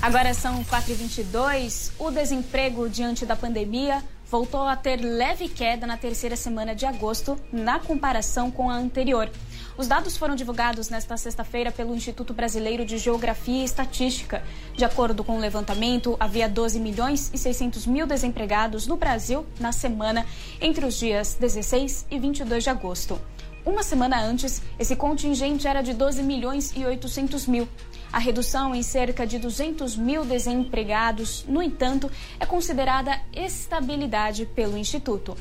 Agora 0.00 0.32
são 0.32 0.64
4h22. 0.64 1.92
O 1.98 2.10
desemprego 2.10 2.88
diante 2.88 3.26
da 3.26 3.34
pandemia 3.34 4.02
voltou 4.30 4.62
a 4.62 4.76
ter 4.76 5.00
leve 5.00 5.48
queda 5.48 5.86
na 5.86 5.96
terceira 5.96 6.36
semana 6.36 6.74
de 6.74 6.84
agosto, 6.84 7.38
na 7.50 7.80
comparação 7.80 8.50
com 8.50 8.70
a 8.70 8.74
anterior. 8.74 9.30
Os 9.76 9.86
dados 9.86 10.16
foram 10.16 10.34
divulgados 10.34 10.90
nesta 10.90 11.16
sexta-feira 11.16 11.72
pelo 11.72 11.94
Instituto 11.94 12.34
Brasileiro 12.34 12.84
de 12.84 12.98
Geografia 12.98 13.62
e 13.62 13.64
Estatística. 13.64 14.42
De 14.74 14.84
acordo 14.84 15.24
com 15.24 15.36
o 15.36 15.40
levantamento, 15.40 16.16
havia 16.20 16.48
12 16.48 16.78
milhões 16.78 17.30
e 17.32 17.38
600 17.38 17.86
mil 17.86 18.06
desempregados 18.06 18.86
no 18.86 18.96
Brasil 18.96 19.46
na 19.58 19.72
semana 19.72 20.26
entre 20.60 20.84
os 20.84 20.98
dias 20.98 21.34
16 21.34 22.06
e 22.10 22.18
22 22.18 22.64
de 22.64 22.70
agosto. 22.70 23.20
Uma 23.64 23.82
semana 23.82 24.20
antes, 24.20 24.62
esse 24.78 24.96
contingente 24.96 25.66
era 25.66 25.82
de 25.82 25.92
12 25.92 26.22
milhões 26.22 26.72
e 26.74 26.84
800 26.84 27.46
mil. 27.46 27.68
A 28.12 28.18
redução 28.18 28.74
em 28.74 28.82
cerca 28.82 29.26
de 29.26 29.38
200 29.38 29.96
mil 29.96 30.24
desempregados, 30.24 31.44
no 31.46 31.62
entanto, 31.62 32.10
é 32.40 32.46
considerada 32.46 33.20
estabilidade 33.32 34.46
pelo 34.46 34.78
Instituto. 34.78 35.36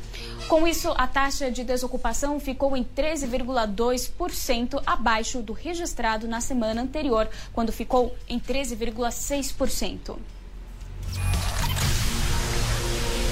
Com 0.47 0.67
isso, 0.67 0.93
a 0.97 1.08
taxa 1.08 1.49
de 1.49 1.63
desocupação 1.63 2.39
ficou 2.39 2.75
em 2.75 2.84
13,2%, 2.84 4.82
abaixo 4.86 5.41
do 5.41 5.53
registrado 5.53 6.27
na 6.27 6.41
semana 6.41 6.82
anterior, 6.82 7.30
quando 7.53 7.71
ficou 7.71 8.15
em 8.27 8.39
13,6%. 8.39 10.17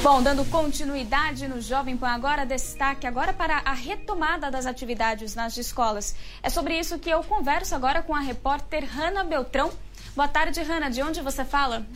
Bom, 0.05 0.21
dando 0.21 0.45
continuidade 0.45 1.47
no 1.47 1.59
Jovem 1.59 1.97
Pan 1.97 2.09
agora, 2.09 2.45
destaque 2.45 3.07
agora 3.07 3.33
para 3.33 3.63
a 3.65 3.73
retomada 3.73 4.51
das 4.51 4.67
atividades 4.67 5.33
nas 5.33 5.57
escolas. 5.57 6.15
É 6.43 6.49
sobre 6.51 6.77
isso 6.77 6.99
que 6.99 7.09
eu 7.09 7.23
converso 7.23 7.73
agora 7.73 8.03
com 8.03 8.13
a 8.13 8.19
repórter 8.19 8.85
Hanna 8.85 9.23
Beltrão. 9.23 9.71
Boa 10.15 10.27
tarde, 10.27 10.61
Hanna. 10.61 10.91
De 10.91 11.01
onde 11.01 11.21
você 11.21 11.43
fala? 11.43 11.87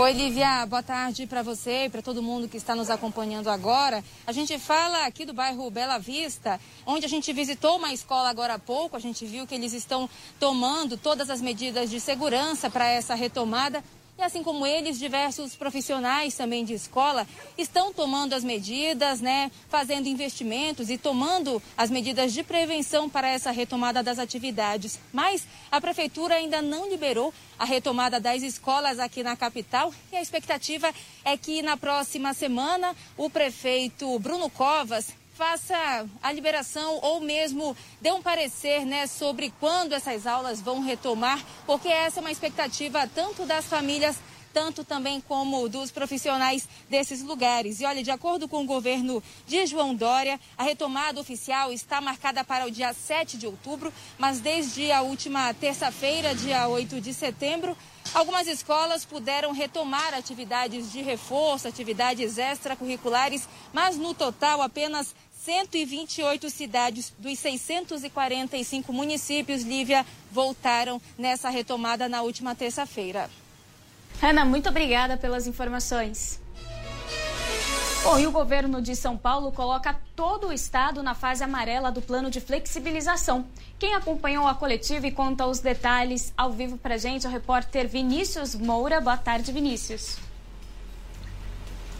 Oi, 0.00 0.12
Lívia, 0.12 0.64
boa 0.64 0.80
tarde 0.80 1.26
para 1.26 1.42
você 1.42 1.86
e 1.86 1.88
para 1.88 2.00
todo 2.00 2.22
mundo 2.22 2.48
que 2.48 2.56
está 2.56 2.72
nos 2.72 2.88
acompanhando 2.88 3.50
agora. 3.50 4.04
A 4.24 4.30
gente 4.30 4.56
fala 4.56 5.04
aqui 5.04 5.24
do 5.24 5.32
bairro 5.32 5.68
Bela 5.72 5.98
Vista, 5.98 6.60
onde 6.86 7.04
a 7.04 7.08
gente 7.08 7.32
visitou 7.32 7.78
uma 7.78 7.92
escola 7.92 8.30
agora 8.30 8.54
há 8.54 8.58
pouco. 8.60 8.94
A 8.94 9.00
gente 9.00 9.26
viu 9.26 9.44
que 9.44 9.56
eles 9.56 9.72
estão 9.72 10.08
tomando 10.38 10.96
todas 10.96 11.28
as 11.28 11.40
medidas 11.40 11.90
de 11.90 11.98
segurança 11.98 12.70
para 12.70 12.86
essa 12.86 13.16
retomada. 13.16 13.82
E 14.18 14.22
assim 14.22 14.42
como 14.42 14.66
eles, 14.66 14.98
diversos 14.98 15.54
profissionais 15.54 16.34
também 16.34 16.64
de 16.64 16.74
escola 16.74 17.24
estão 17.56 17.92
tomando 17.92 18.32
as 18.32 18.42
medidas, 18.42 19.20
né, 19.20 19.48
fazendo 19.68 20.08
investimentos 20.08 20.90
e 20.90 20.98
tomando 20.98 21.62
as 21.76 21.88
medidas 21.88 22.32
de 22.32 22.42
prevenção 22.42 23.08
para 23.08 23.28
essa 23.28 23.52
retomada 23.52 24.02
das 24.02 24.18
atividades. 24.18 24.98
Mas 25.12 25.46
a 25.70 25.80
prefeitura 25.80 26.34
ainda 26.34 26.60
não 26.60 26.90
liberou 26.90 27.32
a 27.56 27.64
retomada 27.64 28.18
das 28.18 28.42
escolas 28.42 28.98
aqui 28.98 29.22
na 29.22 29.36
capital 29.36 29.94
e 30.10 30.16
a 30.16 30.22
expectativa 30.22 30.92
é 31.24 31.36
que 31.36 31.62
na 31.62 31.76
próxima 31.76 32.34
semana 32.34 32.96
o 33.16 33.30
prefeito 33.30 34.18
Bruno 34.18 34.50
Covas 34.50 35.12
faça 35.38 36.04
a 36.20 36.32
liberação 36.32 36.98
ou 37.00 37.20
mesmo 37.20 37.76
dê 38.00 38.10
um 38.10 38.20
parecer 38.20 38.84
né, 38.84 39.06
sobre 39.06 39.54
quando 39.60 39.92
essas 39.92 40.26
aulas 40.26 40.60
vão 40.60 40.82
retomar, 40.82 41.40
porque 41.64 41.86
essa 41.86 42.18
é 42.18 42.22
uma 42.22 42.32
expectativa 42.32 43.08
tanto 43.14 43.46
das 43.46 43.66
famílias 43.66 44.16
tanto 44.52 44.82
também 44.82 45.20
como 45.20 45.68
dos 45.68 45.92
profissionais 45.92 46.66
desses 46.88 47.22
lugares. 47.22 47.80
E 47.80 47.84
olha, 47.84 48.02
de 48.02 48.10
acordo 48.10 48.48
com 48.48 48.62
o 48.62 48.66
governo 48.66 49.22
de 49.46 49.64
João 49.66 49.94
Dória, 49.94 50.40
a 50.56 50.64
retomada 50.64 51.20
oficial 51.20 51.70
está 51.70 52.00
marcada 52.00 52.42
para 52.42 52.66
o 52.66 52.70
dia 52.70 52.92
7 52.92 53.36
de 53.36 53.46
outubro, 53.46 53.92
mas 54.18 54.40
desde 54.40 54.90
a 54.90 55.02
última 55.02 55.54
terça-feira, 55.54 56.34
dia 56.34 56.66
8 56.66 57.00
de 57.00 57.14
setembro, 57.14 57.76
Algumas 58.14 58.46
escolas 58.46 59.04
puderam 59.04 59.52
retomar 59.52 60.14
atividades 60.14 60.90
de 60.90 61.02
reforço, 61.02 61.68
atividades 61.68 62.38
extracurriculares, 62.38 63.46
mas 63.72 63.96
no 63.96 64.14
total 64.14 64.62
apenas 64.62 65.14
128 65.48 66.50
cidades 66.50 67.10
dos 67.18 67.38
645 67.38 68.92
municípios, 68.92 69.62
Lívia, 69.62 70.04
voltaram 70.30 71.00
nessa 71.16 71.48
retomada 71.48 72.06
na 72.06 72.20
última 72.20 72.54
terça-feira. 72.54 73.30
Ana, 74.20 74.44
muito 74.44 74.68
obrigada 74.68 75.16
pelas 75.16 75.46
informações. 75.46 76.38
Bom, 78.04 78.18
e 78.18 78.26
o 78.26 78.30
governo 78.30 78.82
de 78.82 78.94
São 78.94 79.16
Paulo 79.16 79.50
coloca 79.50 79.98
todo 80.14 80.48
o 80.48 80.52
estado 80.52 81.02
na 81.02 81.14
fase 81.14 81.42
amarela 81.42 81.90
do 81.90 82.02
plano 82.02 82.30
de 82.30 82.42
flexibilização. 82.42 83.46
Quem 83.78 83.94
acompanhou 83.94 84.46
a 84.46 84.54
coletiva 84.54 85.06
e 85.06 85.10
conta 85.10 85.46
os 85.46 85.60
detalhes 85.60 86.30
ao 86.36 86.52
vivo 86.52 86.76
pra 86.76 86.98
gente 86.98 87.24
é 87.24 87.28
o 87.28 87.32
repórter 87.32 87.88
Vinícius 87.88 88.54
Moura. 88.54 89.00
Boa 89.00 89.16
tarde, 89.16 89.50
Vinícius. 89.50 90.27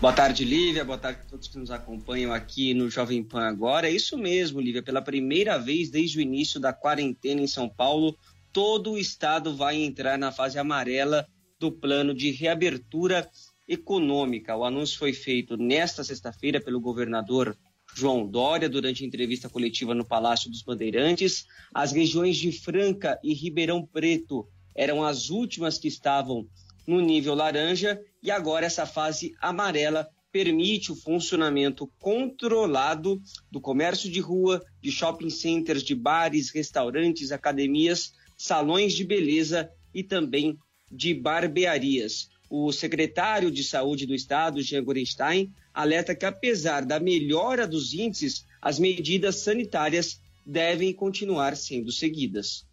Boa 0.00 0.12
tarde, 0.12 0.44
Lívia. 0.44 0.84
Boa 0.84 0.96
tarde 0.96 1.22
a 1.24 1.28
todos 1.28 1.48
que 1.48 1.58
nos 1.58 1.72
acompanham 1.72 2.32
aqui 2.32 2.72
no 2.72 2.88
Jovem 2.88 3.20
Pan 3.20 3.48
agora. 3.48 3.88
É 3.88 3.90
isso 3.90 4.16
mesmo, 4.16 4.61
Lívia. 4.61 4.80
Pela 4.80 5.02
primeira 5.02 5.58
vez 5.58 5.90
desde 5.90 6.18
o 6.18 6.20
início 6.20 6.61
da 6.61 6.72
quarentena 6.72 7.40
em 7.40 7.48
São 7.48 7.68
Paulo, 7.68 8.16
todo 8.52 8.92
o 8.92 8.98
estado 8.98 9.56
vai 9.56 9.74
entrar 9.74 10.16
na 10.16 10.30
fase 10.30 10.56
amarela 10.56 11.26
do 11.58 11.72
plano 11.72 12.14
de 12.14 12.30
reabertura 12.30 13.28
econômica. 13.66 14.56
O 14.56 14.64
anúncio 14.64 14.96
foi 14.96 15.12
feito 15.12 15.56
nesta 15.56 16.04
sexta-feira 16.04 16.61
pelo 16.61 16.80
governador 16.80 17.58
João 17.92 18.24
Dória 18.24 18.68
durante 18.68 19.04
entrevista 19.04 19.48
coletiva 19.48 19.96
no 19.96 20.06
Palácio 20.06 20.48
dos 20.48 20.62
Bandeirantes. 20.62 21.44
As 21.74 21.90
regiões 21.90 22.37
de 22.37 22.52
Franca 22.52 23.18
e 23.20 23.34
Ribeirão 23.34 23.84
Preto 23.84 24.46
eram 24.76 25.02
as 25.02 25.28
últimas 25.28 25.76
que 25.76 25.88
estavam 25.88 26.46
no 26.88 27.03
nível 27.03 27.35
laranja 27.35 28.01
e 28.22 28.31
agora 28.31 28.64
essa 28.64 28.87
fase 28.87 29.35
amarela 29.42 30.09
permite 30.33 30.90
o 30.90 30.96
funcionamento 30.96 31.87
controlado 31.98 33.20
do 33.51 33.61
comércio 33.61 34.11
de 34.11 34.20
rua, 34.20 34.64
de 34.81 34.90
shopping 34.90 35.29
centers, 35.29 35.83
de 35.83 35.94
bares, 35.94 36.51
restaurantes, 36.51 37.31
academias, 37.31 38.14
salões 38.38 38.94
de 38.94 39.05
beleza 39.05 39.70
e 39.92 40.03
também 40.03 40.59
de 40.90 41.12
barbearias. 41.12 42.31
O 42.48 42.72
secretário 42.72 43.51
de 43.51 43.62
Saúde 43.62 44.07
do 44.07 44.14
Estado, 44.14 44.62
Jean 44.62 44.83
Gorenstein, 44.83 45.53
alerta 45.74 46.14
que, 46.14 46.24
apesar 46.24 46.87
da 46.87 46.98
melhora 46.98 47.68
dos 47.68 47.92
índices, 47.92 48.46
as 48.62 48.79
medidas 48.79 49.37
sanitárias 49.37 50.22
devem 50.46 50.94
continuar 50.94 51.55
sendo 51.55 51.92
seguidas. 51.92 52.66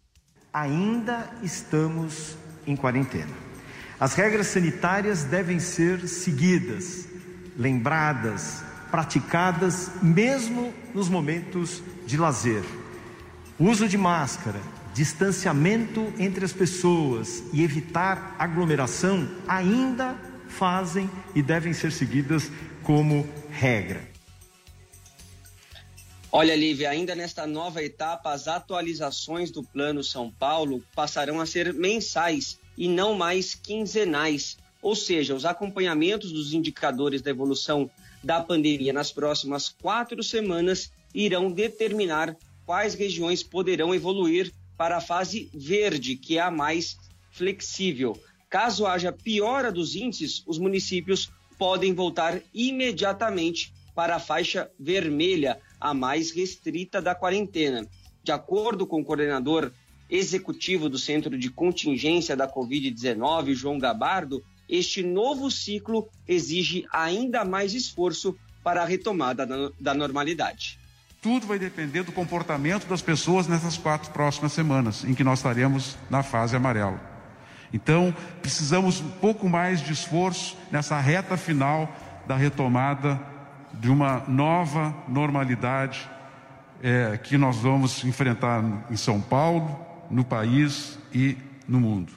Ainda 0.54 1.30
estamos 1.42 2.34
em 2.66 2.74
quarentena. 2.74 3.45
As 3.98 4.14
regras 4.14 4.48
sanitárias 4.48 5.24
devem 5.24 5.58
ser 5.58 6.06
seguidas, 6.06 7.08
lembradas, 7.56 8.62
praticadas, 8.90 9.90
mesmo 10.02 10.72
nos 10.94 11.08
momentos 11.08 11.82
de 12.06 12.18
lazer. 12.18 12.62
Uso 13.58 13.88
de 13.88 13.96
máscara, 13.96 14.60
distanciamento 14.92 16.12
entre 16.18 16.44
as 16.44 16.52
pessoas 16.52 17.42
e 17.54 17.62
evitar 17.62 18.36
aglomeração 18.38 19.26
ainda 19.48 20.14
fazem 20.46 21.10
e 21.34 21.42
devem 21.42 21.72
ser 21.72 21.90
seguidas 21.90 22.50
como 22.82 23.26
regra. 23.50 24.06
Olha, 26.30 26.54
Lívia, 26.54 26.90
ainda 26.90 27.14
nesta 27.14 27.46
nova 27.46 27.82
etapa, 27.82 28.30
as 28.30 28.46
atualizações 28.46 29.50
do 29.50 29.62
Plano 29.62 30.04
São 30.04 30.30
Paulo 30.30 30.84
passarão 30.94 31.40
a 31.40 31.46
ser 31.46 31.72
mensais 31.72 32.58
e 32.76 32.88
não 32.88 33.14
mais 33.14 33.54
quinzenais. 33.54 34.56
Ou 34.82 34.94
seja, 34.94 35.34
os 35.34 35.44
acompanhamentos 35.44 36.30
dos 36.32 36.52
indicadores 36.52 37.22
da 37.22 37.30
evolução 37.30 37.90
da 38.22 38.40
pandemia 38.40 38.92
nas 38.92 39.10
próximas 39.12 39.68
quatro 39.68 40.22
semanas 40.22 40.90
irão 41.14 41.50
determinar 41.50 42.36
quais 42.64 42.94
regiões 42.94 43.42
poderão 43.42 43.94
evoluir 43.94 44.52
para 44.76 44.98
a 44.98 45.00
fase 45.00 45.50
verde, 45.54 46.16
que 46.16 46.36
é 46.36 46.42
a 46.42 46.50
mais 46.50 46.96
flexível. 47.30 48.20
Caso 48.50 48.86
haja 48.86 49.12
piora 49.12 49.72
dos 49.72 49.94
índices, 49.94 50.42
os 50.46 50.58
municípios 50.58 51.30
podem 51.58 51.94
voltar 51.94 52.40
imediatamente 52.52 53.72
para 53.94 54.16
a 54.16 54.20
faixa 54.20 54.70
vermelha, 54.78 55.58
a 55.80 55.94
mais 55.94 56.30
restrita 56.30 57.00
da 57.00 57.14
quarentena. 57.14 57.86
De 58.22 58.32
acordo 58.32 58.86
com 58.86 59.00
o 59.00 59.04
coordenador 59.04 59.72
executivo 60.08 60.88
do 60.88 60.98
Centro 60.98 61.38
de 61.38 61.50
Contingência 61.50 62.36
da 62.36 62.48
Covid-19, 62.48 63.54
João 63.54 63.78
Gabardo, 63.78 64.42
este 64.68 65.02
novo 65.02 65.50
ciclo 65.50 66.08
exige 66.26 66.86
ainda 66.92 67.44
mais 67.44 67.74
esforço 67.74 68.36
para 68.62 68.82
a 68.82 68.84
retomada 68.84 69.46
da 69.78 69.94
normalidade. 69.94 70.78
Tudo 71.22 71.46
vai 71.46 71.58
depender 71.58 72.02
do 72.02 72.12
comportamento 72.12 72.86
das 72.86 73.02
pessoas 73.02 73.46
nessas 73.46 73.76
quatro 73.76 74.10
próximas 74.12 74.52
semanas, 74.52 75.04
em 75.04 75.14
que 75.14 75.24
nós 75.24 75.38
estaremos 75.38 75.96
na 76.10 76.22
fase 76.22 76.56
amarela. 76.56 77.00
Então, 77.72 78.14
precisamos 78.40 79.00
um 79.00 79.10
pouco 79.10 79.48
mais 79.48 79.80
de 79.80 79.92
esforço 79.92 80.56
nessa 80.70 80.98
reta 81.00 81.36
final 81.36 81.94
da 82.26 82.36
retomada 82.36 83.20
de 83.74 83.90
uma 83.90 84.24
nova 84.28 84.94
normalidade 85.08 86.08
é, 86.82 87.18
que 87.18 87.38
nós 87.38 87.56
vamos 87.56 88.04
enfrentar 88.04 88.62
em 88.90 88.96
São 88.96 89.20
Paulo, 89.20 89.85
no 90.10 90.24
país 90.24 90.98
e 91.14 91.36
no 91.68 91.80
mundo. 91.80 92.12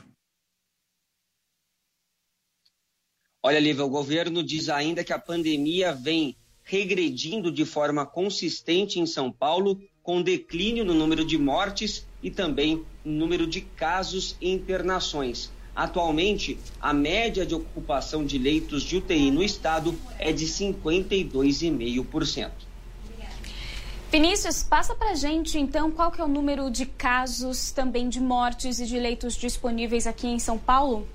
Olha, 3.42 3.60
Lívia, 3.60 3.86
o 3.86 3.90
governo 3.90 4.44
diz 4.44 4.68
ainda 4.70 5.04
que 5.04 5.14
a 5.14 5.20
pandemia 5.20 5.94
vem 5.94 6.36
regredindo 6.64 7.52
de 7.52 7.66
forma 7.66 8.06
consistente 8.06 9.00
em 9.00 9.06
São 9.06 9.32
Paulo, 9.32 9.82
com 10.04 10.22
declínio 10.22 10.86
no 10.86 10.94
número 10.94 11.26
de 11.26 11.38
mortes 11.38 12.06
e 12.22 12.30
também 12.30 12.84
no 13.04 13.14
número 13.14 13.48
de 13.48 13.62
casos 13.62 14.36
e 14.42 14.52
internações. 14.52 15.52
Atualmente, 15.76 16.58
a 16.82 16.94
média 16.94 17.46
de 17.46 17.56
ocupação 17.56 18.26
de 18.26 18.38
leitos 18.38 18.84
de 18.84 18.98
UTI 18.98 19.32
no 19.32 19.42
estado 19.42 19.98
é 20.20 20.34
de 20.34 20.46
52,5%. 20.46 22.69
Vinícius, 24.12 24.64
passa 24.64 24.96
para 24.96 25.14
gente 25.14 25.60
então 25.60 25.92
qual 25.92 26.12
que 26.12 26.20
é 26.20 26.24
o 26.24 26.28
número 26.28 26.72
de 26.72 26.88
casos 26.88 27.70
também 27.70 28.10
de 28.10 28.20
mortes 28.20 28.80
e 28.80 28.88
de 28.88 28.98
leitos 28.98 29.36
disponíveis 29.36 30.08
aqui 30.08 30.26
em 30.26 30.40
São 30.40 30.58
Paulo? 30.58 31.08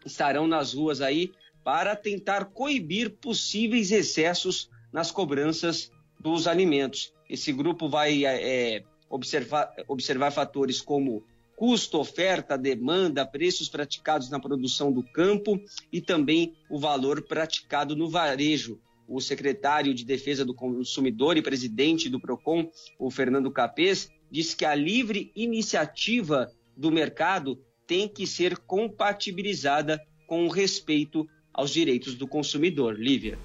estarão 0.05 0.47
nas 0.47 0.73
ruas 0.73 1.01
aí 1.01 1.31
para 1.63 1.95
tentar 1.95 2.45
coibir 2.45 3.11
possíveis 3.11 3.91
excessos 3.91 4.69
nas 4.91 5.11
cobranças 5.11 5.91
dos 6.19 6.47
alimentos. 6.47 7.13
Esse 7.29 7.51
grupo 7.51 7.89
vai 7.89 8.25
é, 8.25 8.83
observar, 9.09 9.73
observar 9.87 10.31
fatores 10.31 10.81
como 10.81 11.23
custo, 11.55 11.99
oferta, 11.99 12.57
demanda, 12.57 13.25
preços 13.25 13.69
praticados 13.69 14.29
na 14.29 14.39
produção 14.39 14.91
do 14.91 15.03
campo 15.03 15.59
e 15.91 16.01
também 16.01 16.53
o 16.69 16.79
valor 16.79 17.21
praticado 17.21 17.95
no 17.95 18.09
varejo. 18.09 18.79
O 19.07 19.19
secretário 19.19 19.93
de 19.93 20.05
Defesa 20.05 20.45
do 20.45 20.53
Consumidor 20.53 21.37
e 21.37 21.41
presidente 21.41 22.09
do 22.09 22.19
PROCON, 22.19 22.69
o 22.97 23.11
Fernando 23.11 23.51
Capês, 23.51 24.09
disse 24.31 24.55
que 24.55 24.65
a 24.65 24.73
livre 24.73 25.31
iniciativa 25.35 26.51
do 26.75 26.91
mercado 26.91 27.59
tem 27.93 28.07
que 28.07 28.25
ser 28.25 28.57
compatibilizada 28.57 30.03
com 30.25 30.47
o 30.47 30.49
respeito 30.49 31.29
aos 31.53 31.69
direitos 31.69 32.15
do 32.15 32.27
consumidor. 32.27 32.99
Lívia. 32.99 33.37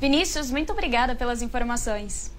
Vinícius, 0.00 0.50
muito 0.50 0.72
obrigada 0.72 1.14
pelas 1.14 1.40
informações. 1.40 2.32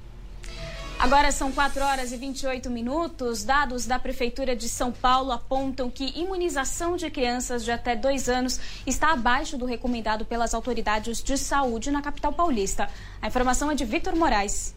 Agora 1.00 1.32
são 1.32 1.50
4 1.50 1.82
horas 1.86 2.12
e 2.12 2.18
28 2.18 2.70
minutos. 2.70 3.46
Dados 3.46 3.86
da 3.86 3.98
Prefeitura 3.98 4.58
de 4.58 4.68
São 4.68 4.92
Paulo 4.92 5.32
apontam 5.32 5.90
que 5.90 6.20
imunização 6.20 6.98
de 6.98 7.10
crianças 7.10 7.64
de 7.64 7.72
até 7.72 7.96
dois 7.96 8.28
anos 8.28 8.60
está 8.86 9.14
abaixo 9.14 9.58
do 9.58 9.66
recomendado 9.66 10.26
pelas 10.26 10.54
autoridades 10.54 11.24
de 11.24 11.38
saúde 11.38 11.92
na 11.92 12.02
capital 12.02 12.34
paulista. 12.34 12.90
A 13.22 13.28
informação 13.30 13.72
é 13.72 13.76
de 13.76 13.86
Vitor 13.86 14.18
Moraes. 14.18 14.76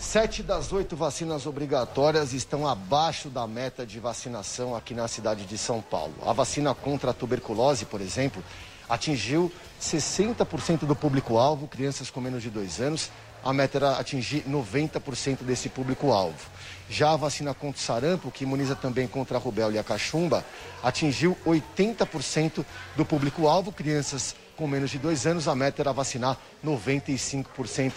Sete 0.00 0.44
das 0.44 0.72
oito 0.72 0.94
vacinas 0.94 1.44
obrigatórias 1.44 2.32
estão 2.32 2.68
abaixo 2.68 3.28
da 3.28 3.48
meta 3.48 3.84
de 3.84 3.98
vacinação 3.98 4.76
aqui 4.76 4.94
na 4.94 5.08
cidade 5.08 5.44
de 5.44 5.58
São 5.58 5.82
Paulo. 5.82 6.14
A 6.24 6.32
vacina 6.32 6.72
contra 6.72 7.10
a 7.10 7.12
tuberculose, 7.12 7.84
por 7.84 8.00
exemplo, 8.00 8.42
atingiu 8.88 9.52
60% 9.82 10.86
do 10.86 10.94
público-alvo, 10.94 11.66
crianças 11.66 12.10
com 12.10 12.20
menos 12.20 12.44
de 12.44 12.48
dois 12.48 12.80
anos. 12.80 13.10
A 13.44 13.52
meta 13.52 13.78
era 13.78 13.98
atingir 13.98 14.44
90% 14.48 15.42
desse 15.42 15.68
público-alvo. 15.68 16.48
Já 16.88 17.10
a 17.10 17.16
vacina 17.16 17.52
contra 17.52 17.80
o 17.80 17.82
sarampo, 17.82 18.30
que 18.30 18.44
imuniza 18.44 18.76
também 18.76 19.08
contra 19.08 19.36
a 19.36 19.40
rubéola 19.40 19.74
e 19.74 19.78
a 19.80 19.84
cachumba, 19.84 20.44
atingiu 20.80 21.36
80% 21.44 22.64
do 22.96 23.04
público-alvo, 23.04 23.72
crianças 23.72 24.36
com 24.56 24.68
menos 24.68 24.90
de 24.90 24.98
dois 24.98 25.26
anos. 25.26 25.48
A 25.48 25.56
meta 25.56 25.82
era 25.82 25.92
vacinar 25.92 26.38
95% 26.64 27.94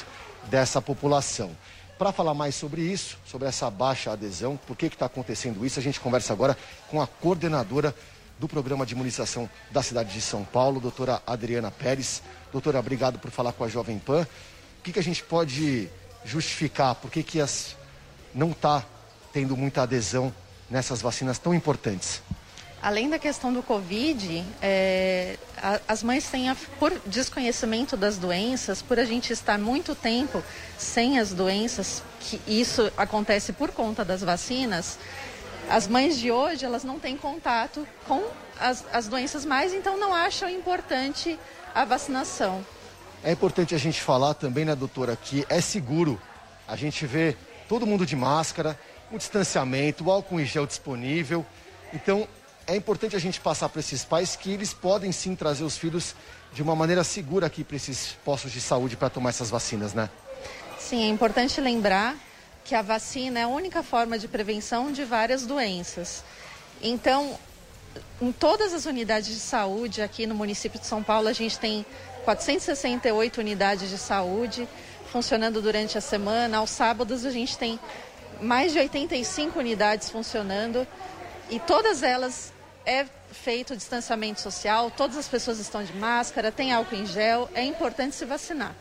dessa 0.50 0.82
população. 0.82 1.52
Para 2.02 2.12
falar 2.12 2.34
mais 2.34 2.56
sobre 2.56 2.82
isso, 2.82 3.20
sobre 3.28 3.48
essa 3.48 3.70
baixa 3.70 4.12
adesão, 4.12 4.58
por 4.66 4.76
que 4.76 4.88
está 4.88 5.06
acontecendo 5.06 5.64
isso, 5.64 5.80
a 5.80 5.84
gente 5.84 6.00
conversa 6.00 6.34
agora 6.34 6.58
com 6.90 7.00
a 7.00 7.06
coordenadora 7.06 7.94
do 8.40 8.48
programa 8.48 8.88
de 8.88 8.96
imunização 8.96 9.48
da 9.70 9.84
cidade 9.84 10.12
de 10.12 10.20
São 10.20 10.44
Paulo, 10.44 10.80
doutora 10.80 11.22
Adriana 11.28 11.70
Pérez. 11.70 12.24
Doutora, 12.52 12.80
obrigado 12.80 13.20
por 13.20 13.30
falar 13.30 13.54
com 13.54 13.64
a 13.64 13.68
Jovem 13.68 14.00
Pan. 14.00 14.24
O 14.80 14.82
que, 14.82 14.94
que 14.94 14.98
a 14.98 15.04
gente 15.04 15.22
pode 15.24 15.90
justificar? 16.26 16.96
Por 16.96 17.12
que, 17.12 17.22
que 17.22 17.40
as... 17.40 17.76
não 18.34 18.50
está 18.50 18.84
tendo 19.32 19.56
muita 19.56 19.84
adesão 19.84 20.34
nessas 20.72 21.04
vacinas 21.04 21.38
tão 21.38 21.54
importantes? 21.54 22.24
Além 22.84 23.10
da 23.10 23.20
questão 23.20 23.54
do 23.54 23.62
Covid, 23.62 24.44
é, 24.60 25.38
a, 25.62 25.80
as 25.88 26.02
mães 26.02 26.28
têm, 26.28 26.50
a, 26.50 26.56
por 26.80 26.92
desconhecimento 27.06 27.96
das 27.96 28.18
doenças, 28.18 28.82
por 28.82 29.00
a 29.00 29.06
gente 29.06 29.32
estar 29.32 29.60
muito 29.60 29.94
tempo 29.94 30.44
sem 30.80 31.20
as 31.20 31.32
doenças, 31.32 32.02
que 32.20 32.42
isso 32.48 32.92
acontece 32.98 33.54
por 33.54 33.72
conta 33.72 34.04
das 34.04 34.22
vacinas, 34.22 34.98
as 35.70 35.88
mães 35.88 36.18
de 36.18 36.32
hoje 36.32 36.66
elas 36.66 36.84
não 36.84 37.00
têm 37.00 37.16
contato 37.16 37.88
com 38.08 38.24
as, 38.60 38.84
as 38.92 39.08
doenças 39.08 39.46
mais, 39.46 39.74
então 39.74 40.00
não 40.00 40.12
acham 40.12 40.50
importante 40.50 41.38
a 41.76 41.86
vacinação. 41.86 42.66
É 43.24 43.32
importante 43.32 43.76
a 43.76 43.78
gente 43.78 44.02
falar 44.02 44.34
também, 44.34 44.66
né, 44.66 44.76
doutora, 44.76 45.16
que 45.16 45.46
é 45.48 45.62
seguro. 45.62 46.20
A 46.68 46.76
gente 46.76 47.06
vê 47.06 47.38
todo 47.70 47.86
mundo 47.86 48.08
de 48.08 48.16
máscara, 48.16 48.78
o 49.12 49.20
distanciamento, 49.20 50.04
o 50.04 50.12
álcool 50.12 50.40
em 50.40 50.46
gel 50.46 50.66
disponível. 50.66 51.46
Então, 51.94 52.28
é 52.72 52.76
importante 52.78 53.18
a 53.18 53.20
gente 53.20 53.40
passar 53.42 53.68
para 53.68 53.82
esses 53.82 54.06
pais 54.06 54.38
que 54.38 54.50
eles 54.50 54.74
podem 54.74 55.12
sim 55.12 55.36
trazer 55.36 55.64
os 55.66 55.78
filhos 55.78 56.16
de 56.54 56.62
uma 56.62 56.74
maneira 56.74 57.04
segura 57.04 57.46
aqui 57.48 57.66
para 57.66 57.76
esses 57.76 58.18
postos 58.24 58.52
de 58.52 58.62
saúde 58.62 58.96
para 58.96 59.10
tomar 59.10 59.30
essas 59.30 59.50
vacinas, 59.50 59.94
né? 59.94 60.10
Sim, 60.80 61.04
é 61.04 61.08
importante 61.10 61.60
lembrar 61.60 62.16
que 62.64 62.74
a 62.74 62.82
vacina 62.82 63.42
é 63.42 63.44
a 63.44 63.48
única 63.48 63.84
forma 63.84 64.18
de 64.18 64.26
prevenção 64.26 64.90
de 64.90 65.04
várias 65.04 65.46
doenças. 65.46 66.24
Então, 66.82 67.38
em 68.22 68.32
todas 68.32 68.74
as 68.74 68.86
unidades 68.86 69.28
de 69.28 69.40
saúde 69.40 70.02
aqui 70.02 70.26
no 70.26 70.34
município 70.34 70.80
de 70.80 70.88
São 70.88 71.04
Paulo, 71.04 71.28
a 71.28 71.34
gente 71.34 71.60
tem 71.60 71.86
468 72.24 73.40
unidades 73.40 73.90
de 73.90 73.98
saúde 73.98 74.66
funcionando 75.12 75.62
durante 75.62 75.98
a 75.98 76.02
semana. 76.02 76.60
Aos 76.60 76.70
sábados, 76.70 77.26
a 77.26 77.32
gente 77.32 77.58
tem 77.58 77.78
mais 78.42 78.72
de 78.72 78.80
85 78.80 79.60
unidades 79.60 80.10
funcionando 80.10 80.88
e 81.50 81.60
todas 81.60 82.02
elas 82.02 82.54
é 82.86 83.06
feito 83.32 83.76
distanciamento 83.76 84.42
social, 84.42 84.92
todas 84.92 85.18
as 85.18 85.28
pessoas 85.28 85.60
estão 85.60 85.84
de 85.84 85.94
máscara, 85.94 86.52
tem 86.52 86.72
álcool 86.74 86.96
em 86.96 87.06
gel, 87.06 87.50
é 87.54 87.64
importante 87.64 88.16
se 88.16 88.26
vacinar. 88.26 88.76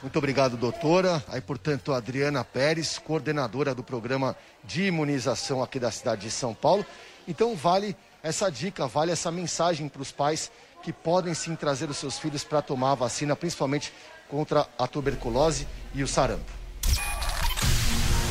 Muito 0.00 0.16
obrigado, 0.16 0.56
doutora. 0.56 1.22
Aí, 1.28 1.40
portanto, 1.40 1.92
Adriana 1.92 2.44
Pérez, 2.44 2.98
coordenadora 2.98 3.74
do 3.74 3.82
programa 3.82 4.36
de 4.62 4.84
imunização 4.84 5.62
aqui 5.62 5.80
da 5.80 5.90
cidade 5.90 6.22
de 6.22 6.30
São 6.30 6.54
Paulo. 6.54 6.86
Então, 7.26 7.56
vale 7.56 7.96
essa 8.22 8.50
dica, 8.50 8.86
vale 8.86 9.10
essa 9.10 9.30
mensagem 9.30 9.88
para 9.88 10.02
os 10.02 10.12
pais 10.12 10.52
que 10.82 10.92
podem 10.92 11.34
sim 11.34 11.56
trazer 11.56 11.90
os 11.90 11.96
seus 11.96 12.18
filhos 12.18 12.44
para 12.44 12.62
tomar 12.62 12.92
a 12.92 12.94
vacina, 12.94 13.34
principalmente 13.34 13.92
contra 14.28 14.68
a 14.78 14.86
tuberculose 14.86 15.66
e 15.92 16.02
o 16.02 16.08
sarampo. 16.08 16.52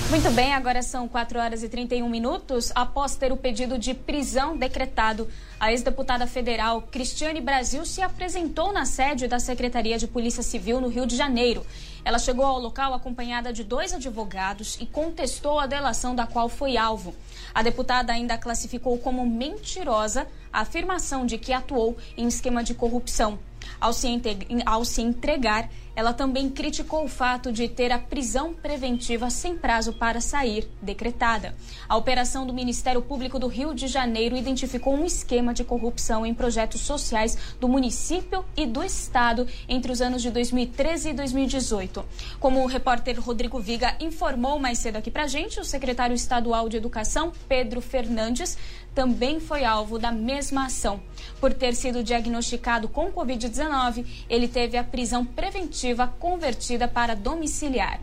Muito 0.10 0.32
bem, 0.32 0.54
agora 0.54 0.82
são 0.82 1.06
4 1.06 1.38
horas 1.38 1.64
e 1.64 1.68
31 1.68 2.08
minutos. 2.08 2.72
Após 2.74 3.18
ter 3.18 3.34
o 3.34 3.36
pedido 3.36 3.78
de 3.78 3.94
prisão 3.94 4.56
decretado, 4.56 5.28
a 5.60 5.70
ex-deputada 5.74 6.26
federal 6.26 6.82
Cristiane 6.82 7.42
Brasil 7.42 7.86
se 7.86 8.02
apresentou 8.02 8.72
na 8.72 8.86
sede 8.86 9.28
da 9.28 9.38
Secretaria 9.38 9.98
de 9.98 10.08
Polícia 10.08 10.42
Civil 10.42 10.80
no 10.80 10.88
Rio 10.88 11.06
de 11.06 11.18
Janeiro. 11.18 11.66
Ela 12.06 12.20
chegou 12.20 12.46
ao 12.46 12.58
local 12.58 12.94
acompanhada 12.94 13.52
de 13.52 13.66
dois 13.66 13.94
advogados 13.94 14.78
e 14.80 14.86
contestou 14.86 15.60
a 15.60 15.68
delação 15.68 16.16
da 16.16 16.26
qual 16.26 16.48
foi 16.48 16.78
alvo. 16.78 17.14
A 17.54 17.62
deputada 17.62 18.14
ainda 18.14 18.38
classificou 18.38 18.98
como 18.98 19.26
mentirosa 19.26 20.26
a 20.54 20.62
afirmação 20.62 21.26
de 21.26 21.38
que 21.38 21.52
atuou 21.52 21.98
em 22.16 22.30
esquema 22.30 22.64
de 22.64 22.74
corrupção. 22.74 23.38
Ao 23.80 23.92
se, 23.92 24.08
entregar, 25.02 25.70
ela 25.98 26.14
também 26.14 26.48
criticou 26.48 27.06
o 27.06 27.08
fato 27.08 27.52
de 27.52 27.68
ter 27.68 27.92
a 27.92 27.98
prisão 27.98 28.54
preventiva 28.54 29.32
sem 29.32 29.58
prazo 29.58 29.92
para 29.92 30.22
sair 30.22 30.70
decretada. 30.80 31.56
A 31.90 31.98
operação 31.98 32.46
do 32.46 32.54
Ministério 32.54 33.02
Público 33.02 33.40
do 33.40 33.48
Rio 33.48 33.74
de 33.74 33.88
Janeiro 33.88 34.38
identificou 34.38 34.94
um 34.94 35.04
esquema 35.04 35.56
de 35.56 35.64
corrupção 35.64 36.24
em 36.24 36.36
projetos 36.36 36.82
sociais 36.82 37.36
do 37.60 37.68
município 37.68 38.46
e 38.56 38.68
do 38.68 38.84
estado 38.84 39.48
entre 39.68 39.92
os 39.92 40.00
anos 40.00 40.22
de 40.22 40.30
2013 40.30 41.10
e 41.10 41.14
2018. 41.14 42.06
Como 42.40 42.62
o 42.62 42.68
repórter 42.68 43.20
Rodrigo 43.20 43.60
Viga 43.60 43.96
informou 44.00 44.60
mais 44.60 44.78
cedo 44.78 44.98
aqui 44.98 45.10
pra 45.10 45.26
gente, 45.26 45.60
o 45.60 45.66
secretário 45.66 46.14
estadual 46.14 46.70
de 46.70 46.78
Educação, 46.78 47.34
Pedro 47.50 47.82
Fernandes, 47.82 48.56
também 48.94 49.40
foi 49.40 49.64
alvo 49.64 50.00
da 50.00 50.12
mesma 50.12 50.66
ação. 50.66 51.00
Por 51.40 51.54
ter 51.54 51.76
sido 51.76 52.04
diagnosticado 52.04 52.88
com 52.88 53.12
Covid-19, 53.12 54.04
ele 54.28 54.48
teve 54.48 54.76
a 54.76 54.84
prisão 54.84 55.24
preventiva 55.24 55.87
convertida 56.08 56.88
para 56.88 57.16
domiciliar. 57.16 58.00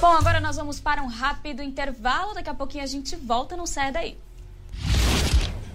Bom, 0.00 0.12
agora 0.12 0.40
nós 0.40 0.56
vamos 0.56 0.80
para 0.80 1.02
um 1.02 1.06
rápido 1.06 1.62
intervalo. 1.62 2.34
Daqui 2.34 2.50
a 2.50 2.54
pouquinho 2.54 2.82
a 2.82 2.86
gente 2.86 3.14
volta, 3.14 3.56
não 3.56 3.66
sai 3.66 3.92
daí. 3.92 4.18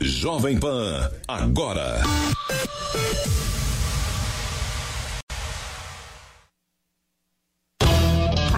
Jovem 0.02 0.60
Pan, 0.60 1.12
agora. 1.28 2.02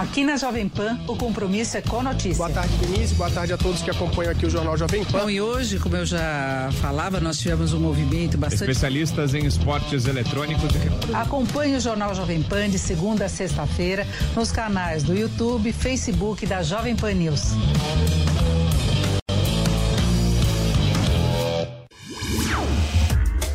Aqui 0.10 0.24
na 0.24 0.38
Jovem 0.38 0.68
Pan, 0.68 0.98
o 1.08 1.16
compromisso 1.16 1.78
é 1.78 1.82
com 1.82 2.00
a 2.00 2.04
notícia. 2.04 2.38
Boa 2.38 2.50
tarde, 2.50 2.76
Denise. 2.78 3.14
Boa 3.14 3.30
tarde 3.30 3.54
a 3.54 3.58
todos 3.58 3.84
que 3.84 3.92
acompanham 3.92 4.32
aqui 4.32 4.44
o 4.44 4.50
Jornal 4.50 4.76
Jovem 4.76 5.06
Pan. 5.06 5.20
Bom, 5.20 5.30
e 5.30 5.40
hoje, 5.40 5.78
como 5.78 5.96
eu 5.96 6.04
já 6.04 6.72
falava, 6.82 7.20
nós 7.20 7.38
tivemos 7.38 7.74
um 7.74 7.80
movimento 7.80 8.36
bastante. 8.36 8.72
Especialistas 8.72 9.36
em 9.36 9.46
esportes 9.46 10.08
eletrônicos. 10.08 10.72
Acompanhe 11.14 11.78
o 11.78 11.80
Jornal 11.80 12.16
Jovem 12.16 12.42
Pan 12.42 12.72
de 12.72 12.80
segunda 12.80 13.26
a 13.26 13.30
sexta-feira 13.30 14.08
nos 14.36 14.52
canais 14.52 15.04
do 15.04 15.14
YouTube, 15.14 15.72
Facebook 15.72 16.44
da 16.48 16.64
Jovem 16.64 16.96
Pan 16.96 17.14
News. 17.14 17.52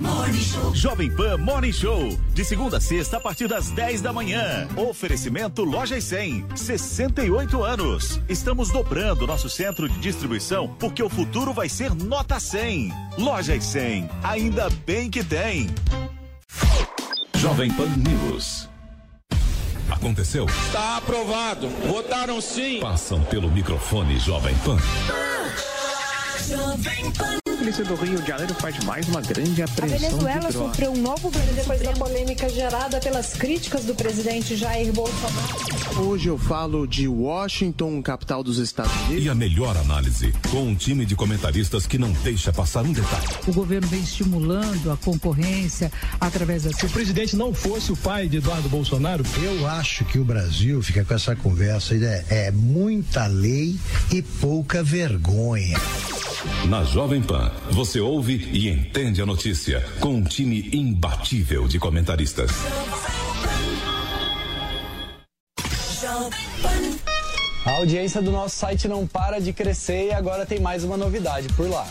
Morning 0.00 0.40
Show. 0.40 0.74
Jovem 0.74 1.10
Pan 1.10 1.38
Morning 1.38 1.72
Show. 1.72 2.18
De 2.34 2.44
segunda 2.44 2.76
a 2.76 2.80
sexta, 2.80 3.16
a 3.16 3.20
partir 3.20 3.48
das 3.48 3.70
10 3.70 4.02
da 4.02 4.12
manhã. 4.12 4.68
Oferecimento 4.76 5.64
Lojas 5.64 6.04
100. 6.04 6.46
68 6.54 7.62
anos. 7.62 8.20
Estamos 8.28 8.70
dobrando 8.70 9.26
nosso 9.26 9.48
centro 9.48 9.88
de 9.88 9.98
distribuição 9.98 10.68
porque 10.78 11.02
o 11.02 11.08
futuro 11.08 11.52
vai 11.52 11.68
ser 11.68 11.94
nota 11.94 12.38
100. 12.38 12.92
Lojas 13.18 13.64
100. 13.64 14.08
Ainda 14.22 14.68
bem 14.86 15.10
que 15.10 15.24
tem. 15.24 15.68
Jovem 17.36 17.72
Pan 17.72 17.88
News. 17.96 18.68
Aconteceu? 19.90 20.46
Está 20.46 20.96
aprovado. 20.96 21.68
Votaram 21.68 22.40
sim. 22.40 22.80
Passam 22.80 23.22
pelo 23.24 23.50
microfone 23.50 24.18
Jovem 24.18 24.54
Pan. 24.56 24.78
Jovem 26.48 27.10
Pan. 27.12 27.45
Polícia 27.66 27.84
do 27.84 27.96
Rio 27.96 28.22
de 28.22 28.28
Janeiro 28.28 28.54
faz 28.54 28.78
mais 28.84 29.08
uma 29.08 29.20
grande 29.20 29.60
apreensão. 29.60 29.96
A 29.96 29.98
Venezuela 29.98 30.46
de 30.46 30.52
sofreu 30.52 30.92
um 30.92 31.02
novo 31.02 31.32
depois 31.52 31.80
da 31.80 31.92
polêmica 31.94 32.48
gerada 32.48 33.00
pelas 33.00 33.32
críticas 33.32 33.84
do 33.84 33.92
presidente 33.92 34.54
Jair 34.54 34.92
Bolsonaro. 34.92 36.06
Hoje 36.06 36.28
eu 36.28 36.38
falo 36.38 36.86
de 36.86 37.08
Washington, 37.08 38.00
capital 38.02 38.44
dos 38.44 38.58
Estados 38.58 38.92
Unidos. 39.06 39.24
E 39.24 39.28
a 39.28 39.34
melhor 39.34 39.76
análise, 39.78 40.32
com 40.48 40.62
um 40.62 40.76
time 40.76 41.04
de 41.04 41.16
comentaristas 41.16 41.88
que 41.88 41.98
não 41.98 42.12
deixa 42.12 42.52
passar 42.52 42.84
um 42.84 42.92
detalhe. 42.92 43.26
O 43.48 43.52
governo 43.52 43.88
vem 43.88 44.00
estimulando 44.00 44.92
a 44.92 44.96
concorrência 44.96 45.90
através 46.20 46.62
da. 46.62 46.72
Se 46.72 46.86
o 46.86 46.90
presidente 46.90 47.34
não 47.34 47.52
fosse 47.52 47.90
o 47.90 47.96
pai 47.96 48.28
de 48.28 48.36
Eduardo 48.36 48.68
Bolsonaro, 48.68 49.24
eu 49.42 49.66
acho 49.66 50.04
que 50.04 50.20
o 50.20 50.24
Brasil 50.24 50.80
fica 50.84 51.04
com 51.04 51.14
essa 51.14 51.34
conversa 51.34 51.96
é, 51.96 52.24
é 52.28 52.50
muita 52.52 53.26
lei 53.26 53.76
e 54.12 54.22
pouca 54.22 54.84
vergonha. 54.84 55.76
Na 56.68 56.84
Jovem 56.84 57.22
Pan, 57.22 57.50
você 57.70 58.00
ouve 58.00 58.48
e 58.52 58.68
entende 58.68 59.20
a 59.20 59.26
notícia 59.26 59.84
com 60.00 60.10
um 60.10 60.22
time 60.24 60.70
imbatível 60.72 61.66
de 61.66 61.78
comentaristas. 61.78 62.50
A 67.64 67.72
audiência 67.72 68.22
do 68.22 68.30
nosso 68.30 68.56
site 68.56 68.86
não 68.86 69.06
para 69.06 69.40
de 69.40 69.52
crescer 69.52 70.06
e 70.06 70.12
agora 70.12 70.46
tem 70.46 70.60
mais 70.60 70.84
uma 70.84 70.96
novidade 70.96 71.48
por 71.54 71.68
lá. 71.68 71.86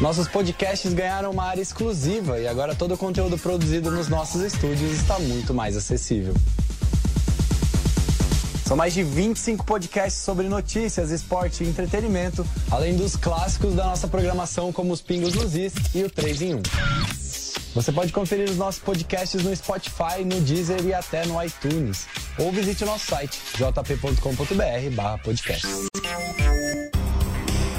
Nossos 0.00 0.28
podcasts 0.28 0.92
ganharam 0.92 1.30
uma 1.30 1.44
área 1.44 1.62
exclusiva 1.62 2.38
e 2.38 2.46
agora 2.46 2.74
todo 2.74 2.94
o 2.94 2.98
conteúdo 2.98 3.38
produzido 3.38 3.90
nos 3.90 4.08
nossos 4.08 4.42
estúdios 4.42 4.92
está 4.92 5.18
muito 5.18 5.54
mais 5.54 5.76
acessível. 5.76 6.34
São 8.64 8.76
mais 8.76 8.94
de 8.94 9.02
25 9.02 9.64
podcasts 9.64 10.22
sobre 10.22 10.48
notícias, 10.48 11.10
esporte 11.10 11.62
e 11.62 11.68
entretenimento, 11.68 12.46
além 12.70 12.96
dos 12.96 13.14
clássicos 13.14 13.74
da 13.74 13.84
nossa 13.84 14.08
programação, 14.08 14.72
como 14.72 14.90
os 14.92 15.02
Pingos 15.02 15.34
nos 15.34 15.54
Is 15.54 15.74
e 15.94 16.02
o 16.02 16.10
3 16.10 16.42
em 16.42 16.54
1. 16.54 16.62
Você 17.74 17.92
pode 17.92 18.12
conferir 18.12 18.48
os 18.48 18.56
nossos 18.56 18.80
podcasts 18.80 19.42
no 19.42 19.54
Spotify, 19.54 20.24
no 20.24 20.40
Deezer 20.40 20.82
e 20.84 20.94
até 20.94 21.26
no 21.26 21.42
iTunes. 21.42 22.06
Ou 22.38 22.50
visite 22.52 22.84
o 22.84 22.86
nosso 22.86 23.06
site 23.06 23.38
jp.com.br/podcast. 23.56 25.66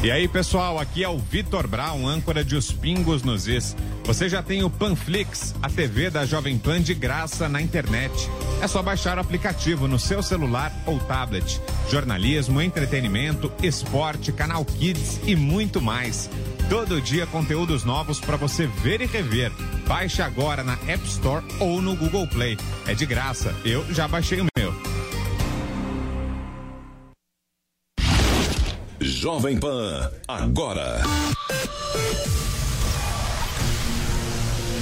E 0.03 0.11
aí, 0.11 0.27
pessoal, 0.27 0.77
aqui 0.77 1.03
é 1.03 1.09
o 1.09 1.17
Vitor 1.17 1.67
Brown, 1.67 2.07
âncora 2.07 2.43
de 2.45 2.55
Os 2.55 2.71
Pingos 2.71 3.23
nos 3.23 3.47
Is. 3.47 3.75
Você 4.03 4.29
já 4.29 4.43
tem 4.43 4.63
o 4.63 4.69
Panflix, 4.69 5.55
a 5.63 5.69
TV 5.69 6.11
da 6.11 6.25
Jovem 6.27 6.59
Pan 6.59 6.79
de 6.79 6.93
graça 6.93 7.49
na 7.49 7.59
internet. 7.59 8.13
É 8.61 8.67
só 8.67 8.83
baixar 8.83 9.17
o 9.17 9.21
aplicativo 9.21 9.87
no 9.87 9.97
seu 9.97 10.21
celular 10.21 10.71
ou 10.85 10.99
tablet. 10.99 11.59
Jornalismo, 11.89 12.61
entretenimento, 12.61 13.51
esporte, 13.63 14.31
canal 14.31 14.63
Kids 14.63 15.19
e 15.25 15.35
muito 15.35 15.81
mais. 15.81 16.29
Todo 16.69 17.01
dia 17.01 17.25
conteúdos 17.25 17.83
novos 17.83 18.19
para 18.19 18.37
você 18.37 18.67
ver 18.67 19.01
e 19.01 19.05
rever. 19.07 19.51
Baixe 19.87 20.21
agora 20.21 20.63
na 20.63 20.73
App 20.87 21.03
Store 21.07 21.43
ou 21.59 21.81
no 21.81 21.95
Google 21.95 22.27
Play. 22.27 22.57
É 22.85 22.93
de 22.93 23.07
graça. 23.07 23.55
Eu 23.65 23.83
já 23.91 24.07
baixei 24.07 24.39
o 24.39 24.54
Jovem 29.25 29.59
Pan, 29.59 30.11
agora. 30.27 31.01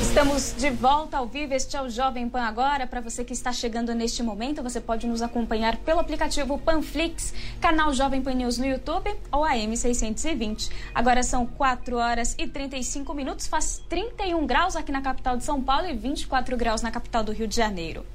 Estamos 0.02 0.54
de 0.58 0.70
volta 0.70 1.16
ao 1.16 1.26
vivo. 1.26 1.54
Este 1.54 1.78
é 1.78 1.82
o 1.82 1.90
Jovem 1.90 2.28
Pan 2.28 2.42
agora. 2.42 2.86
Para 2.86 3.00
você 3.00 3.24
que 3.24 3.32
está 3.32 3.54
chegando 3.54 3.96
neste 3.96 4.22
momento, 4.22 4.62
você 4.62 4.82
pode 4.82 5.08
nos 5.08 5.22
acompanhar 5.22 5.78
pelo 5.78 6.02
aplicativo 6.02 6.60
Panflix, 6.60 7.34
canal 7.62 7.94
Jovem 7.94 8.22
Pan 8.22 8.34
News 8.34 8.58
no 8.58 8.66
YouTube 8.66 9.16
ou 9.32 9.44
AM620. 9.44 10.70
Agora 10.94 11.24
são 11.24 11.46
4 11.46 11.96
horas 11.96 12.36
e 12.38 12.46
35 12.46 13.14
minutos, 13.14 13.48
faz 13.48 13.82
31 13.88 14.46
graus 14.46 14.76
aqui 14.76 14.92
na 14.92 15.02
capital 15.02 15.38
de 15.38 15.46
São 15.46 15.62
Paulo 15.62 15.88
e 15.88 15.94
24 15.94 16.58
graus 16.58 16.82
na 16.82 16.92
capital 16.92 17.24
do 17.24 17.32
Rio 17.32 17.48
de 17.48 17.56
Janeiro. 17.56 18.06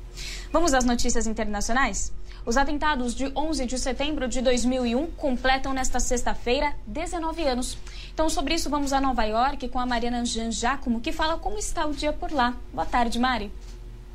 Vamos 0.53 0.75
às 0.75 0.85
notícias 0.85 1.27
internacionais? 1.27 2.13
Os 2.49 2.57
atentados 2.57 3.15
de 3.15 3.31
11 3.37 3.67
de 3.67 3.79
setembro 3.79 4.27
de 4.27 4.41
2001 4.41 5.09
completam 5.19 5.75
nesta 5.75 6.01
sexta-feira 6.01 6.73
19 6.87 7.47
anos. 7.47 7.77
Então, 8.15 8.31
sobre 8.31 8.55
isso, 8.55 8.71
vamos 8.71 8.91
a 8.95 9.03
Nova 9.03 9.23
York 9.25 9.69
com 9.69 9.79
a 9.79 9.85
Mariana 9.85 10.25
Jean 10.25 10.51
Giacomo, 10.51 10.99
que 10.99 11.13
fala 11.13 11.37
como 11.37 11.59
está 11.59 11.85
o 11.85 11.93
dia 11.93 12.11
por 12.11 12.33
lá. 12.33 12.55
Boa 12.73 12.87
tarde, 12.87 13.19
Mari. 13.19 13.53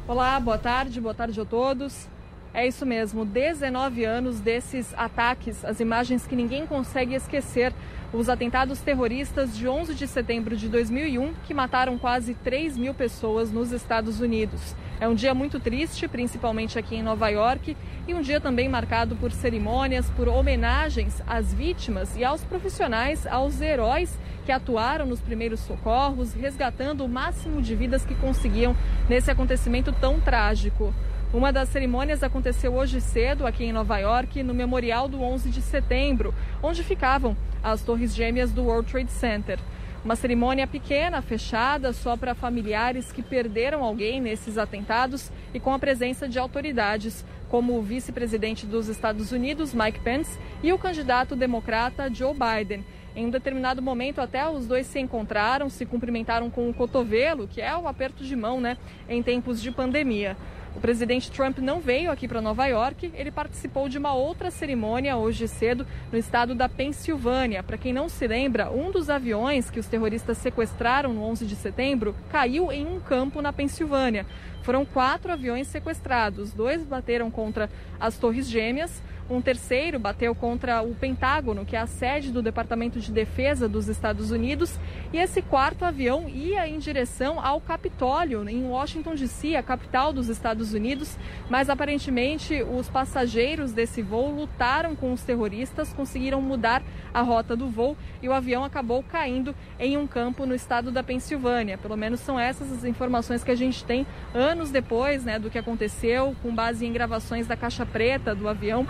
Olá, 0.08 0.40
boa 0.40 0.58
tarde, 0.58 1.00
boa 1.00 1.14
tarde 1.14 1.40
a 1.40 1.46
todos. 1.46 2.08
É 2.56 2.66
isso 2.66 2.88
mesmo, 2.88 3.24
19 3.24 4.04
anos 4.04 4.40
desses 4.40 4.96
ataques, 4.96 5.64
as 5.64 5.80
imagens 5.80 6.26
que 6.26 6.36
ninguém 6.36 6.66
consegue 6.66 7.14
esquecer. 7.14 7.72
Os 8.14 8.30
atentados 8.30 8.80
terroristas 8.80 9.58
de 9.58 9.68
11 9.68 9.96
de 9.96 10.08
setembro 10.08 10.56
de 10.56 10.70
2001, 10.70 11.34
que 11.48 11.52
mataram 11.52 11.98
quase 11.98 12.36
3 12.36 12.78
mil 12.78 12.94
pessoas 12.94 13.52
nos 13.52 13.72
Estados 13.72 14.20
Unidos. 14.20 14.76
É 15.02 15.10
um 15.10 15.16
dia 15.16 15.34
muito 15.34 15.60
triste, 15.60 16.08
principalmente 16.08 16.78
aqui 16.78 16.96
em 16.96 17.02
Nova 17.02 17.28
York, 17.30 17.76
e 18.08 18.14
um 18.14 18.22
dia 18.22 18.40
também 18.40 18.70
marcado 18.70 19.16
por 19.16 19.32
cerimônias, 19.32 20.12
por 20.12 20.28
homenagens 20.28 21.24
às 21.26 21.52
vítimas 21.56 22.16
e 22.16 22.24
aos 22.24 22.44
profissionais, 22.44 23.26
aos 23.26 23.60
heróis 23.60 24.16
que 24.46 24.52
atuaram 24.52 25.08
nos 25.08 25.20
primeiros 25.20 25.62
socorros, 25.62 26.34
resgatando 26.34 27.04
o 27.04 27.10
máximo 27.10 27.64
de 27.64 27.74
vidas 27.76 28.06
que 28.06 28.14
conseguiam 28.14 28.76
nesse 29.10 29.32
acontecimento 29.32 29.92
tão 29.92 30.20
trágico. 30.22 30.94
Uma 31.34 31.52
das 31.52 31.70
cerimônias 31.70 32.22
aconteceu 32.22 32.76
hoje 32.76 33.02
cedo 33.02 33.48
aqui 33.48 33.64
em 33.64 33.74
Nova 33.74 33.98
York, 33.98 34.44
no 34.44 34.54
Memorial 34.54 35.10
do 35.10 35.20
11 35.20 35.50
de 35.50 35.64
setembro, 35.64 36.32
onde 36.62 36.84
ficavam 36.84 37.36
as 37.64 37.82
torres 37.82 38.14
gêmeas 38.14 38.52
do 38.52 38.66
World 38.66 38.92
Trade 38.92 39.10
Center. 39.10 39.58
Uma 40.06 40.16
cerimônia 40.16 40.68
pequena, 40.68 41.24
fechada, 41.24 41.92
só 41.92 42.16
para 42.16 42.36
familiares 42.36 43.12
que 43.12 43.24
perderam 43.24 43.84
alguém 43.84 44.22
nesses 44.22 44.60
atentados 44.60 45.32
e 45.56 45.60
com 45.60 45.74
a 45.74 45.80
presença 45.80 46.30
de 46.30 46.38
autoridades, 46.38 47.26
como 47.50 47.80
o 47.80 47.82
vice-presidente 47.82 48.68
dos 48.68 48.88
Estados 48.88 49.32
Unidos, 49.32 49.74
Mike 49.74 50.02
Pence, 50.02 50.38
e 50.62 50.72
o 50.72 50.78
candidato 50.78 51.36
democrata 51.36 52.14
Joe 52.14 52.36
Biden. 52.36 52.86
Em 53.16 53.26
um 53.26 53.30
determinado 53.30 53.82
momento, 53.82 54.22
até 54.22 54.48
os 54.48 54.68
dois 54.68 54.86
se 54.88 55.00
encontraram, 55.00 55.70
se 55.70 55.86
cumprimentaram 55.86 56.50
com 56.50 56.70
o 56.70 56.74
cotovelo, 56.74 57.48
que 57.48 57.62
é 57.62 57.76
o 57.76 57.88
aperto 57.88 58.24
de 58.24 58.36
mão, 58.36 58.62
né, 58.62 58.78
em 59.08 59.22
tempos 59.24 59.62
de 59.62 59.72
pandemia. 59.72 60.36
O 60.76 60.80
presidente 60.80 61.30
Trump 61.32 61.60
não 61.60 61.80
veio 61.80 62.10
aqui 62.10 62.28
para 62.28 62.42
Nova 62.42 62.66
York, 62.66 63.12
ele 63.14 63.32
participou 63.32 63.88
de 63.88 63.98
uma 63.98 64.14
outra 64.14 64.50
cerimônia 64.50 65.16
hoje 65.16 65.48
cedo 65.48 65.86
no 66.12 66.18
estado 66.18 66.56
da 66.56 66.68
Pensilvânia. 66.68 67.62
Para 67.62 67.78
quem 67.78 67.94
não 67.94 68.10
se 68.10 68.28
lembra, 68.28 68.72
um 68.72 68.92
dos 68.92 69.08
aviões 69.10 69.70
que 69.70 69.80
os 69.80 69.86
terroristas 69.86 70.40
sequestraram 70.40 71.14
no 71.14 71.24
11 71.24 71.46
de 71.46 71.56
setembro 71.56 72.16
caiu 72.30 72.72
em 72.72 72.88
um 72.88 73.00
campo 73.00 73.40
na 73.40 73.54
Pensilvânia. 73.54 74.26
Foram 74.64 74.84
quatro 74.84 75.32
aviões 75.32 75.68
sequestrados, 75.68 76.54
dois 76.54 76.84
bateram 76.84 77.30
contra 77.30 77.70
as 78.00 78.18
Torres 78.18 78.50
Gêmeas. 78.50 79.04
Um 79.34 79.42
terceiro 79.42 79.98
bateu 79.98 80.36
contra 80.36 80.84
o 80.84 80.94
Pentágono, 80.94 81.66
que 81.66 81.76
é 81.76 81.80
a 81.80 81.88
sede 81.88 82.32
do 82.32 82.40
Departamento 82.40 83.00
de 83.00 83.12
Defesa 83.12 83.68
dos 83.68 83.88
Estados 83.88 84.30
Unidos, 84.30 84.78
e 85.12 85.18
esse 85.18 85.42
quarto 85.42 85.84
avião 85.84 86.30
ia 86.30 86.68
em 86.68 86.78
direção 86.78 87.44
ao 87.44 87.60
Capitólio, 87.60 88.48
em 88.48 88.64
Washington 88.64 89.16
DC, 89.16 89.56
a 89.56 89.64
capital 89.64 90.14
dos 90.14 90.30
Estados 90.30 90.76
Unidos, 90.76 91.18
mas 91.50 91.68
aparentemente 91.68 92.62
os 92.62 92.88
passageiros 92.90 93.72
desse 93.72 94.04
voo 94.04 94.30
lutaram 94.30 94.96
com 94.96 95.12
os 95.12 95.24
terroristas, 95.24 95.92
conseguiram 95.94 96.40
mudar 96.40 96.84
a 97.12 97.22
rota 97.22 97.56
do 97.56 97.68
voo 97.68 97.98
e 98.22 98.30
o 98.30 98.34
avião 98.34 98.64
acabou 98.64 99.02
caindo 99.02 99.56
em 99.80 99.98
um 99.98 100.06
campo 100.06 100.46
no 100.46 100.54
estado 100.54 100.92
da 100.92 101.02
Pensilvânia. 101.02 101.76
Pelo 101.76 101.98
menos 101.98 102.20
são 102.20 102.40
essas 102.40 102.72
as 102.72 102.84
informações 102.84 103.44
que 103.44 103.50
a 103.50 103.56
gente 103.56 103.84
tem 103.84 104.06
anos 104.32 104.70
depois 104.70 105.24
né, 105.24 105.40
do 105.40 105.50
que 105.50 105.58
aconteceu, 105.58 106.36
com 106.44 106.54
base 106.54 106.86
em 106.86 106.94
gravações 106.94 107.48
da 107.48 107.58
caixa 107.58 107.84
preta 107.84 108.36
do 108.36 108.48
avião 108.48 108.88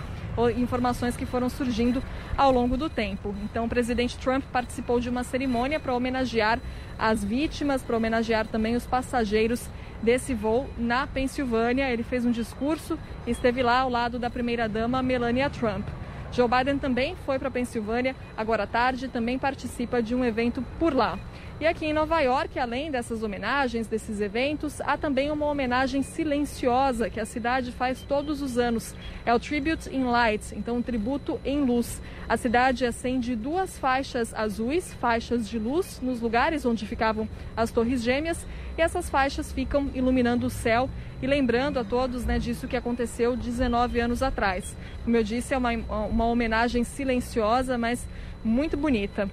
informações 0.57 1.15
que 1.15 1.25
foram 1.25 1.49
surgindo 1.49 2.03
ao 2.38 2.51
longo 2.51 2.75
do 2.77 2.89
tempo. 2.89 3.36
Então, 3.43 3.65
o 3.65 3.69
presidente 3.69 4.17
Trump 4.17 4.43
participou 4.51 4.99
de 4.99 5.09
uma 5.09 5.23
cerimônia 5.23 5.79
para 5.79 5.93
homenagear 5.93 6.59
as 6.97 7.23
vítimas, 7.23 7.81
para 7.81 7.97
homenagear 7.97 8.47
também 8.47 8.75
os 8.75 8.86
passageiros 8.86 9.69
desse 10.01 10.34
voo 10.34 10.69
na 10.77 11.07
Pensilvânia. 11.07 11.89
Ele 11.91 12.03
fez 12.03 12.25
um 12.25 12.31
discurso 12.31 12.97
e 13.25 13.31
esteve 13.31 13.63
lá 13.63 13.79
ao 13.79 13.89
lado 13.89 14.19
da 14.19 14.29
primeira-dama 14.29 15.01
Melania 15.01 15.49
Trump. 15.49 15.88
Joe 16.31 16.47
Biden 16.47 16.79
também 16.79 17.15
foi 17.25 17.38
para 17.38 17.47
a 17.47 17.51
Pensilvânia 17.51 18.15
agora 18.36 18.63
à 18.63 18.67
tarde, 18.67 19.07
também 19.07 19.38
participa 19.38 20.01
de 20.01 20.15
um 20.15 20.25
evento 20.25 20.63
por 20.79 20.93
lá. 20.93 21.19
E 21.60 21.68
aqui 21.68 21.86
em 21.86 21.93
Nova 21.93 22.20
York, 22.20 22.58
além 22.58 22.89
dessas 22.89 23.22
homenagens, 23.22 23.88
desses 23.88 24.20
eventos, 24.20 24.82
há 24.82 24.97
também 24.97 25.30
uma 25.30 25.45
homenagem 25.45 26.01
silenciosa 26.01 27.12
que 27.12 27.20
a 27.20 27.26
cidade 27.26 27.72
faz 27.72 28.01
todos 28.01 28.41
os 28.41 28.58
anos. 28.58 28.95
É 29.24 29.34
o 29.34 29.39
Tribute 29.39 29.88
in 29.95 30.04
Light, 30.04 30.54
então 30.56 30.78
um 30.78 30.82
tributo 30.82 31.39
em 31.45 31.64
luz. 31.64 32.01
A 32.28 32.36
cidade 32.38 32.86
acende 32.86 33.36
duas 33.36 33.78
faixas 33.78 34.34
azuis, 34.34 34.93
faixas 34.95 35.47
de 35.47 35.60
luz, 35.60 36.01
nos 36.01 36.20
lugares 36.20 36.66
onde 36.66 36.88
ficavam 36.88 37.30
as 37.56 37.72
Torres 37.72 38.01
Gêmeas, 38.01 38.45
e 38.76 38.82
essas 38.82 39.08
faixas 39.08 39.51
ficam 39.51 39.91
iluminando 39.93 40.47
o 40.47 40.49
céu 40.49 40.89
e 41.22 41.28
lembrando 41.28 41.78
a 41.78 41.84
todos 41.84 42.26
né, 42.26 42.39
disso 42.39 42.68
que 42.68 42.76
aconteceu 42.76 43.38
19 43.38 43.99
anos 43.99 44.24
atrás. 44.24 44.76
Como 45.06 45.16
eu 45.16 45.24
disse, 45.24 45.54
é 45.54 45.58
uma, 45.58 45.72
uma 46.08 46.26
homenagem 46.26 46.84
silenciosa, 46.84 47.78
mas 47.78 48.06
muito 48.43 48.76
bonita. 48.76 49.30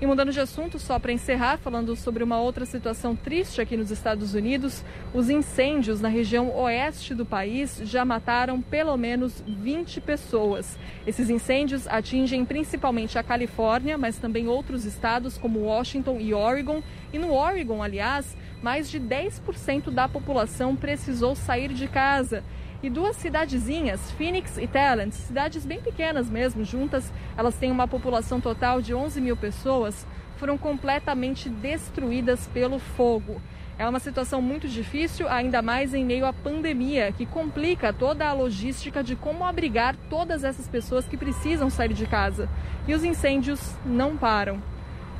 E 0.00 0.06
mudando 0.06 0.32
de 0.32 0.40
assunto, 0.40 0.78
só 0.78 0.98
para 0.98 1.12
encerrar, 1.12 1.56
falando 1.58 1.94
sobre 1.94 2.24
uma 2.24 2.40
outra 2.40 2.66
situação 2.66 3.14
triste 3.14 3.60
aqui 3.60 3.76
nos 3.76 3.92
Estados 3.92 4.34
Unidos, 4.34 4.84
os 5.14 5.30
incêndios 5.30 6.00
na 6.00 6.08
região 6.08 6.54
oeste 6.56 7.14
do 7.14 7.24
país 7.24 7.80
já 7.84 8.04
mataram 8.04 8.60
pelo 8.60 8.96
menos 8.96 9.42
20 9.46 10.00
pessoas. 10.00 10.76
Esses 11.06 11.30
incêndios 11.30 11.86
atingem 11.86 12.44
principalmente 12.44 13.18
a 13.18 13.22
Califórnia, 13.22 13.96
mas 13.96 14.18
também 14.18 14.48
outros 14.48 14.84
estados 14.84 15.38
como 15.38 15.60
Washington 15.60 16.18
e 16.20 16.34
Oregon. 16.34 16.82
E 17.12 17.18
no 17.18 17.32
Oregon, 17.32 17.80
aliás, 17.80 18.36
mais 18.60 18.90
de 18.90 18.98
10% 18.98 19.90
da 19.90 20.08
população 20.08 20.74
precisou 20.74 21.36
sair 21.36 21.72
de 21.72 21.86
casa. 21.86 22.42
E 22.84 22.90
duas 22.90 23.16
cidadezinhas, 23.16 24.10
Phoenix 24.10 24.58
e 24.58 24.66
Talent, 24.66 25.10
cidades 25.10 25.64
bem 25.64 25.80
pequenas 25.80 26.28
mesmo, 26.28 26.62
juntas, 26.66 27.10
elas 27.34 27.54
têm 27.54 27.70
uma 27.70 27.88
população 27.88 28.42
total 28.42 28.82
de 28.82 28.94
11 28.94 29.22
mil 29.22 29.38
pessoas, 29.38 30.06
foram 30.36 30.58
completamente 30.58 31.48
destruídas 31.48 32.46
pelo 32.48 32.78
fogo. 32.78 33.40
É 33.78 33.88
uma 33.88 33.98
situação 33.98 34.42
muito 34.42 34.68
difícil, 34.68 35.26
ainda 35.30 35.62
mais 35.62 35.94
em 35.94 36.04
meio 36.04 36.26
à 36.26 36.32
pandemia, 36.34 37.10
que 37.10 37.24
complica 37.24 37.90
toda 37.90 38.28
a 38.28 38.34
logística 38.34 39.02
de 39.02 39.16
como 39.16 39.44
abrigar 39.44 39.96
todas 40.10 40.44
essas 40.44 40.68
pessoas 40.68 41.08
que 41.08 41.16
precisam 41.16 41.70
sair 41.70 41.94
de 41.94 42.06
casa. 42.06 42.50
E 42.86 42.92
os 42.92 43.02
incêndios 43.02 43.74
não 43.86 44.14
param. 44.14 44.62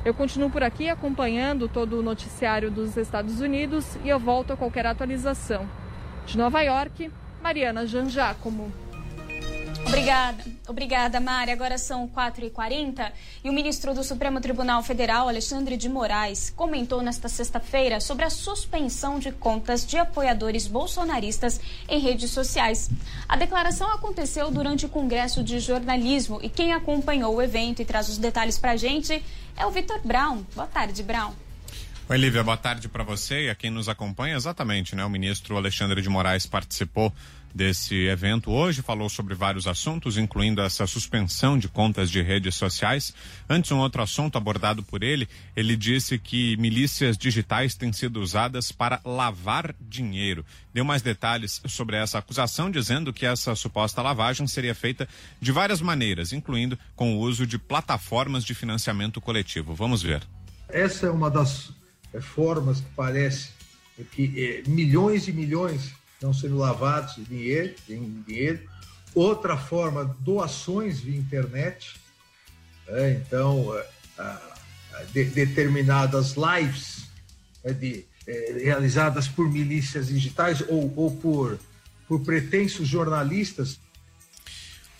Eu 0.05 0.13
continuo 0.13 0.51
por 0.51 0.61
aqui 0.61 0.87
acompanhando 0.87 1.67
todo 1.67 1.97
o 1.97 2.03
noticiário 2.03 2.69
dos 2.69 2.95
Estados 2.95 3.41
Unidos 3.41 3.97
e 4.03 4.09
eu 4.09 4.19
volto 4.19 4.53
a 4.53 4.55
qualquer 4.55 4.85
atualização. 4.85 5.67
De 6.27 6.37
Nova 6.37 6.61
York, 6.61 7.09
Mariana 7.45 7.85
Janjacomo. 7.85 8.73
Obrigada, 9.85 10.43
obrigada, 10.67 11.19
Mari. 11.19 11.51
Agora 11.51 11.77
são 11.77 12.07
4h40 12.07 13.11
e 13.43 13.49
o 13.51 13.53
ministro 13.53 13.93
do 13.93 14.03
Supremo 14.03 14.41
Tribunal 14.41 14.81
Federal, 14.81 15.27
Alexandre 15.27 15.77
de 15.77 15.87
Moraes, 15.87 16.49
comentou 16.49 17.03
nesta 17.03 17.29
sexta-feira 17.29 18.01
sobre 18.01 18.25
a 18.25 18.31
suspensão 18.31 19.19
de 19.19 19.31
contas 19.31 19.85
de 19.85 19.95
apoiadores 19.95 20.65
bolsonaristas 20.65 21.61
em 21.87 21.99
redes 21.99 22.31
sociais. 22.31 22.89
A 23.29 23.37
declaração 23.37 23.91
aconteceu 23.91 24.49
durante 24.49 24.87
o 24.87 24.89
Congresso 24.89 25.43
de 25.43 25.59
Jornalismo 25.59 26.39
e 26.41 26.49
quem 26.49 26.73
acompanhou 26.73 27.35
o 27.35 27.41
evento 27.43 27.79
e 27.79 27.85
traz 27.85 28.09
os 28.09 28.17
detalhes 28.17 28.57
para 28.57 28.71
a 28.71 28.75
gente 28.75 29.23
é 29.55 29.63
o 29.67 29.69
Vitor 29.69 29.99
Brown. 30.03 30.43
Boa 30.55 30.65
tarde, 30.65 31.03
Brown. 31.03 31.44
Oi, 32.07 32.19
Lívia, 32.19 32.43
boa 32.43 32.55
tarde 32.55 32.87
para 32.87 33.03
você 33.03 33.45
e 33.45 33.49
a 33.49 33.55
quem 33.55 33.71
nos 33.71 33.89
acompanha. 33.89 34.35
Exatamente, 34.35 34.95
né? 34.95 35.03
O 35.03 35.09
ministro 35.09 35.57
Alexandre 35.57 36.03
de 36.03 36.07
Moraes 36.07 36.45
participou 36.45 37.11
desse 37.51 37.95
evento 38.05 38.51
hoje, 38.51 38.83
falou 38.83 39.09
sobre 39.09 39.33
vários 39.33 39.65
assuntos, 39.65 40.15
incluindo 40.15 40.61
essa 40.61 40.85
suspensão 40.85 41.57
de 41.57 41.67
contas 41.67 42.11
de 42.11 42.21
redes 42.21 42.53
sociais. 42.53 43.11
Antes, 43.49 43.71
um 43.71 43.79
outro 43.79 44.03
assunto 44.03 44.37
abordado 44.37 44.83
por 44.83 45.01
ele, 45.01 45.27
ele 45.55 45.75
disse 45.75 46.19
que 46.19 46.55
milícias 46.57 47.17
digitais 47.17 47.73
têm 47.73 47.91
sido 47.91 48.21
usadas 48.21 48.71
para 48.71 49.01
lavar 49.03 49.73
dinheiro. 49.81 50.45
Deu 50.71 50.85
mais 50.85 51.01
detalhes 51.01 51.59
sobre 51.65 51.95
essa 51.95 52.19
acusação, 52.19 52.69
dizendo 52.69 53.11
que 53.11 53.25
essa 53.25 53.55
suposta 53.55 54.03
lavagem 54.03 54.45
seria 54.45 54.75
feita 54.75 55.09
de 55.41 55.51
várias 55.51 55.81
maneiras, 55.81 56.31
incluindo 56.33 56.77
com 56.95 57.15
o 57.15 57.19
uso 57.19 57.47
de 57.47 57.57
plataformas 57.57 58.45
de 58.45 58.53
financiamento 58.53 59.19
coletivo. 59.19 59.73
Vamos 59.73 60.03
ver. 60.03 60.21
Essa 60.69 61.07
é 61.07 61.09
uma 61.09 61.31
das 61.31 61.74
formas 62.21 62.79
que 62.79 62.87
parece 62.95 63.49
que 64.11 64.63
é, 64.65 64.69
milhões 64.69 65.27
e 65.27 65.31
milhões 65.31 65.93
estão 66.13 66.33
sendo 66.33 66.57
lavados 66.57 67.15
de 67.15 67.23
dinheiro, 67.23 67.75
em 67.89 68.23
dinheiro. 68.27 68.59
Outra 69.13 69.55
forma, 69.57 70.15
doações 70.19 70.99
via 70.99 71.17
internet. 71.17 71.95
É, 72.87 73.11
então, 73.13 73.73
de, 75.11 75.23
determinadas 75.25 76.35
lives 76.35 77.05
é, 77.63 77.73
de, 77.73 78.05
é, 78.27 78.61
realizadas 78.63 79.27
por 79.27 79.49
milícias 79.49 80.07
digitais 80.07 80.61
ou, 80.67 80.93
ou 80.95 81.15
por, 81.17 81.59
por 82.07 82.21
pretensos 82.21 82.87
jornalistas 82.87 83.79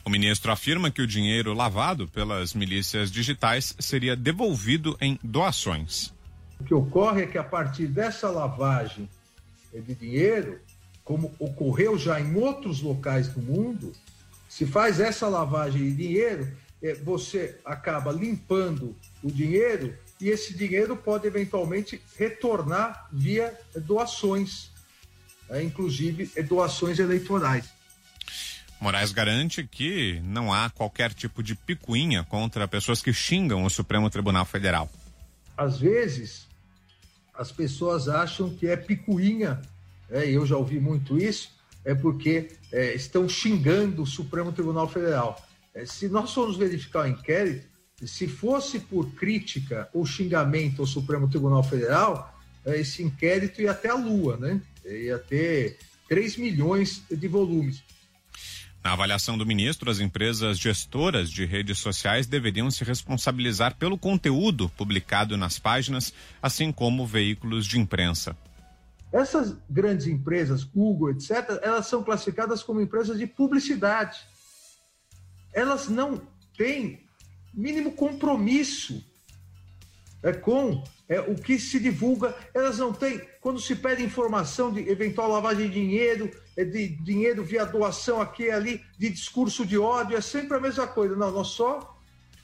o 0.03 0.09
ministro 0.09 0.51
afirma 0.51 0.91
que 0.91 1.01
o 1.01 1.07
dinheiro 1.07 1.51
lavado 1.51 2.07
pelas 2.07 2.53
milícias 2.53 3.11
digitais 3.11 3.75
seria 3.79 4.15
devolvido 4.15 4.95
em 5.01 5.17
doações. 5.23 6.13
O 6.59 6.63
que 6.63 6.73
ocorre 6.73 7.23
é 7.23 7.27
que 7.27 7.37
a 7.37 7.43
partir 7.43 7.87
dessa 7.87 8.29
lavagem 8.29 9.09
de 9.73 9.93
dinheiro, 9.93 10.59
como 11.03 11.33
ocorreu 11.37 11.97
já 11.97 12.19
em 12.19 12.35
outros 12.35 12.81
locais 12.81 13.27
do 13.27 13.41
mundo, 13.41 13.91
se 14.47 14.65
faz 14.65 14.99
essa 14.99 15.27
lavagem 15.27 15.83
de 15.83 15.95
dinheiro, 15.95 16.47
é, 16.81 16.93
você 16.93 17.59
acaba 17.65 18.11
limpando 18.11 18.95
o 19.21 19.31
dinheiro 19.31 19.93
e 20.19 20.29
esse 20.29 20.55
dinheiro 20.57 20.95
pode 20.95 21.27
eventualmente 21.27 22.01
retornar 22.17 23.07
via 23.11 23.53
doações, 23.75 24.71
né, 25.49 25.61
inclusive 25.63 26.27
doações 26.43 26.99
eleitorais. 26.99 27.65
Moraes 28.79 29.11
garante 29.11 29.63
que 29.63 30.21
não 30.23 30.53
há 30.53 30.69
qualquer 30.69 31.13
tipo 31.13 31.41
de 31.41 31.55
picuinha 31.55 32.23
contra 32.23 32.67
pessoas 32.67 33.01
que 33.01 33.11
xingam 33.11 33.63
o 33.63 33.69
Supremo 33.69 34.09
Tribunal 34.09 34.45
Federal 34.45 34.89
às 35.57 35.79
vezes, 35.79 36.47
as 37.33 37.51
pessoas 37.51 38.07
acham 38.07 38.49
que 38.49 38.67
é 38.67 38.75
picuinha, 38.75 39.61
é, 40.09 40.29
eu 40.29 40.45
já 40.45 40.57
ouvi 40.57 40.79
muito 40.79 41.17
isso, 41.17 41.51
é 41.83 41.93
porque 41.93 42.49
é, 42.71 42.93
estão 42.95 43.27
xingando 43.29 44.03
o 44.03 44.07
Supremo 44.07 44.51
Tribunal 44.51 44.87
Federal. 44.87 45.43
É, 45.73 45.85
se 45.85 46.07
nós 46.07 46.33
formos 46.33 46.57
verificar 46.57 47.05
o 47.05 47.07
inquérito, 47.07 47.67
se 48.03 48.27
fosse 48.27 48.79
por 48.79 49.11
crítica 49.11 49.89
ou 49.93 50.05
xingamento 50.05 50.81
ao 50.81 50.87
Supremo 50.87 51.29
Tribunal 51.29 51.63
Federal, 51.63 52.33
é, 52.65 52.79
esse 52.79 53.03
inquérito 53.03 53.61
ia 53.61 53.71
até 53.71 53.89
a 53.89 53.95
Lua, 53.95 54.37
né? 54.37 54.61
Ia 54.85 55.19
ter 55.19 55.77
3 56.09 56.37
milhões 56.37 57.03
de 57.09 57.27
volumes. 57.27 57.83
Na 58.85 58.93
avaliação 58.93 59.35
do 59.35 59.47
ministro, 59.47 59.89
as 59.89 59.99
empresas 59.99 60.59
gestoras 60.59 61.31
de 61.31 61.43
redes 61.43 61.79
sociais 61.79 62.27
deveriam 62.27 62.69
se 62.69 62.83
responsabilizar 62.83 63.75
pelo 63.77 63.97
conteúdo 63.97 64.69
publicado 64.77 65.35
nas 65.35 65.57
páginas, 65.57 66.13
assim 66.39 66.71
como 66.71 67.03
veículos 67.03 67.65
de 67.65 67.79
imprensa. 67.79 68.37
Essas 69.11 69.55
grandes 69.67 70.05
empresas, 70.05 70.63
Google, 70.63 71.09
etc., 71.09 71.59
elas 71.63 71.87
são 71.87 72.03
classificadas 72.03 72.61
como 72.61 72.79
empresas 72.79 73.17
de 73.17 73.25
publicidade. 73.25 74.19
Elas 75.51 75.89
não 75.89 76.21
têm 76.55 76.99
mínimo 77.55 77.91
compromisso 77.91 79.03
é, 80.21 80.31
com 80.31 80.83
é, 81.09 81.19
o 81.21 81.33
que 81.33 81.57
se 81.57 81.79
divulga. 81.79 82.35
Elas 82.53 82.77
não 82.77 82.93
têm, 82.93 83.19
quando 83.41 83.59
se 83.59 83.75
pede 83.75 84.03
informação 84.03 84.71
de 84.71 84.87
eventual 84.87 85.31
lavagem 85.31 85.69
de 85.69 85.73
dinheiro, 85.73 86.29
de 86.63 86.87
dinheiro 86.87 87.43
via 87.43 87.65
doação 87.65 88.21
aqui 88.21 88.43
e 88.43 88.51
ali, 88.51 88.81
de 88.97 89.09
discurso 89.09 89.65
de 89.65 89.77
ódio, 89.77 90.15
é 90.15 90.21
sempre 90.21 90.55
a 90.57 90.61
mesma 90.61 90.87
coisa. 90.87 91.15
Não, 91.15 91.31
nós 91.31 91.47
só 91.47 91.99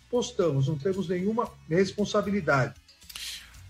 postamos, 0.10 0.68
não 0.68 0.78
temos 0.78 1.08
nenhuma 1.08 1.50
responsabilidade. 1.70 2.74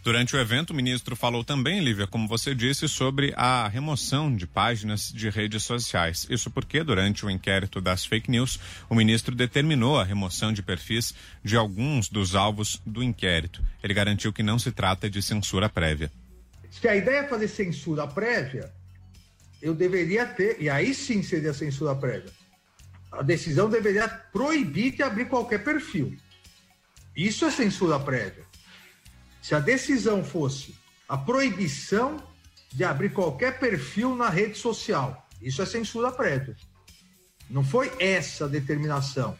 Durante 0.04 0.36
o 0.36 0.40
evento, 0.40 0.72
o 0.72 0.74
ministro 0.74 1.16
falou 1.16 1.44
também, 1.44 1.80
Lívia, 1.80 2.08
como 2.08 2.28
você 2.28 2.56
disse, 2.56 2.90
sobre 2.90 3.36
a 3.38 3.68
remoção 3.68 4.36
de 4.36 4.48
páginas 4.48 5.12
de 5.14 5.30
redes 5.30 5.62
sociais. 5.62 6.26
Isso 6.28 6.50
porque, 6.50 6.84
durante 6.84 7.24
o 7.24 7.30
inquérito 7.30 7.80
das 7.80 8.04
fake 8.04 8.32
news, 8.32 8.60
o 8.90 8.96
ministro 8.96 9.36
determinou 9.36 10.00
a 10.00 10.04
remoção 10.04 10.52
de 10.52 10.64
perfis 10.64 11.14
de 11.44 11.56
alguns 11.56 12.10
dos 12.10 12.34
alvos 12.34 12.82
do 12.84 13.04
inquérito. 13.04 13.62
Ele 13.84 13.94
garantiu 13.94 14.34
que 14.34 14.42
não 14.42 14.58
se 14.58 14.72
trata 14.72 15.08
de 15.08 15.22
censura 15.22 15.70
prévia. 15.70 16.12
Se 16.72 16.88
a 16.88 16.96
ideia 16.96 17.20
é 17.20 17.28
fazer 17.28 17.48
censura 17.48 18.08
prévia, 18.08 18.72
eu 19.62 19.74
deveria 19.76 20.26
ter, 20.26 20.62
e 20.62 20.70
aí 20.70 20.94
sim 20.94 21.22
seria 21.22 21.54
censura 21.54 21.96
prévia. 21.96 22.32
A 23.12 23.22
decisão 23.22 23.70
deveria 23.70 24.08
proibir 24.08 24.96
de 24.96 25.04
abrir 25.04 25.26
qualquer 25.26 25.64
perfil. 25.64 26.16
Isso 27.16 27.46
é 27.46 27.52
censura 27.52 28.00
prévia. 28.00 28.46
Se 29.42 29.54
a 29.54 29.60
decisão 29.60 30.24
fosse 30.24 30.76
a 31.08 31.18
proibição 31.18 32.18
de 32.72 32.84
abrir 32.84 33.12
qualquer 33.12 33.60
perfil 33.60 34.16
na 34.16 34.30
rede 34.30 34.58
social, 34.58 35.28
isso 35.42 35.62
é 35.62 35.66
censura 35.66 36.12
prévia. 36.12 36.56
Não 37.50 37.64
foi 37.64 37.92
essa 38.00 38.46
a 38.46 38.48
determinação. 38.48 39.38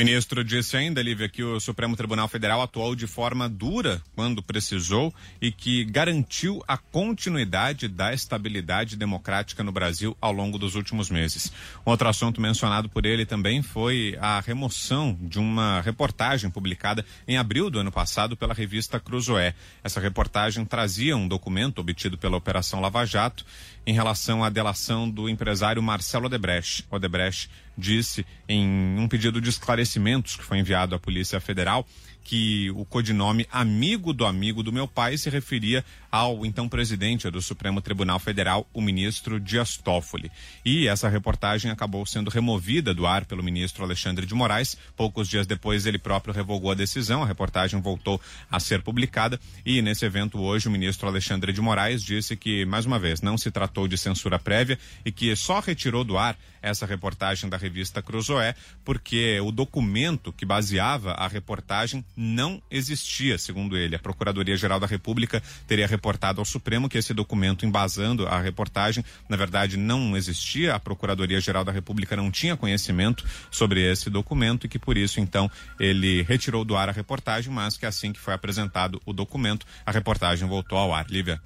Ministro 0.00 0.42
disse 0.42 0.78
ainda, 0.78 1.02
Lívia, 1.02 1.28
que 1.28 1.42
o 1.44 1.60
Supremo 1.60 1.94
Tribunal 1.94 2.26
Federal 2.26 2.62
atuou 2.62 2.96
de 2.96 3.06
forma 3.06 3.46
dura 3.50 4.00
quando 4.16 4.42
precisou 4.42 5.12
e 5.42 5.52
que 5.52 5.84
garantiu 5.84 6.64
a 6.66 6.78
continuidade 6.78 7.86
da 7.86 8.10
estabilidade 8.14 8.96
democrática 8.96 9.62
no 9.62 9.70
Brasil 9.70 10.16
ao 10.18 10.32
longo 10.32 10.56
dos 10.56 10.74
últimos 10.74 11.10
meses. 11.10 11.52
Outro 11.84 12.08
assunto 12.08 12.40
mencionado 12.40 12.88
por 12.88 13.04
ele 13.04 13.26
também 13.26 13.60
foi 13.60 14.16
a 14.22 14.40
remoção 14.40 15.18
de 15.20 15.38
uma 15.38 15.82
reportagem 15.82 16.48
publicada 16.48 17.04
em 17.28 17.36
abril 17.36 17.68
do 17.68 17.78
ano 17.78 17.92
passado 17.92 18.38
pela 18.38 18.54
revista 18.54 18.98
Cruzoé. 18.98 19.54
Essa 19.84 20.00
reportagem 20.00 20.64
trazia 20.64 21.14
um 21.14 21.28
documento 21.28 21.78
obtido 21.78 22.16
pela 22.16 22.38
Operação 22.38 22.80
Lava 22.80 23.04
Jato 23.04 23.44
em 23.86 23.92
relação 23.92 24.44
à 24.44 24.50
delação 24.50 25.08
do 25.08 25.28
empresário 25.28 25.82
Marcelo 25.82 26.26
Odebrecht. 26.26 26.86
Odebrecht 26.90 27.50
disse 27.76 28.26
em 28.48 28.98
um 28.98 29.08
pedido 29.08 29.40
de 29.40 29.48
esclarecimentos 29.48 30.36
que 30.36 30.44
foi 30.44 30.58
enviado 30.58 30.94
à 30.94 30.98
Polícia 30.98 31.40
Federal 31.40 31.86
que 32.30 32.70
o 32.76 32.84
codinome 32.84 33.44
amigo 33.50 34.12
do 34.12 34.24
amigo 34.24 34.62
do 34.62 34.72
meu 34.72 34.86
pai 34.86 35.18
se 35.18 35.28
referia 35.28 35.84
ao 36.12 36.46
então 36.46 36.68
presidente 36.68 37.28
do 37.28 37.42
Supremo 37.42 37.80
Tribunal 37.80 38.20
Federal, 38.20 38.68
o 38.72 38.80
ministro 38.80 39.40
Dias 39.40 39.76
Toffoli. 39.76 40.30
E 40.64 40.86
essa 40.86 41.08
reportagem 41.08 41.72
acabou 41.72 42.06
sendo 42.06 42.30
removida 42.30 42.94
do 42.94 43.04
ar 43.04 43.24
pelo 43.24 43.42
ministro 43.42 43.82
Alexandre 43.82 44.26
de 44.26 44.32
Moraes. 44.34 44.76
Poucos 44.96 45.28
dias 45.28 45.44
depois, 45.44 45.86
ele 45.86 45.98
próprio 45.98 46.32
revogou 46.32 46.70
a 46.70 46.74
decisão. 46.74 47.24
A 47.24 47.26
reportagem 47.26 47.80
voltou 47.80 48.20
a 48.48 48.60
ser 48.60 48.80
publicada. 48.80 49.40
E 49.66 49.82
nesse 49.82 50.04
evento 50.04 50.38
hoje, 50.40 50.68
o 50.68 50.70
ministro 50.70 51.08
Alexandre 51.08 51.52
de 51.52 51.60
Moraes 51.60 52.00
disse 52.00 52.36
que, 52.36 52.64
mais 52.64 52.86
uma 52.86 53.00
vez, 53.00 53.20
não 53.20 53.36
se 53.36 53.50
tratou 53.50 53.88
de 53.88 53.98
censura 53.98 54.38
prévia 54.38 54.78
e 55.04 55.10
que 55.10 55.34
só 55.34 55.58
retirou 55.58 56.04
do 56.04 56.16
ar 56.16 56.38
essa 56.62 56.86
reportagem 56.86 57.48
da 57.48 57.56
revista 57.56 58.02
Cruzoé 58.02 58.54
porque 58.84 59.40
o 59.40 59.50
documento 59.50 60.32
que 60.32 60.44
baseava 60.44 61.12
a 61.12 61.26
reportagem 61.26 62.04
não 62.20 62.62
existia, 62.70 63.38
segundo 63.38 63.78
ele. 63.78 63.96
A 63.96 63.98
Procuradoria-Geral 63.98 64.78
da 64.78 64.86
República 64.86 65.42
teria 65.66 65.86
reportado 65.86 66.38
ao 66.38 66.44
Supremo 66.44 66.88
que 66.88 66.98
esse 66.98 67.14
documento 67.14 67.64
embasando 67.64 68.26
a 68.26 68.38
reportagem, 68.38 69.02
na 69.26 69.36
verdade, 69.38 69.78
não 69.78 70.14
existia. 70.14 70.74
A 70.74 70.78
Procuradoria-Geral 70.78 71.64
da 71.64 71.72
República 71.72 72.14
não 72.14 72.30
tinha 72.30 72.56
conhecimento 72.56 73.24
sobre 73.50 73.80
esse 73.90 74.10
documento 74.10 74.66
e 74.66 74.68
que 74.68 74.78
por 74.78 74.98
isso, 74.98 75.18
então, 75.18 75.50
ele 75.78 76.22
retirou 76.22 76.62
do 76.62 76.76
ar 76.76 76.90
a 76.90 76.92
reportagem, 76.92 77.50
mas 77.50 77.78
que 77.78 77.86
assim 77.86 78.12
que 78.12 78.20
foi 78.20 78.34
apresentado 78.34 79.00
o 79.06 79.12
documento, 79.14 79.66
a 79.86 79.90
reportagem 79.90 80.46
voltou 80.46 80.76
ao 80.76 80.92
ar. 80.92 81.06
Lívia. 81.08 81.40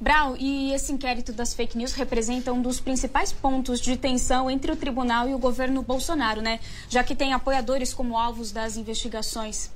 Brau, 0.00 0.36
e 0.38 0.72
esse 0.72 0.92
inquérito 0.92 1.32
das 1.32 1.54
fake 1.54 1.76
news 1.76 1.92
representa 1.92 2.52
um 2.52 2.62
dos 2.62 2.78
principais 2.78 3.32
pontos 3.32 3.80
de 3.80 3.96
tensão 3.96 4.48
entre 4.48 4.70
o 4.70 4.76
tribunal 4.76 5.28
e 5.28 5.34
o 5.34 5.38
governo 5.38 5.82
Bolsonaro, 5.82 6.40
né? 6.40 6.60
Já 6.88 7.02
que 7.02 7.16
tem 7.16 7.32
apoiadores 7.32 7.92
como 7.92 8.16
alvos 8.16 8.52
das 8.52 8.76
investigações. 8.76 9.72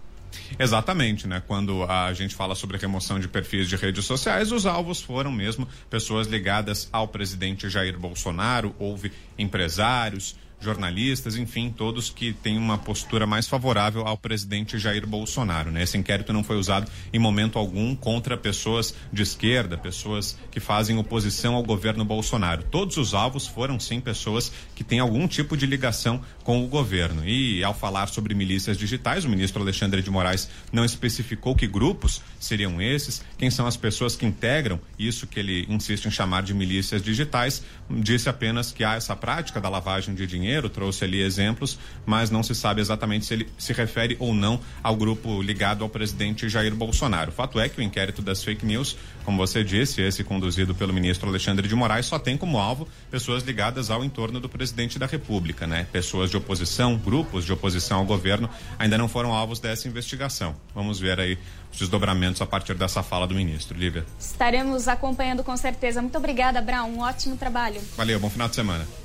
Exatamente, 0.59 1.27
né? 1.27 1.43
Quando 1.47 1.83
a 1.85 2.12
gente 2.12 2.35
fala 2.35 2.55
sobre 2.55 2.79
remoção 2.79 3.18
de 3.18 3.29
perfis 3.29 3.68
de 3.68 3.77
redes 3.77 4.05
sociais, 4.05 4.53
os 4.53 4.64
alvos 4.64 5.01
foram 5.03 5.33
mesmo 5.33 5.66
pessoas 5.91 6.27
ligadas 6.27 6.89
ao 6.93 7.09
presidente 7.09 7.68
Jair 7.68 7.99
Bolsonaro, 7.99 8.75
houve 8.79 9.12
empresários, 9.37 10.37
jornalistas, 10.62 11.36
enfim, 11.36 11.72
todos 11.76 12.10
que 12.10 12.32
têm 12.32 12.56
uma 12.56 12.78
postura 12.78 13.26
mais 13.26 13.48
favorável 13.48 14.06
ao 14.06 14.16
presidente 14.16 14.78
Jair 14.78 15.06
Bolsonaro. 15.06 15.70
Né? 15.70 15.82
Esse 15.82 15.98
inquérito 15.98 16.32
não 16.32 16.44
foi 16.44 16.56
usado 16.56 16.90
em 17.12 17.18
momento 17.18 17.58
algum 17.58 17.94
contra 17.94 18.36
pessoas 18.36 18.94
de 19.12 19.22
esquerda, 19.22 19.76
pessoas 19.76 20.38
que 20.50 20.60
fazem 20.60 20.98
oposição 20.98 21.54
ao 21.54 21.62
governo 21.62 22.04
Bolsonaro. 22.04 22.62
Todos 22.64 22.96
os 22.96 23.14
alvos 23.14 23.46
foram, 23.46 23.80
sim, 23.80 24.00
pessoas 24.00 24.52
que 24.74 24.84
têm 24.84 25.00
algum 25.00 25.26
tipo 25.26 25.56
de 25.56 25.66
ligação 25.66 26.20
com 26.44 26.64
o 26.64 26.68
governo. 26.68 27.26
E 27.26 27.62
ao 27.64 27.74
falar 27.74 28.06
sobre 28.08 28.34
milícias 28.34 28.78
digitais, 28.78 29.24
o 29.24 29.28
ministro 29.28 29.62
Alexandre 29.62 30.02
de 30.02 30.10
Moraes 30.10 30.48
não 30.72 30.84
especificou 30.84 31.54
que 31.54 31.66
grupos 31.66 32.20
seriam 32.38 32.80
esses, 32.80 33.22
quem 33.38 33.50
são 33.50 33.66
as 33.66 33.76
pessoas 33.76 34.16
que 34.16 34.26
integram 34.26 34.80
isso 34.98 35.26
que 35.26 35.40
ele 35.40 35.66
insiste 35.68 36.06
em 36.06 36.10
chamar 36.10 36.42
de 36.42 36.54
milícias 36.54 37.02
digitais, 37.02 37.62
disse 37.90 38.28
apenas 38.28 38.72
que 38.72 38.84
há 38.84 38.94
essa 38.94 39.16
prática 39.16 39.60
da 39.60 39.68
lavagem 39.68 40.14
de 40.14 40.26
dinheiro 40.26 40.51
Trouxe 40.68 41.05
ali 41.05 41.20
exemplos, 41.20 41.78
mas 42.05 42.30
não 42.30 42.42
se 42.42 42.55
sabe 42.55 42.80
exatamente 42.80 43.26
se 43.26 43.34
ele 43.34 43.48
se 43.59 43.72
refere 43.72 44.16
ou 44.18 44.34
não 44.34 44.61
ao 44.82 44.96
grupo 44.96 45.40
ligado 45.42 45.82
ao 45.82 45.88
presidente 45.88 46.48
Jair 46.48 46.74
Bolsonaro. 46.74 47.32
Fato 47.32 47.59
é 47.59 47.68
que 47.68 47.80
o 47.80 47.82
inquérito 47.82 48.20
das 48.20 48.42
fake 48.42 48.66
news, 48.66 48.96
como 49.24 49.38
você 49.38 49.64
disse, 49.64 50.03
esse 50.03 50.22
conduzido 50.22 50.74
pelo 50.74 50.92
ministro 50.92 51.28
Alexandre 51.28 51.66
de 51.66 51.74
Moraes, 51.74 52.07
só 52.07 52.18
tem 52.18 52.36
como 52.36 52.59
alvo 52.59 52.88
pessoas 53.11 53.42
ligadas 53.42 53.90
ao 53.90 54.05
entorno 54.05 54.40
do 54.40 54.48
presidente 54.48 54.98
da 54.98 55.07
República, 55.07 55.66
né? 55.66 55.86
Pessoas 55.90 56.30
de 56.30 56.36
oposição, 56.36 56.96
grupos 56.96 57.44
de 57.44 57.53
oposição 57.53 57.98
ao 57.98 58.05
governo, 58.05 58.48
ainda 58.78 58.98
não 58.98 59.09
foram 59.09 59.32
alvos 59.32 59.61
dessa 59.61 59.88
investigação. 59.88 60.55
Vamos 60.74 60.98
ver 60.98 61.18
aí 61.18 61.38
os 61.72 61.78
desdobramentos 61.78 62.42
a 62.42 62.46
partir 62.46 62.74
dessa 62.74 63.03
fala 63.03 63.26
do 63.26 63.34
ministro. 63.34 63.76
Lívia. 63.76 64.05
Estaremos 64.18 64.88
acompanhando 64.88 65.42
com 65.42 65.57
certeza. 65.57 66.03
Muito 66.03 66.18
obrigada, 66.18 66.61
Brown. 66.61 66.90
Um 66.90 67.00
ótimo 67.00 67.36
trabalho. 67.36 67.80
Valeu, 67.96 68.20
bom 68.20 68.30
final 68.30 68.48
de 68.48 68.55
semana. 68.55 69.01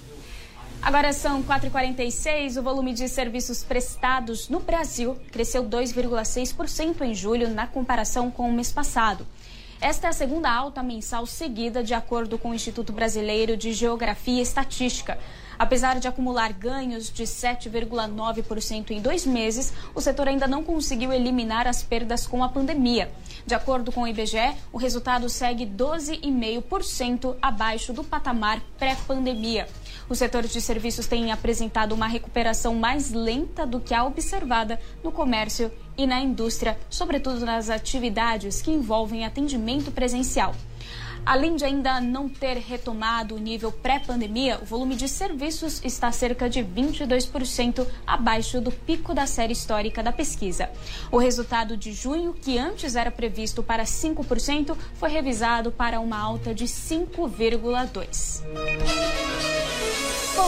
Agora 0.81 1.11
são 1.11 1.43
4h46. 1.43 2.57
O 2.57 2.63
volume 2.63 2.93
de 2.93 3.09
serviços 3.09 3.63
prestados 3.63 4.47
no 4.47 4.59
Brasil 4.59 5.17
cresceu 5.31 5.63
2,6% 5.63 7.01
em 7.01 7.13
julho 7.13 7.49
na 7.49 7.67
comparação 7.67 8.31
com 8.31 8.49
o 8.49 8.53
mês 8.53 8.71
passado. 8.71 9.27
Esta 9.79 10.07
é 10.07 10.09
a 10.09 10.13
segunda 10.13 10.51
alta 10.51 10.81
mensal 10.81 11.25
seguida, 11.27 11.83
de 11.83 11.93
acordo 11.93 12.37
com 12.39 12.49
o 12.49 12.53
Instituto 12.53 12.91
Brasileiro 12.91 13.55
de 13.55 13.73
Geografia 13.73 14.39
e 14.39 14.41
Estatística. 14.41 15.19
Apesar 15.59 15.99
de 15.99 16.07
acumular 16.07 16.53
ganhos 16.53 17.11
de 17.11 17.23
7,9% 17.23 18.91
em 18.91 19.01
dois 19.01 19.25
meses, 19.25 19.73
o 19.93 20.01
setor 20.01 20.27
ainda 20.27 20.47
não 20.47 20.63
conseguiu 20.63 21.11
eliminar 21.11 21.67
as 21.67 21.83
perdas 21.83 22.25
com 22.25 22.43
a 22.43 22.49
pandemia. 22.49 23.11
De 23.45 23.55
acordo 23.55 23.91
com 23.91 24.01
o 24.01 24.07
IBGE, 24.07 24.55
o 24.71 24.77
resultado 24.77 25.29
segue 25.29 25.65
12,5% 25.65 27.35
abaixo 27.41 27.93
do 27.93 28.03
patamar 28.03 28.61
pré-pandemia. 28.77 29.67
O 30.09 30.15
setor 30.15 30.43
de 30.43 30.61
serviços 30.61 31.05
tem 31.05 31.31
apresentado 31.31 31.93
uma 31.93 32.07
recuperação 32.07 32.73
mais 32.75 33.11
lenta 33.11 33.65
do 33.65 33.79
que 33.79 33.93
a 33.93 34.05
observada 34.05 34.79
no 35.03 35.11
comércio 35.11 35.69
e 35.97 36.07
na 36.07 36.21
indústria, 36.21 36.79
sobretudo 36.89 37.45
nas 37.45 37.69
atividades 37.69 38.61
que 38.61 38.71
envolvem 38.71 39.25
atendimento 39.25 39.91
presencial. 39.91 40.55
Além 41.25 41.57
de 41.57 41.65
ainda 41.65 41.99
não 41.99 42.29
ter 42.29 42.55
retomado 42.55 43.35
o 43.35 43.37
nível 43.37 43.69
pré-pandemia, 43.69 44.59
o 44.61 44.65
volume 44.65 44.95
de 44.95 45.09
serviços 45.09 45.81
está 45.83 46.09
cerca 46.09 46.49
de 46.49 46.63
22% 46.63 47.85
abaixo 48.05 48.61
do 48.61 48.71
pico 48.71 49.13
da 49.13 49.27
série 49.27 49.51
histórica 49.51 50.01
da 50.01 50.13
pesquisa. 50.13 50.69
O 51.11 51.17
resultado 51.17 51.75
de 51.75 51.91
junho, 51.91 52.33
que 52.33 52.57
antes 52.57 52.95
era 52.95 53.11
previsto 53.11 53.61
para 53.61 53.83
5%, 53.83 54.77
foi 54.93 55.09
revisado 55.09 55.69
para 55.69 55.99
uma 55.99 56.17
alta 56.17 56.55
de 56.55 56.63
5,2%. 56.63 59.16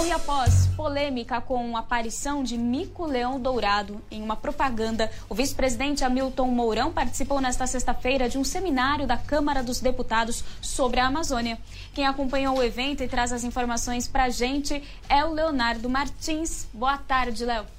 E 0.10 0.12
após 0.12 0.66
polêmica 0.76 1.40
com 1.40 1.78
a 1.78 1.82
aparição 1.82 2.44
de 2.44 2.58
Mico 2.58 3.06
Leão 3.06 3.40
Dourado 3.40 4.02
em 4.10 4.24
uma 4.24 4.36
propaganda, 4.36 5.12
o 5.30 5.36
vice-presidente 5.36 6.04
Hamilton 6.04 6.48
Mourão 6.48 6.92
participou 6.92 7.40
nesta 7.40 7.68
sexta-feira 7.68 8.28
de 8.28 8.38
um 8.38 8.44
seminário 8.44 9.06
da 9.06 9.18
Câmara 9.18 9.62
dos 9.62 9.80
Deputados 9.80 10.44
sobre 10.62 11.00
a 11.00 11.06
Amazônia. 11.06 11.60
Quem 11.94 12.08
acompanhou 12.08 12.58
o 12.58 12.64
evento 12.64 13.04
e 13.04 13.08
traz 13.08 13.32
as 13.32 13.44
informações 13.44 14.08
para 14.08 14.24
a 14.24 14.30
gente 14.30 14.82
é 15.08 15.24
o 15.24 15.32
Leonardo 15.32 15.88
Martins. 15.88 16.68
Boa 16.74 16.98
tarde, 16.98 17.46
Léo. 17.46 17.79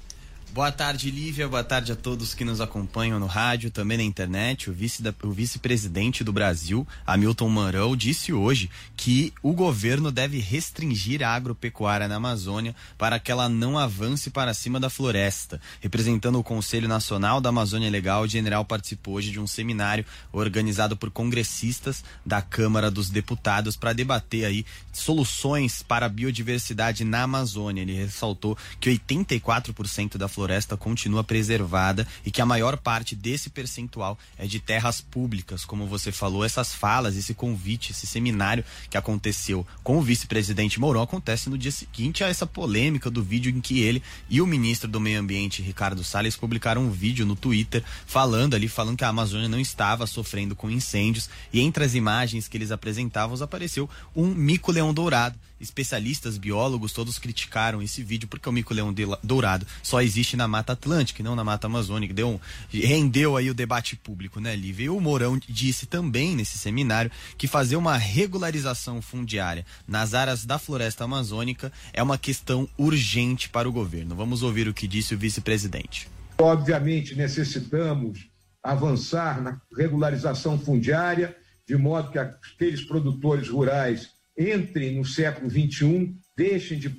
Boa 0.53 0.69
tarde, 0.69 1.09
Lívia. 1.09 1.47
Boa 1.47 1.63
tarde 1.63 1.93
a 1.93 1.95
todos 1.95 2.33
que 2.33 2.43
nos 2.43 2.59
acompanham 2.59 3.17
no 3.17 3.25
rádio, 3.25 3.71
também 3.71 3.97
na 3.97 4.03
internet. 4.03 4.69
O, 4.69 4.73
vice-presidente 4.73 6.25
do 6.25 6.33
Brasil, 6.33 6.85
Hamilton 7.07 7.47
Mourão, 7.47 7.95
disse 7.95 8.33
hoje 8.33 8.69
que 8.97 9.33
o 9.41 9.53
governo 9.53 10.11
deve 10.11 10.39
restringir 10.39 11.23
a 11.23 11.33
agropecuária 11.33 12.05
na 12.05 12.17
Amazônia 12.17 12.75
para 12.97 13.17
que 13.17 13.31
ela 13.31 13.47
não 13.47 13.79
avance 13.79 14.29
para 14.29 14.53
cima 14.53 14.77
da 14.77 14.89
floresta. 14.89 15.61
Representando 15.79 16.37
o 16.37 16.43
Conselho 16.43 16.85
Nacional 16.85 17.39
da 17.39 17.47
Amazônia 17.47 17.89
Legal, 17.89 18.23
o 18.23 18.27
general 18.27 18.65
participou 18.65 19.13
hoje 19.13 19.31
de 19.31 19.39
um 19.39 19.47
seminário 19.47 20.05
organizado 20.33 20.97
por 20.97 21.09
congressistas 21.11 22.03
da 22.25 22.41
Câmara 22.41 22.91
dos 22.91 23.09
Deputados 23.09 23.77
para 23.77 23.93
debater 23.93 24.43
aí 24.43 24.65
soluções 24.91 25.81
para 25.81 26.07
a 26.07 26.09
biodiversidade 26.09 27.05
na 27.05 27.23
Amazônia. 27.23 27.83
Ele 27.83 27.93
ressaltou 27.93 28.57
que 28.81 28.89
84% 28.89 30.17
da 30.17 30.27
floresta 30.27 30.40
floresta 30.41 30.75
continua 30.75 31.23
preservada 31.23 32.07
e 32.25 32.31
que 32.31 32.41
a 32.41 32.45
maior 32.45 32.75
parte 32.75 33.15
desse 33.15 33.47
percentual 33.47 34.17
é 34.39 34.47
de 34.47 34.59
terras 34.59 34.99
públicas. 34.99 35.63
Como 35.63 35.85
você 35.85 36.11
falou, 36.11 36.43
essas 36.43 36.73
falas, 36.73 37.15
esse 37.15 37.35
convite, 37.35 37.91
esse 37.91 38.07
seminário 38.07 38.65
que 38.89 38.97
aconteceu 38.97 39.65
com 39.83 39.99
o 39.99 40.01
vice-presidente 40.01 40.79
Mourão 40.79 41.03
acontece 41.03 41.47
no 41.47 41.59
dia 41.59 41.71
seguinte 41.71 42.23
a 42.23 42.27
essa 42.27 42.47
polêmica 42.47 43.11
do 43.11 43.21
vídeo 43.21 43.55
em 43.55 43.61
que 43.61 43.81
ele 43.81 44.01
e 44.27 44.41
o 44.41 44.47
ministro 44.47 44.89
do 44.89 44.99
Meio 44.99 45.19
Ambiente, 45.19 45.61
Ricardo 45.61 46.03
Salles, 46.03 46.35
publicaram 46.35 46.81
um 46.81 46.89
vídeo 46.89 47.23
no 47.23 47.35
Twitter 47.35 47.83
falando 48.07 48.55
ali, 48.55 48.67
falando 48.67 48.97
que 48.97 49.03
a 49.03 49.09
Amazônia 49.09 49.47
não 49.47 49.59
estava 49.59 50.07
sofrendo 50.07 50.55
com 50.55 50.71
incêndios 50.71 51.29
e 51.53 51.61
entre 51.61 51.83
as 51.83 51.93
imagens 51.93 52.47
que 52.47 52.57
eles 52.57 52.71
apresentavam 52.71 53.41
apareceu 53.41 53.89
um 54.15 54.27
mico-leão 54.27 54.93
dourado 54.93 55.37
especialistas, 55.61 56.37
biólogos, 56.37 56.91
todos 56.91 57.19
criticaram 57.19 57.81
esse 57.81 58.03
vídeo 58.03 58.27
porque 58.27 58.49
o 58.49 58.51
mico-leão 58.51 58.93
dourado 59.23 59.65
só 59.83 60.01
existe 60.01 60.35
na 60.35 60.47
Mata 60.47 60.73
Atlântica 60.73 61.21
e 61.21 61.23
não 61.23 61.35
na 61.35 61.43
Mata 61.43 61.67
Amazônica. 61.67 62.13
Deu 62.13 62.29
um, 62.29 62.39
rendeu 62.69 63.37
aí 63.37 63.49
o 63.49 63.53
debate 63.53 63.95
público, 63.95 64.39
né, 64.39 64.55
Lívia? 64.55 64.85
E 64.85 64.89
o 64.89 64.99
Mourão 64.99 65.39
disse 65.47 65.85
também 65.85 66.35
nesse 66.35 66.57
seminário 66.57 67.11
que 67.37 67.47
fazer 67.47 67.75
uma 67.75 67.97
regularização 67.97 69.01
fundiária 69.01 69.65
nas 69.87 70.13
áreas 70.13 70.45
da 70.45 70.57
floresta 70.57 71.03
amazônica 71.03 71.71
é 71.93 72.01
uma 72.01 72.17
questão 72.17 72.67
urgente 72.77 73.49
para 73.49 73.69
o 73.69 73.71
governo. 73.71 74.15
Vamos 74.15 74.43
ouvir 74.43 74.67
o 74.67 74.73
que 74.73 74.87
disse 74.87 75.13
o 75.13 75.17
vice-presidente. 75.17 76.07
Obviamente 76.39 77.15
necessitamos 77.15 78.29
avançar 78.63 79.41
na 79.41 79.59
regularização 79.75 80.57
fundiária, 80.57 81.35
de 81.67 81.75
modo 81.75 82.11
que 82.11 82.19
aqueles 82.19 82.83
produtores 82.83 83.49
rurais 83.49 84.09
entrem 84.37 84.97
no 84.97 85.05
século 85.05 85.49
XXI 85.49 86.15
deixem 86.35 86.79
de 86.79 86.89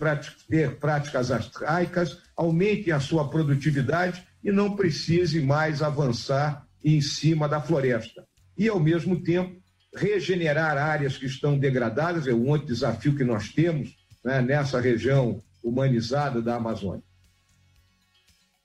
ter 0.49 0.79
práticas 0.79 1.31
arcaicas, 1.31 2.19
aumentem 2.37 2.93
a 2.93 3.01
sua 3.01 3.29
produtividade 3.29 4.23
e 4.45 4.53
não 4.53 4.77
precise 4.77 5.41
mais 5.41 5.83
avançar 5.83 6.67
em 6.85 7.01
cima 7.01 7.49
da 7.49 7.61
floresta. 7.61 8.25
E, 8.57 8.69
ao 8.69 8.79
mesmo 8.79 9.23
tempo, 9.23 9.61
regenerar 9.95 10.77
áreas 10.77 11.17
que 11.17 11.27
estão 11.27 11.59
degradadas, 11.59 12.27
é 12.27 12.33
um 12.33 12.49
outro 12.49 12.67
desafio 12.67 13.17
que 13.17 13.25
nós 13.25 13.49
temos 13.49 13.97
né, 14.25 14.41
nessa 14.41 14.81
região 14.81 15.43
humanizada 15.63 16.41
da 16.41 16.57
Amazônia. 16.57 17.03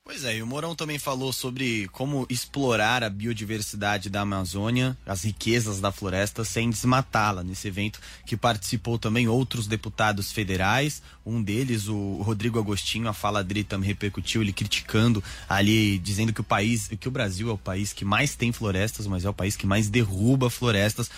Pois 0.07 0.23
é, 0.23 0.37
e 0.37 0.41
o 0.41 0.47
Mourão 0.47 0.73
também 0.73 0.97
falou 0.97 1.33
sobre 1.33 1.89
como 1.89 2.25
explorar 2.29 3.03
a 3.03 3.09
biodiversidade 3.09 4.09
da 4.09 4.21
Amazônia, 4.21 4.97
as 5.05 5.25
riquezas 5.25 5.81
da 5.81 5.91
floresta, 5.91 6.45
sem 6.45 6.69
desmatá-la. 6.69 7.43
Nesse 7.43 7.67
evento 7.67 7.99
que 8.25 8.37
participou 8.37 8.97
também 8.97 9.27
outros 9.27 9.67
deputados 9.67 10.31
federais, 10.31 11.01
um 11.25 11.43
deles, 11.43 11.89
o 11.89 12.21
Rodrigo 12.21 12.57
Agostinho, 12.57 13.09
a 13.09 13.13
fala 13.13 13.43
dele 13.43 13.65
também 13.65 13.89
repercutiu, 13.89 14.41
ele 14.41 14.53
criticando 14.53 15.21
ali, 15.49 15.99
dizendo 15.99 16.31
que 16.31 16.39
o 16.39 16.43
país, 16.43 16.87
que 16.87 17.09
o 17.09 17.11
Brasil 17.11 17.49
é 17.49 17.53
o 17.53 17.57
país 17.57 17.91
que 17.91 18.05
mais 18.05 18.33
tem 18.33 18.53
florestas, 18.53 19.07
mas 19.07 19.25
é 19.25 19.29
o 19.29 19.33
país 19.33 19.57
que 19.57 19.67
mais 19.67 19.89
derruba 19.89 20.49
florestas. 20.49 21.11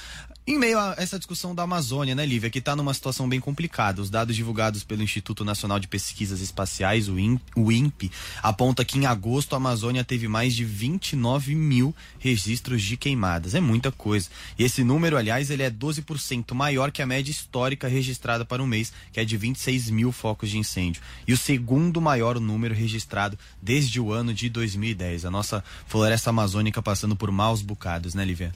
Em 0.50 0.58
meio 0.58 0.80
a 0.80 0.96
essa 0.98 1.20
discussão 1.20 1.54
da 1.54 1.62
Amazônia, 1.62 2.16
né, 2.16 2.26
Lívia, 2.26 2.50
que 2.50 2.58
está 2.58 2.76
numa 2.76 2.92
situação 2.92 3.30
bem 3.30 3.40
complicada. 3.40 4.02
Os 4.02 4.10
dados 4.10 4.36
divulgados 4.36 4.84
pelo 4.84 5.04
Instituto 5.04 5.46
Nacional 5.46 5.80
de 5.80 5.88
Pesquisas 5.88 6.42
Espaciais, 6.42 7.08
o, 7.08 7.14
o 7.56 7.72
INPE, 7.72 8.12
aponta 8.42 8.84
que 8.84 8.98
em 8.98 9.06
agosto 9.06 9.54
a 9.54 9.58
Amazônia 9.58 10.04
teve 10.04 10.28
mais 10.28 10.56
de 10.56 10.66
29 10.66 11.54
mil 11.54 11.96
registros 12.18 12.82
de 12.82 12.98
queimadas. 12.98 13.54
É 13.54 13.60
muita 13.60 13.92
coisa. 13.92 14.28
E 14.58 14.64
esse 14.64 14.84
número, 14.84 15.18
aliás, 15.18 15.52
ele 15.52 15.62
é 15.62 15.70
12% 15.70 16.52
maior 16.56 16.92
que 16.92 17.04
a 17.04 17.06
média 17.06 17.30
histórica 17.30 17.88
registrada 17.88 18.44
para 18.44 18.64
o 18.64 18.66
mês, 18.66 18.92
que 19.14 19.20
é 19.20 19.26
de 19.26 19.38
26 19.38 19.92
mil 19.92 20.12
focos 20.12 20.50
de 20.50 20.58
incêndio. 20.58 21.00
E 21.28 21.32
o 21.32 21.38
segundo 21.38 22.02
maior 22.02 22.40
número 22.40 22.74
registrado 22.74 23.38
desde 23.62 24.00
o 24.00 24.12
ano 24.12 24.34
de 24.34 24.50
2010. 24.50 25.26
A 25.26 25.30
nossa 25.30 25.64
floresta 25.86 26.32
amazônica 26.32 26.82
passando 26.82 27.16
por 27.16 27.30
maus 27.30 27.62
bocados, 27.62 28.16
né, 28.16 28.26
Lívia? 28.26 28.52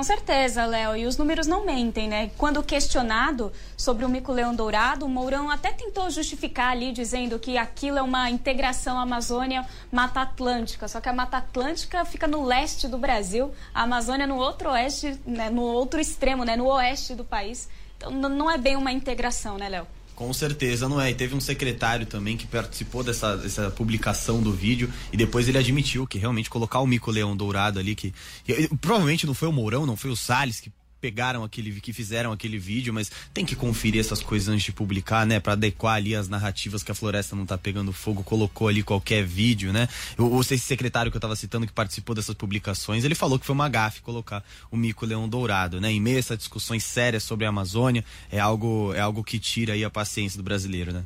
Com 0.00 0.04
certeza, 0.04 0.64
Léo. 0.64 0.96
E 0.96 1.04
os 1.04 1.18
números 1.18 1.46
não 1.46 1.66
mentem, 1.66 2.08
né? 2.08 2.30
Quando 2.38 2.62
questionado 2.62 3.52
sobre 3.76 4.02
o 4.02 4.08
mico-leão 4.08 4.54
dourado, 4.54 5.04
o 5.04 5.08
Mourão 5.10 5.50
até 5.50 5.72
tentou 5.72 6.08
justificar 6.08 6.70
ali, 6.70 6.90
dizendo 6.90 7.38
que 7.38 7.58
aquilo 7.58 7.98
é 7.98 8.02
uma 8.02 8.30
integração 8.30 8.98
Amazônia-Mata 8.98 10.22
Atlântica. 10.22 10.88
Só 10.88 11.02
que 11.02 11.08
a 11.10 11.12
Mata 11.12 11.36
Atlântica 11.36 12.02
fica 12.06 12.26
no 12.26 12.46
leste 12.46 12.88
do 12.88 12.96
Brasil, 12.96 13.52
a 13.74 13.82
Amazônia 13.82 14.26
no 14.26 14.36
outro 14.36 14.70
oeste, 14.70 15.20
né? 15.26 15.50
no 15.50 15.60
outro 15.60 16.00
extremo, 16.00 16.46
né? 16.46 16.56
no 16.56 16.64
oeste 16.68 17.14
do 17.14 17.22
país. 17.22 17.68
Então 17.98 18.10
não 18.10 18.50
é 18.50 18.56
bem 18.56 18.76
uma 18.76 18.90
integração, 18.92 19.58
né, 19.58 19.68
Léo? 19.68 19.86
Com 20.20 20.34
certeza, 20.34 20.86
não 20.86 21.00
é. 21.00 21.10
E 21.10 21.14
teve 21.14 21.34
um 21.34 21.40
secretário 21.40 22.04
também 22.04 22.36
que 22.36 22.46
participou 22.46 23.02
dessa, 23.02 23.38
dessa 23.38 23.70
publicação 23.70 24.42
do 24.42 24.52
vídeo 24.52 24.92
e 25.10 25.16
depois 25.16 25.48
ele 25.48 25.56
admitiu 25.56 26.06
que 26.06 26.18
realmente 26.18 26.50
colocar 26.50 26.80
o 26.80 26.86
Mico 26.86 27.10
Leão 27.10 27.34
Dourado 27.34 27.78
ali, 27.78 27.94
que, 27.94 28.12
que 28.44 28.68
provavelmente 28.76 29.26
não 29.26 29.32
foi 29.32 29.48
o 29.48 29.52
Mourão, 29.52 29.86
não 29.86 29.96
foi 29.96 30.10
o 30.10 30.16
Salles 30.16 30.60
que 30.60 30.70
pegaram 31.00 31.42
aquele, 31.42 31.80
que 31.80 31.92
fizeram 31.92 32.32
aquele 32.32 32.58
vídeo, 32.58 32.92
mas 32.92 33.10
tem 33.32 33.44
que 33.44 33.56
conferir 33.56 34.00
essas 34.00 34.22
coisas 34.22 34.48
antes 34.48 34.64
de 34.64 34.72
publicar, 34.72 35.26
né? 35.26 35.40
Para 35.40 35.54
adequar 35.54 35.94
ali 35.94 36.14
as 36.14 36.28
narrativas 36.28 36.82
que 36.82 36.92
a 36.92 36.94
floresta 36.94 37.34
não 37.34 37.46
tá 37.46 37.56
pegando 37.56 37.92
fogo, 37.92 38.22
colocou 38.22 38.68
ali 38.68 38.82
qualquer 38.82 39.24
vídeo, 39.24 39.72
né? 39.72 39.88
O, 40.18 40.40
esse 40.40 40.58
secretário 40.58 41.10
que 41.10 41.16
eu 41.16 41.20
tava 41.20 41.36
citando 41.36 41.66
que 41.66 41.72
participou 41.72 42.14
dessas 42.14 42.34
publicações, 42.34 43.04
ele 43.04 43.14
falou 43.14 43.38
que 43.38 43.46
foi 43.46 43.54
uma 43.54 43.68
gafe 43.68 44.00
colocar 44.02 44.44
o 44.70 44.76
mico 44.76 45.06
leão 45.06 45.28
dourado, 45.28 45.80
né? 45.80 45.90
Em 45.90 46.00
meio 46.00 46.16
a 46.16 46.20
essas 46.20 46.38
discussões 46.38 46.84
sérias 46.84 47.22
sobre 47.22 47.46
a 47.46 47.48
Amazônia, 47.48 48.04
é 48.30 48.38
algo, 48.38 48.92
é 48.94 49.00
algo 49.00 49.24
que 49.24 49.38
tira 49.38 49.72
aí 49.72 49.84
a 49.84 49.90
paciência 49.90 50.36
do 50.36 50.42
brasileiro, 50.42 50.92
né? 50.92 51.04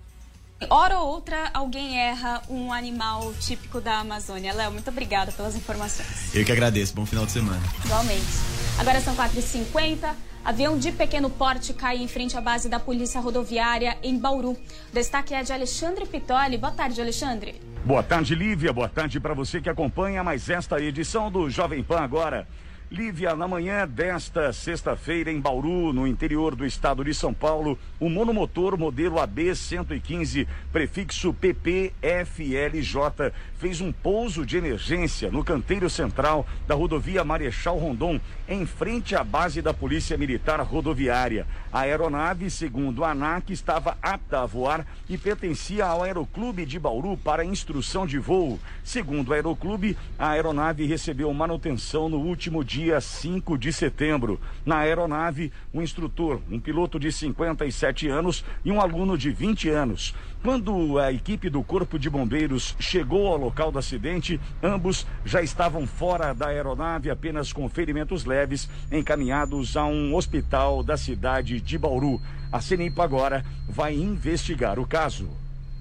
Hora 0.70 0.98
ou 0.98 1.08
outra, 1.08 1.50
alguém 1.52 1.98
erra 1.98 2.42
um 2.48 2.72
animal 2.72 3.34
típico 3.40 3.80
da 3.80 3.98
Amazônia. 3.98 4.52
Léo, 4.52 4.72
muito 4.72 4.88
obrigada 4.88 5.32
pelas 5.32 5.54
informações. 5.54 6.34
Eu 6.34 6.44
que 6.44 6.52
agradeço. 6.52 6.94
Bom 6.94 7.04
final 7.04 7.26
de 7.26 7.32
semana. 7.32 7.62
Igualmente. 7.84 8.63
Agora 8.78 9.00
são 9.00 9.14
4h50. 9.14 10.14
Avião 10.44 10.76
de 10.76 10.92
pequeno 10.92 11.30
porte 11.30 11.72
cai 11.72 11.96
em 11.96 12.08
frente 12.08 12.36
à 12.36 12.40
base 12.40 12.68
da 12.68 12.78
Polícia 12.78 13.20
Rodoviária 13.20 13.96
em 14.02 14.18
Bauru. 14.18 14.50
O 14.50 14.58
destaque 14.92 15.32
é 15.32 15.42
de 15.42 15.52
Alexandre 15.52 16.04
Pitoli. 16.06 16.58
Boa 16.58 16.72
tarde, 16.72 17.00
Alexandre. 17.00 17.60
Boa 17.84 18.02
tarde, 18.02 18.34
Lívia. 18.34 18.72
Boa 18.72 18.88
tarde 18.88 19.20
para 19.20 19.32
você 19.32 19.60
que 19.60 19.70
acompanha 19.70 20.24
mais 20.24 20.50
esta 20.50 20.80
edição 20.80 21.30
do 21.30 21.48
Jovem 21.48 21.82
Pan 21.82 22.00
agora. 22.00 22.46
Lívia, 22.90 23.34
na 23.34 23.48
manhã 23.48 23.88
desta 23.88 24.52
sexta-feira, 24.52 25.32
em 25.32 25.40
Bauru, 25.40 25.92
no 25.92 26.06
interior 26.06 26.54
do 26.54 26.66
estado 26.66 27.02
de 27.02 27.14
São 27.14 27.32
Paulo, 27.32 27.78
o 27.98 28.10
monomotor 28.10 28.78
modelo 28.78 29.16
AB115, 29.16 30.46
prefixo 30.70 31.32
PPFLJ, 31.32 33.32
fez 33.56 33.80
um 33.80 33.90
pouso 33.90 34.44
de 34.44 34.58
emergência 34.58 35.30
no 35.30 35.42
canteiro 35.42 35.88
central 35.88 36.46
da 36.68 36.74
rodovia 36.74 37.24
Marechal 37.24 37.78
Rondon, 37.78 38.20
em 38.46 38.66
frente 38.66 39.16
à 39.16 39.24
base 39.24 39.62
da 39.62 39.72
Polícia 39.72 40.18
Militar 40.18 40.60
Rodoviária. 40.60 41.46
A 41.72 41.80
aeronave, 41.80 42.50
segundo 42.50 43.02
a 43.02 43.12
ANAC, 43.12 43.50
estava 43.50 43.96
apta 44.02 44.42
a 44.42 44.46
voar 44.46 44.86
e 45.08 45.16
pertencia 45.16 45.86
ao 45.86 46.02
Aeroclube 46.02 46.66
de 46.66 46.78
Bauru 46.78 47.16
para 47.16 47.44
instrução 47.44 48.06
de 48.06 48.18
voo. 48.18 48.60
Segundo 48.84 49.30
o 49.30 49.32
Aeroclube, 49.32 49.96
a 50.18 50.30
aeronave 50.30 50.84
recebeu 50.84 51.32
manutenção 51.32 52.10
no 52.10 52.18
último 52.18 52.62
dia 52.62 52.73
dia 52.74 53.00
5 53.00 53.56
de 53.56 53.72
setembro. 53.72 54.40
Na 54.66 54.78
aeronave, 54.78 55.52
um 55.72 55.80
instrutor, 55.80 56.40
um 56.50 56.58
piloto 56.58 56.98
de 56.98 57.12
57 57.12 58.08
anos 58.08 58.44
e 58.64 58.72
um 58.72 58.80
aluno 58.80 59.16
de 59.16 59.30
20 59.30 59.68
anos. 59.68 60.12
Quando 60.42 60.98
a 60.98 61.12
equipe 61.12 61.48
do 61.48 61.62
Corpo 61.62 62.00
de 62.00 62.10
Bombeiros 62.10 62.74
chegou 62.80 63.28
ao 63.28 63.36
local 63.36 63.70
do 63.70 63.78
acidente, 63.78 64.40
ambos 64.60 65.06
já 65.24 65.40
estavam 65.40 65.86
fora 65.86 66.34
da 66.34 66.48
aeronave, 66.48 67.10
apenas 67.10 67.52
com 67.52 67.68
ferimentos 67.68 68.24
leves, 68.24 68.68
encaminhados 68.90 69.76
a 69.76 69.84
um 69.86 70.12
hospital 70.12 70.82
da 70.82 70.96
cidade 70.96 71.60
de 71.60 71.78
Bauru. 71.78 72.20
A 72.50 72.60
CENIPA 72.60 73.04
agora 73.04 73.44
vai 73.68 73.94
investigar 73.94 74.80
o 74.80 74.86
caso. 74.86 75.28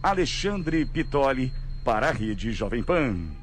Alexandre 0.02 0.86
Pitoli, 0.86 1.52
para 1.84 2.10
a 2.10 2.12
Rede 2.12 2.52
Jovem 2.52 2.84
Pan. 2.84 3.43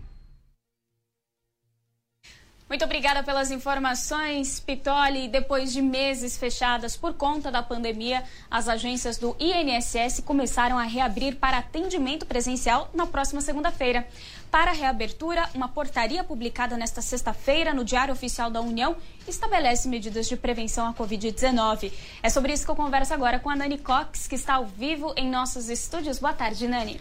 Muito 2.70 2.84
obrigada 2.84 3.24
pelas 3.24 3.50
informações, 3.50 4.60
Pitoli. 4.60 5.26
Depois 5.26 5.72
de 5.72 5.82
meses 5.82 6.36
fechadas 6.36 6.96
por 6.96 7.14
conta 7.14 7.50
da 7.50 7.64
pandemia, 7.64 8.22
as 8.48 8.68
agências 8.68 9.18
do 9.18 9.34
INSS 9.40 10.20
começaram 10.24 10.78
a 10.78 10.84
reabrir 10.84 11.34
para 11.34 11.58
atendimento 11.58 12.24
presencial 12.26 12.88
na 12.94 13.08
próxima 13.08 13.40
segunda-feira. 13.40 14.06
Para 14.52 14.70
a 14.70 14.74
reabertura, 14.74 15.50
uma 15.52 15.68
portaria 15.68 16.22
publicada 16.22 16.76
nesta 16.76 17.02
sexta-feira 17.02 17.74
no 17.74 17.84
Diário 17.84 18.14
Oficial 18.14 18.52
da 18.52 18.60
União 18.60 18.94
estabelece 19.26 19.88
medidas 19.88 20.28
de 20.28 20.36
prevenção 20.36 20.86
à 20.86 20.94
Covid-19. 20.94 21.92
É 22.22 22.30
sobre 22.30 22.52
isso 22.52 22.64
que 22.64 22.70
eu 22.70 22.76
converso 22.76 23.12
agora 23.12 23.40
com 23.40 23.50
a 23.50 23.56
Nani 23.56 23.78
Cox, 23.78 24.28
que 24.28 24.36
está 24.36 24.54
ao 24.54 24.66
vivo 24.66 25.12
em 25.16 25.28
nossos 25.28 25.68
estúdios. 25.68 26.20
Boa 26.20 26.32
tarde, 26.32 26.68
Nani. 26.68 27.00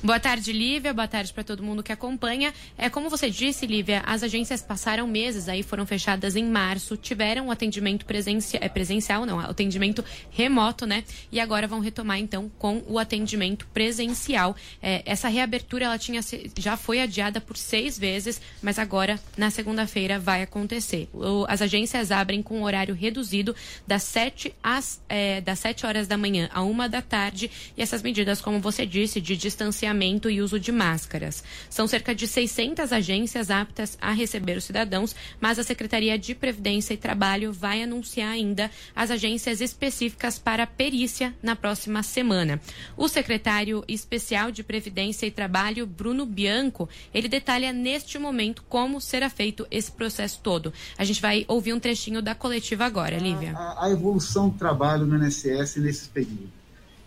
Boa 0.00 0.20
tarde, 0.20 0.52
Lívia. 0.52 0.94
Boa 0.94 1.08
tarde 1.08 1.32
para 1.32 1.42
todo 1.42 1.60
mundo 1.60 1.82
que 1.82 1.90
acompanha. 1.90 2.54
É 2.76 2.88
como 2.88 3.10
você 3.10 3.28
disse, 3.28 3.66
Lívia, 3.66 4.00
as 4.06 4.22
agências 4.22 4.62
passaram 4.62 5.08
meses 5.08 5.48
aí, 5.48 5.64
foram 5.64 5.84
fechadas 5.84 6.36
em 6.36 6.44
março, 6.44 6.96
tiveram 6.96 7.50
atendimento 7.50 8.06
presencial, 8.06 8.62
é 8.62 8.68
presencial, 8.68 9.26
não, 9.26 9.40
atendimento 9.40 10.04
remoto, 10.30 10.86
né? 10.86 11.02
E 11.32 11.40
agora 11.40 11.66
vão 11.66 11.80
retomar 11.80 12.18
então 12.18 12.48
com 12.58 12.80
o 12.86 12.96
atendimento 12.96 13.66
presencial. 13.74 14.54
É, 14.80 15.02
essa 15.04 15.26
reabertura 15.26 15.86
ela 15.86 15.98
tinha 15.98 16.20
já 16.56 16.76
foi 16.76 17.00
adiada 17.00 17.40
por 17.40 17.56
seis 17.56 17.98
vezes, 17.98 18.40
mas 18.62 18.78
agora 18.78 19.18
na 19.36 19.50
segunda-feira 19.50 20.16
vai 20.16 20.42
acontecer. 20.42 21.08
O, 21.12 21.44
as 21.48 21.60
agências 21.60 22.12
abrem 22.12 22.40
com 22.40 22.62
horário 22.62 22.94
reduzido 22.94 23.54
das 23.84 24.04
sete 24.04 24.54
às 24.62 25.02
é, 25.08 25.40
das 25.40 25.58
sete 25.58 25.84
horas 25.84 26.06
da 26.06 26.16
manhã 26.16 26.48
a 26.52 26.62
uma 26.62 26.88
da 26.88 27.02
tarde 27.02 27.50
e 27.76 27.82
essas 27.82 28.00
medidas, 28.00 28.40
como 28.40 28.60
você 28.60 28.86
disse, 28.86 29.20
de 29.20 29.36
distanciamento 29.36 29.87
distanciamento 29.88 30.28
e 30.28 30.42
uso 30.42 30.60
de 30.60 30.70
máscaras. 30.70 31.42
São 31.70 31.86
cerca 31.86 32.14
de 32.14 32.26
600 32.26 32.92
agências 32.92 33.50
aptas 33.50 33.96
a 34.00 34.12
receber 34.12 34.56
os 34.56 34.64
cidadãos, 34.64 35.14
mas 35.40 35.58
a 35.58 35.64
Secretaria 35.64 36.18
de 36.18 36.34
Previdência 36.34 36.94
e 36.94 36.96
Trabalho 36.96 37.52
vai 37.52 37.82
anunciar 37.82 38.30
ainda 38.30 38.70
as 38.94 39.10
agências 39.10 39.60
específicas 39.60 40.38
para 40.38 40.66
perícia 40.66 41.34
na 41.42 41.56
próxima 41.56 42.02
semana. 42.02 42.60
O 42.96 43.08
secretário 43.08 43.84
especial 43.88 44.50
de 44.50 44.62
Previdência 44.62 45.26
e 45.26 45.30
Trabalho, 45.30 45.86
Bruno 45.86 46.26
Bianco, 46.26 46.88
ele 47.14 47.28
detalha 47.28 47.72
neste 47.72 48.18
momento 48.18 48.62
como 48.68 49.00
será 49.00 49.30
feito 49.30 49.66
esse 49.70 49.90
processo 49.90 50.40
todo. 50.42 50.72
A 50.96 51.04
gente 51.04 51.22
vai 51.22 51.44
ouvir 51.48 51.72
um 51.72 51.80
trechinho 51.80 52.20
da 52.20 52.34
coletiva 52.34 52.84
agora, 52.84 53.16
Lívia. 53.16 53.52
A, 53.56 53.86
a 53.86 53.90
evolução 53.90 54.48
do 54.48 54.58
trabalho 54.58 55.06
no 55.06 55.16
INSS 55.24 55.76
nesse 55.76 56.08
período. 56.08 56.57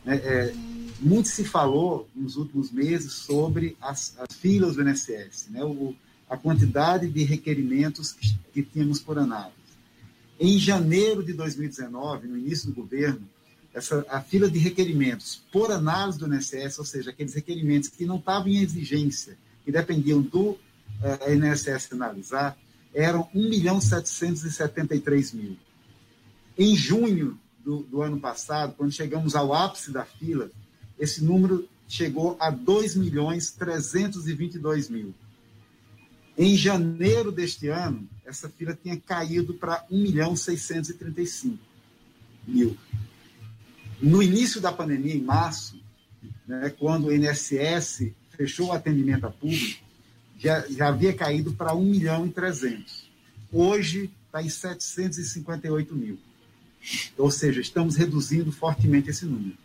É, 0.06 0.16
é, 0.16 0.54
muito 0.99 1.28
se 1.28 1.43
falou 1.43 2.08
nos 2.16 2.36
últimos 2.36 2.72
meses 2.72 3.14
sobre 3.14 3.76
as, 3.82 4.16
as 4.20 4.36
filas 4.36 4.76
do 4.76 4.88
INSS, 4.88 5.49
né? 5.49 5.64
o, 5.64 5.95
a 6.30 6.38
quantidade 6.38 7.10
de 7.10 7.24
requerimentos 7.24 8.12
que, 8.14 8.36
que 8.54 8.64
tínhamos 8.64 8.99
por 8.99 9.18
análise. 9.18 9.56
Em 10.39 10.58
janeiro 10.58 11.24
de 11.24 11.34
2019, 11.34 12.28
no 12.28 12.38
início 12.38 12.68
do 12.68 12.74
governo, 12.74 13.28
essa, 13.74 14.06
a 14.10 14.22
fila 14.22 14.49
de 14.49 14.60
requerimentos 14.60 15.43
por 15.52 15.72
análise 15.72 16.20
do 16.20 16.34
INSS, 16.34 16.80
ou 16.80 16.86
seja, 16.86 17.12
aqueles 17.12 17.34
requerimentos 17.34 17.89
que 17.89 18.06
não 18.06 18.18
estavam 18.18 18.47
em 18.47 18.58
exigência, 18.58 19.38
que 19.64 19.72
dependiam 19.72 20.22
do 20.22 20.52
uh, 20.52 20.60
INSS 21.32 21.93
analisar, 21.93 22.58
eram 22.93 23.30
1 23.34 23.49
milhão 23.49 23.80
773 23.80 25.34
mil. 25.34 25.58
Em 26.58 26.76
junho 26.76 27.39
do, 27.64 27.84
do 27.84 28.01
ano 28.01 28.20
passado, 28.20 28.74
quando 28.76 28.91
chegamos 28.91 29.36
ao 29.36 29.53
ápice 29.53 29.91
da 29.91 30.03
fila, 30.05 30.49
esse 30.99 31.24
número 31.24 31.68
chegou 31.88 32.38
a 32.39 32.49
2 32.49 32.95
milhões 32.95 33.51
322 33.51 34.89
mil. 34.89 35.14
Em 36.38 36.55
janeiro 36.55 37.32
deste 37.32 37.68
ano, 37.68 38.07
essa 38.26 38.49
fila 38.49 38.78
tinha 38.82 38.97
caído 38.97 39.53
para 39.53 39.86
1 39.91 40.01
milhão 40.01 40.36
635 40.36 41.57
mil. 42.47 42.78
No 44.01 44.24
início 44.24 44.62
da 44.62 44.72
pandemia, 44.72 45.14
em 45.14 45.22
março, 45.22 45.80
né, 46.47 46.70
quando 46.70 47.07
o 47.07 47.14
INSS 47.14 48.12
fechou 48.30 48.68
o 48.68 48.72
atendimento 48.72 49.26
a 49.26 49.32
público, 49.32 49.84
já, 50.39 50.66
já 50.68 50.88
havia 50.88 51.14
caído 51.14 51.53
para 51.53 51.76
1 51.76 51.84
milhão 51.84 52.26
e 52.26 52.32
300. 52.32 53.09
Hoje 53.51 54.09
está 54.26 54.41
em 54.41 54.49
758 54.49 55.93
mil. 55.93 56.18
Ou 57.17 57.29
seja, 57.29 57.61
estamos 57.61 57.95
reduzindo 57.95 58.51
fortemente 58.51 59.09
esse 59.09 59.25
número. 59.25 59.57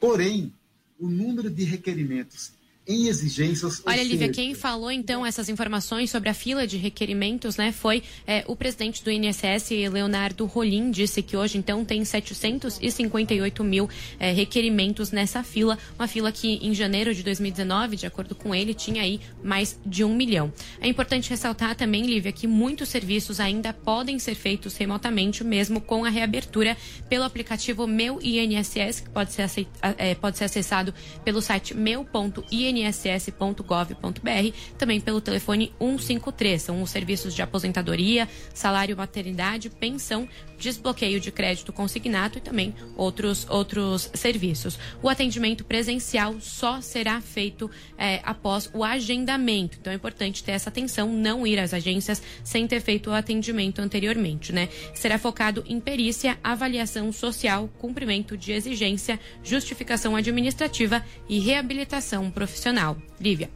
Porém, 0.00 0.52
o 0.98 1.08
número 1.08 1.50
de 1.50 1.64
requerimentos 1.64 2.52
em 2.86 3.06
exigências. 3.06 3.82
Olha, 3.86 4.02
Lívia, 4.02 4.28
quem 4.28 4.54
falou 4.54 4.90
então 4.90 5.24
essas 5.24 5.48
informações 5.48 6.10
sobre 6.10 6.28
a 6.28 6.34
fila 6.34 6.66
de 6.66 6.76
requerimentos, 6.76 7.56
né, 7.56 7.72
foi 7.72 8.02
é, 8.26 8.44
o 8.46 8.54
presidente 8.54 9.02
do 9.02 9.10
INSS, 9.10 9.70
Leonardo 9.90 10.44
Rolim, 10.44 10.90
disse 10.90 11.22
que 11.22 11.36
hoje 11.36 11.56
então 11.56 11.84
tem 11.84 12.04
758 12.04 13.64
mil 13.64 13.88
é, 14.18 14.32
requerimentos 14.32 15.10
nessa 15.10 15.42
fila, 15.42 15.78
uma 15.98 16.06
fila 16.06 16.30
que 16.30 16.56
em 16.56 16.74
janeiro 16.74 17.14
de 17.14 17.22
2019, 17.22 17.96
de 17.96 18.06
acordo 18.06 18.34
com 18.34 18.54
ele, 18.54 18.74
tinha 18.74 19.02
aí 19.02 19.18
mais 19.42 19.78
de 19.84 20.04
um 20.04 20.14
milhão. 20.14 20.52
É 20.80 20.86
importante 20.86 21.30
ressaltar 21.30 21.74
também, 21.74 22.04
Lívia, 22.04 22.32
que 22.32 22.46
muitos 22.46 22.90
serviços 22.90 23.40
ainda 23.40 23.72
podem 23.72 24.18
ser 24.18 24.34
feitos 24.34 24.76
remotamente, 24.76 25.42
mesmo 25.42 25.80
com 25.80 26.04
a 26.04 26.10
reabertura 26.10 26.76
pelo 27.08 27.24
aplicativo 27.24 27.86
Meu 27.86 28.20
INSS, 28.20 29.00
que 29.00 29.10
pode 29.10 29.32
ser, 29.32 29.48
é, 29.96 30.14
pode 30.14 30.36
ser 30.36 30.44
acessado 30.44 30.92
pelo 31.24 31.40
site 31.40 31.74
meu.inss 31.74 32.73
inss.gov.br, 32.82 34.56
também 34.78 35.00
pelo 35.00 35.20
telefone 35.20 35.72
153. 35.78 36.62
São 36.62 36.82
os 36.82 36.90
serviços 36.90 37.34
de 37.34 37.42
aposentadoria, 37.42 38.28
salário 38.52 38.96
maternidade, 38.96 39.70
pensão, 39.70 40.28
desbloqueio 40.58 41.20
de 41.20 41.30
crédito 41.30 41.72
consignado 41.72 42.38
e 42.38 42.40
também 42.40 42.74
outros, 42.96 43.46
outros 43.50 44.10
serviços. 44.14 44.78
O 45.02 45.08
atendimento 45.08 45.64
presencial 45.64 46.40
só 46.40 46.80
será 46.80 47.20
feito 47.20 47.70
é, 47.98 48.20
após 48.24 48.70
o 48.72 48.82
agendamento. 48.82 49.78
Então 49.80 49.92
é 49.92 49.96
importante 49.96 50.42
ter 50.42 50.52
essa 50.52 50.70
atenção, 50.70 51.12
não 51.12 51.46
ir 51.46 51.58
às 51.58 51.74
agências 51.74 52.22
sem 52.42 52.66
ter 52.66 52.80
feito 52.80 53.10
o 53.10 53.14
atendimento 53.14 53.80
anteriormente, 53.80 54.52
né? 54.52 54.68
Será 54.94 55.18
focado 55.18 55.64
em 55.66 55.80
perícia, 55.80 56.38
avaliação 56.42 57.12
social, 57.12 57.68
cumprimento 57.78 58.36
de 58.36 58.52
exigência, 58.52 59.18
justificação 59.42 60.16
administrativa 60.16 61.04
e 61.28 61.38
reabilitação 61.38 62.30
profissional. 62.30 62.63
Lívia. 63.20 63.50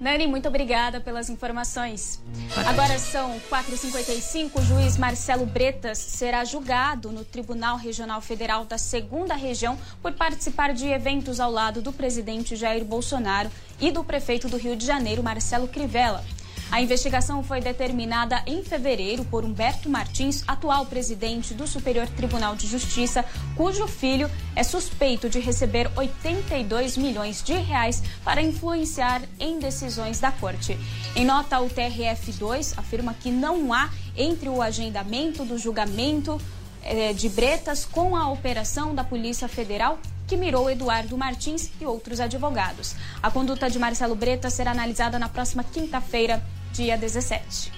Nani, 0.00 0.26
muito 0.26 0.48
obrigada 0.48 1.00
pelas 1.00 1.30
informações. 1.30 2.20
Agora 2.66 2.98
são 2.98 3.40
4h55. 3.48 4.50
O 4.56 4.62
juiz 4.62 4.98
Marcelo 4.98 5.46
Bretas 5.46 5.98
será 5.98 6.44
julgado 6.44 7.10
no 7.10 7.24
Tribunal 7.24 7.76
Regional 7.76 8.20
Federal 8.20 8.64
da 8.64 8.76
Segunda 8.76 9.34
Região 9.34 9.78
por 10.02 10.12
participar 10.12 10.74
de 10.74 10.88
eventos 10.88 11.40
ao 11.40 11.50
lado 11.50 11.80
do 11.80 11.92
presidente 11.92 12.56
Jair 12.56 12.84
Bolsonaro 12.84 13.50
e 13.80 13.90
do 13.90 14.04
prefeito 14.04 14.48
do 14.48 14.56
Rio 14.56 14.76
de 14.76 14.84
Janeiro, 14.84 15.22
Marcelo 15.22 15.68
Crivella. 15.68 16.24
A 16.70 16.80
investigação 16.80 17.42
foi 17.42 17.60
determinada 17.60 18.42
em 18.46 18.62
fevereiro 18.64 19.24
por 19.24 19.44
Humberto 19.44 19.88
Martins, 19.88 20.42
atual 20.46 20.86
presidente 20.86 21.54
do 21.54 21.66
Superior 21.66 22.08
Tribunal 22.08 22.56
de 22.56 22.66
Justiça, 22.66 23.24
cujo 23.56 23.86
filho 23.86 24.30
é 24.56 24.62
suspeito 24.62 25.28
de 25.28 25.38
receber 25.38 25.90
82 25.96 26.96
milhões 26.96 27.42
de 27.42 27.54
reais 27.54 28.02
para 28.24 28.42
influenciar 28.42 29.22
em 29.38 29.58
decisões 29.58 30.18
da 30.18 30.32
corte. 30.32 30.78
Em 31.14 31.24
nota, 31.24 31.60
o 31.60 31.70
TRF2 31.70 32.74
afirma 32.76 33.14
que 33.14 33.30
não 33.30 33.72
há 33.72 33.90
entre 34.16 34.48
o 34.48 34.60
agendamento 34.60 35.44
do 35.44 35.58
julgamento 35.58 36.40
eh, 36.82 37.12
de 37.12 37.28
Bretas 37.28 37.84
com 37.84 38.16
a 38.16 38.30
operação 38.30 38.94
da 38.94 39.04
Polícia 39.04 39.48
Federal 39.48 39.98
que 40.26 40.36
mirou 40.36 40.70
Eduardo 40.70 41.16
Martins 41.16 41.70
e 41.80 41.84
outros 41.84 42.20
advogados. 42.20 42.94
A 43.22 43.30
conduta 43.30 43.68
de 43.68 43.78
Marcelo 43.78 44.14
Bretas 44.14 44.54
será 44.54 44.70
analisada 44.70 45.18
na 45.18 45.28
próxima 45.28 45.62
quinta-feira 45.62 46.42
dia 46.74 46.98
17. 46.98 47.72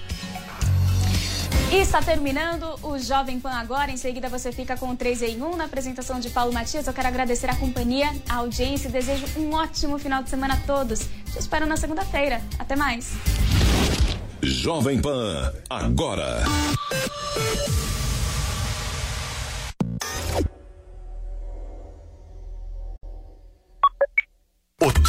E 1.71 1.75
está 1.75 2.01
terminando 2.01 2.79
o 2.81 2.97
Jovem 2.97 3.39
Pan 3.39 3.51
agora. 3.51 3.91
Em 3.91 3.97
seguida 3.97 4.27
você 4.27 4.51
fica 4.51 4.75
com 4.75 4.89
o 4.89 4.95
3 4.95 5.21
em 5.21 5.41
1 5.41 5.55
na 5.55 5.65
apresentação 5.65 6.19
de 6.19 6.29
Paulo 6.29 6.51
Matias. 6.51 6.87
Eu 6.87 6.93
quero 6.93 7.07
agradecer 7.07 7.49
a 7.49 7.55
companhia, 7.55 8.09
a 8.27 8.37
audiência 8.37 8.87
e 8.87 8.91
desejo 8.91 9.25
um 9.37 9.53
ótimo 9.53 9.99
final 9.99 10.23
de 10.23 10.29
semana 10.29 10.55
a 10.55 10.57
todos. 10.65 11.01
Te 11.31 11.37
espero 11.37 11.65
na 11.65 11.77
segunda-feira. 11.77 12.41
Até 12.57 12.75
mais. 12.75 13.13
Jovem 14.41 14.99
Pan 14.99 15.53
agora. 15.69 16.43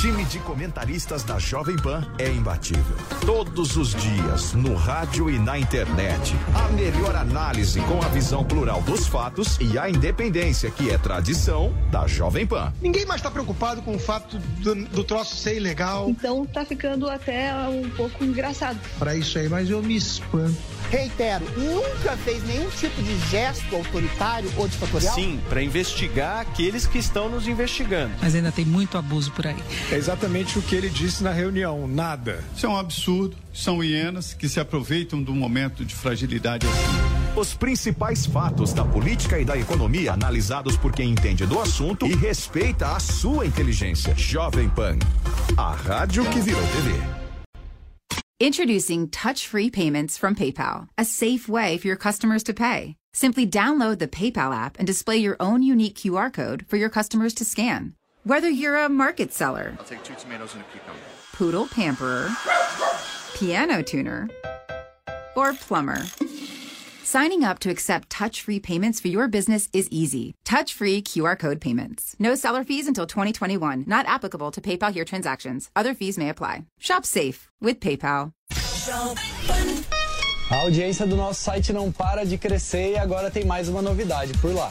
Time 0.01 0.25
de 0.27 0.39
comentaristas 0.39 1.25
da 1.25 1.41
Jovem 1.41 1.75
Pan 1.75 2.07
é 2.19 2.29
imbatível. 2.29 2.97
Todos 3.27 3.77
os 3.77 3.97
dias, 3.97 4.53
no 4.53 4.77
rádio 4.77 5.29
e 5.29 5.41
na 5.41 5.59
internet. 5.59 6.37
A 6.55 6.69
melhor 6.69 7.17
análise 7.17 7.81
com 7.81 8.01
a 8.01 8.09
visão 8.09 8.45
plural 8.45 8.81
dos 8.83 9.09
fatos 9.09 9.59
e 9.61 9.77
a 9.77 9.91
independência, 9.91 10.71
que 10.71 10.89
é 10.89 10.97
tradição 10.99 11.75
da 11.91 12.07
Jovem 12.07 12.47
Pan. 12.47 12.73
Ninguém 12.81 13.05
mais 13.07 13.19
está 13.19 13.29
preocupado 13.29 13.83
com 13.83 13.97
o 13.97 13.99
fato 13.99 14.39
do, 14.39 14.77
do, 14.77 15.03
troço 15.03 15.35
ser 15.35 15.57
ilegal. 15.57 16.09
Então 16.09 16.47
tá 16.47 16.65
ficando 16.65 17.11
até 17.11 17.53
um 17.69 17.91
pouco 17.91 18.23
engraçado. 18.23 18.79
Para 19.01 19.17
isso 19.17 19.37
aí, 19.37 19.49
mas 19.49 19.69
eu 19.69 19.83
me 19.83 19.97
espanto 19.97 20.79
reitero, 20.91 21.45
nunca 21.57 22.17
fez 22.17 22.43
nenhum 22.45 22.69
tipo 22.71 23.03
de 23.03 23.19
gesto 23.29 23.77
autoritário 23.77 24.51
ou 24.57 24.67
ditatorial? 24.67 25.15
Sim, 25.15 25.39
para 25.49 25.63
investigar 25.63 26.41
aqueles 26.41 26.87
que 26.87 26.99
estão 26.99 27.29
nos 27.29 27.47
investigando. 27.47 28.13
Mas 28.21 28.35
ainda 28.35 28.51
tem 28.51 28.65
muito 28.65 28.97
abuso 28.97 29.31
por 29.33 29.47
aí. 29.47 29.57
É 29.91 29.97
exatamente 29.97 30.59
o 30.59 30.63
que 30.63 30.77
ele 30.77 30.91
disse 30.91 31.23
na 31.23 31.33
reunião: 31.33 31.89
nada. 31.89 32.45
Isso 32.55 32.67
é 32.67 32.69
um 32.69 32.77
absurdo. 32.77 33.37
São 33.55 33.83
hienas 33.83 34.35
que 34.35 34.49
se 34.49 34.61
aproveitam 34.61 35.23
do 35.23 35.35
momento 35.35 35.85
de 35.85 35.95
fragilidade 35.95 36.67
assim. 36.67 37.39
Os 37.39 37.55
principais 37.55 38.27
fatos 38.27 38.73
da 38.73 38.85
política 38.85 39.39
e 39.39 39.45
da 39.45 39.57
economia 39.57 40.13
analisados 40.13 40.77
por 40.77 40.93
quem 40.93 41.11
entende 41.13 41.47
do 41.47 41.59
assunto 41.59 42.07
e 42.07 42.15
respeita 42.15 42.89
a 42.89 43.01
sua 43.01 43.47
inteligência. 43.47 44.15
Jovem 44.17 44.69
Pan, 44.69 44.99
a 45.57 45.73
rádio 45.73 46.25
que 46.31 46.41
virou 46.41 46.63
TV. 46.63 46.93
Introducing 48.41 49.09
touch 49.09 49.49
free 49.49 49.71
payments 49.71 50.19
from 50.19 50.35
PayPal, 50.35 50.87
a 50.97 51.05
safe 51.05 51.49
way 51.49 51.79
for 51.79 51.89
your 51.89 51.97
customers 51.97 52.43
to 52.45 52.53
pay. 52.53 52.95
Simply 53.13 53.47
download 53.47 53.99
the 53.99 54.07
PayPal 54.07 54.55
app 54.55 54.79
and 54.79 54.87
display 54.87 55.17
your 55.17 55.37
own 55.41 55.63
unique 55.63 55.97
QR 55.97 56.33
code 56.33 56.65
for 56.69 56.77
your 56.77 56.91
customers 56.91 57.35
to 57.35 57.45
scan. 57.45 57.95
Whether 58.29 58.51
you're 58.51 58.77
a 58.77 58.91
market 58.91 59.33
seller, 59.33 59.75
I'll 59.79 59.87
take 59.87 60.05
two 60.05 60.15
tomatoes 60.15 60.53
and 60.53 60.61
a 60.61 60.67
cucumber, 60.67 61.01
poodle 61.33 61.67
pamperer, 61.67 62.29
piano 63.35 63.83
tuner, 63.83 64.29
or 65.35 65.55
plumber. 65.55 65.97
Signing 67.05 67.43
up 67.43 67.59
to 67.61 67.71
accept 67.71 68.11
touch 68.11 68.43
free 68.43 68.61
payments 68.61 69.01
for 69.01 69.09
your 69.09 69.29
business 69.29 69.71
is 69.73 69.89
easy. 69.91 70.35
Touch 70.45 70.75
free 70.75 71.01
QR 71.01 71.39
code 71.39 71.59
payments. 71.59 72.15
No 72.19 72.35
seller 72.35 72.65
fees 72.65 72.87
until 72.87 73.07
2021. 73.07 73.85
Not 73.87 74.05
applicable 74.05 74.51
to 74.51 74.61
PayPal 74.61 74.93
here 74.93 75.07
transactions. 75.07 75.71
Other 75.75 75.95
fees 75.95 76.19
may 76.19 76.29
apply. 76.29 76.65
Shop 76.79 77.07
safe 77.07 77.49
with 77.63 77.81
PayPal. 77.81 78.35
A 80.51 80.55
audiência 80.55 81.07
do 81.07 81.17
nosso 81.17 81.43
site 81.43 81.73
não 81.73 81.91
para 81.91 82.27
de 82.27 82.37
crescer 82.37 82.93
e 82.93 82.99
agora 82.99 83.31
tem 83.31 83.47
mais 83.47 83.71
uma 83.71 83.81
novidade 83.81 84.35
por 84.35 84.55
lá. 84.55 84.71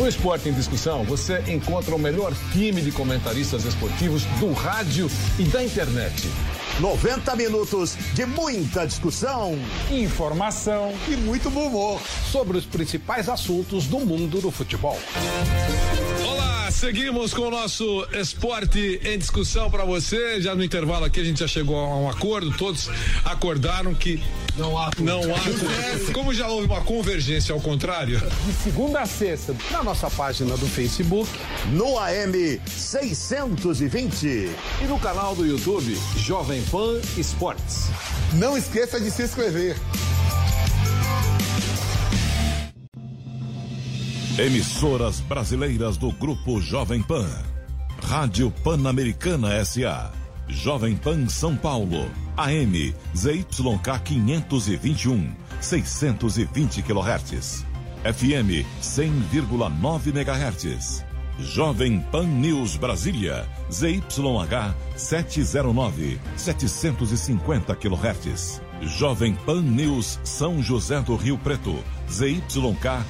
No 0.00 0.08
Esporte 0.08 0.48
em 0.48 0.54
Discussão, 0.54 1.04
você 1.04 1.44
encontra 1.46 1.94
o 1.94 1.98
melhor 1.98 2.32
time 2.52 2.80
de 2.80 2.90
comentaristas 2.90 3.66
esportivos 3.66 4.24
do 4.40 4.50
rádio 4.54 5.10
e 5.38 5.42
da 5.42 5.62
internet. 5.62 6.26
90 6.80 7.36
minutos 7.36 7.98
de 8.14 8.24
muita 8.24 8.86
discussão, 8.86 9.58
informação 9.90 10.94
e 11.06 11.16
muito 11.18 11.50
bom 11.50 11.66
humor 11.66 12.00
sobre 12.32 12.56
os 12.56 12.64
principais 12.64 13.28
assuntos 13.28 13.84
do 13.88 14.00
mundo 14.00 14.40
do 14.40 14.50
futebol. 14.50 14.98
Seguimos 16.70 17.34
com 17.34 17.42
o 17.42 17.50
nosso 17.50 18.06
esporte 18.12 19.00
em 19.04 19.18
discussão 19.18 19.70
para 19.70 19.84
você. 19.84 20.40
Já 20.40 20.54
no 20.54 20.62
intervalo 20.62 21.04
aqui 21.04 21.20
a 21.20 21.24
gente 21.24 21.40
já 21.40 21.48
chegou 21.48 21.76
a 21.76 21.96
um 21.96 22.08
acordo, 22.08 22.56
todos 22.56 22.88
acordaram 23.24 23.92
que 23.94 24.22
não 24.56 24.78
há 24.78 24.90
não 24.98 25.20
há 25.34 26.12
como 26.12 26.32
já 26.32 26.48
houve 26.48 26.66
uma 26.66 26.80
convergência 26.80 27.54
ao 27.54 27.60
contrário. 27.60 28.20
De 28.46 28.52
segunda 28.62 29.00
a 29.00 29.06
sexta, 29.06 29.54
na 29.70 29.82
nossa 29.82 30.08
página 30.10 30.56
do 30.56 30.66
Facebook, 30.66 31.28
no 31.72 31.98
AM 31.98 32.60
620 32.66 34.26
e 34.26 34.84
no 34.86 34.98
canal 34.98 35.34
do 35.34 35.44
YouTube 35.46 35.98
Jovem 36.16 36.62
Pan 36.64 37.00
Esportes. 37.18 37.88
Não 38.34 38.56
esqueça 38.56 39.00
de 39.00 39.10
se 39.10 39.24
inscrever. 39.24 39.76
Emissoras 44.38 45.20
brasileiras 45.20 45.96
do 45.96 46.10
Grupo 46.12 46.60
Jovem 46.60 47.02
Pan. 47.02 47.28
Rádio 48.02 48.50
Pan-Americana 48.62 49.62
SA. 49.64 50.12
Jovem 50.46 50.96
Pan 50.96 51.26
São 51.26 51.56
Paulo. 51.56 52.08
AM 52.36 52.94
ZYK 53.14 54.00
521, 54.04 55.34
620 55.60 56.82
kHz. 56.82 57.66
FM 58.04 58.64
100,9 58.80 60.14
MHz. 60.14 61.04
Jovem 61.40 62.00
Pan 62.12 62.26
News 62.26 62.76
Brasília, 62.76 63.46
ZYH 63.70 64.74
709, 64.96 66.20
750 66.36 67.74
kHz. 67.74 68.60
Jovem 68.82 69.34
Pan 69.34 69.62
News 69.62 70.18
São 70.24 70.62
José 70.62 71.00
do 71.02 71.16
Rio 71.16 71.36
Preto, 71.38 71.76
ZYK 72.10 73.04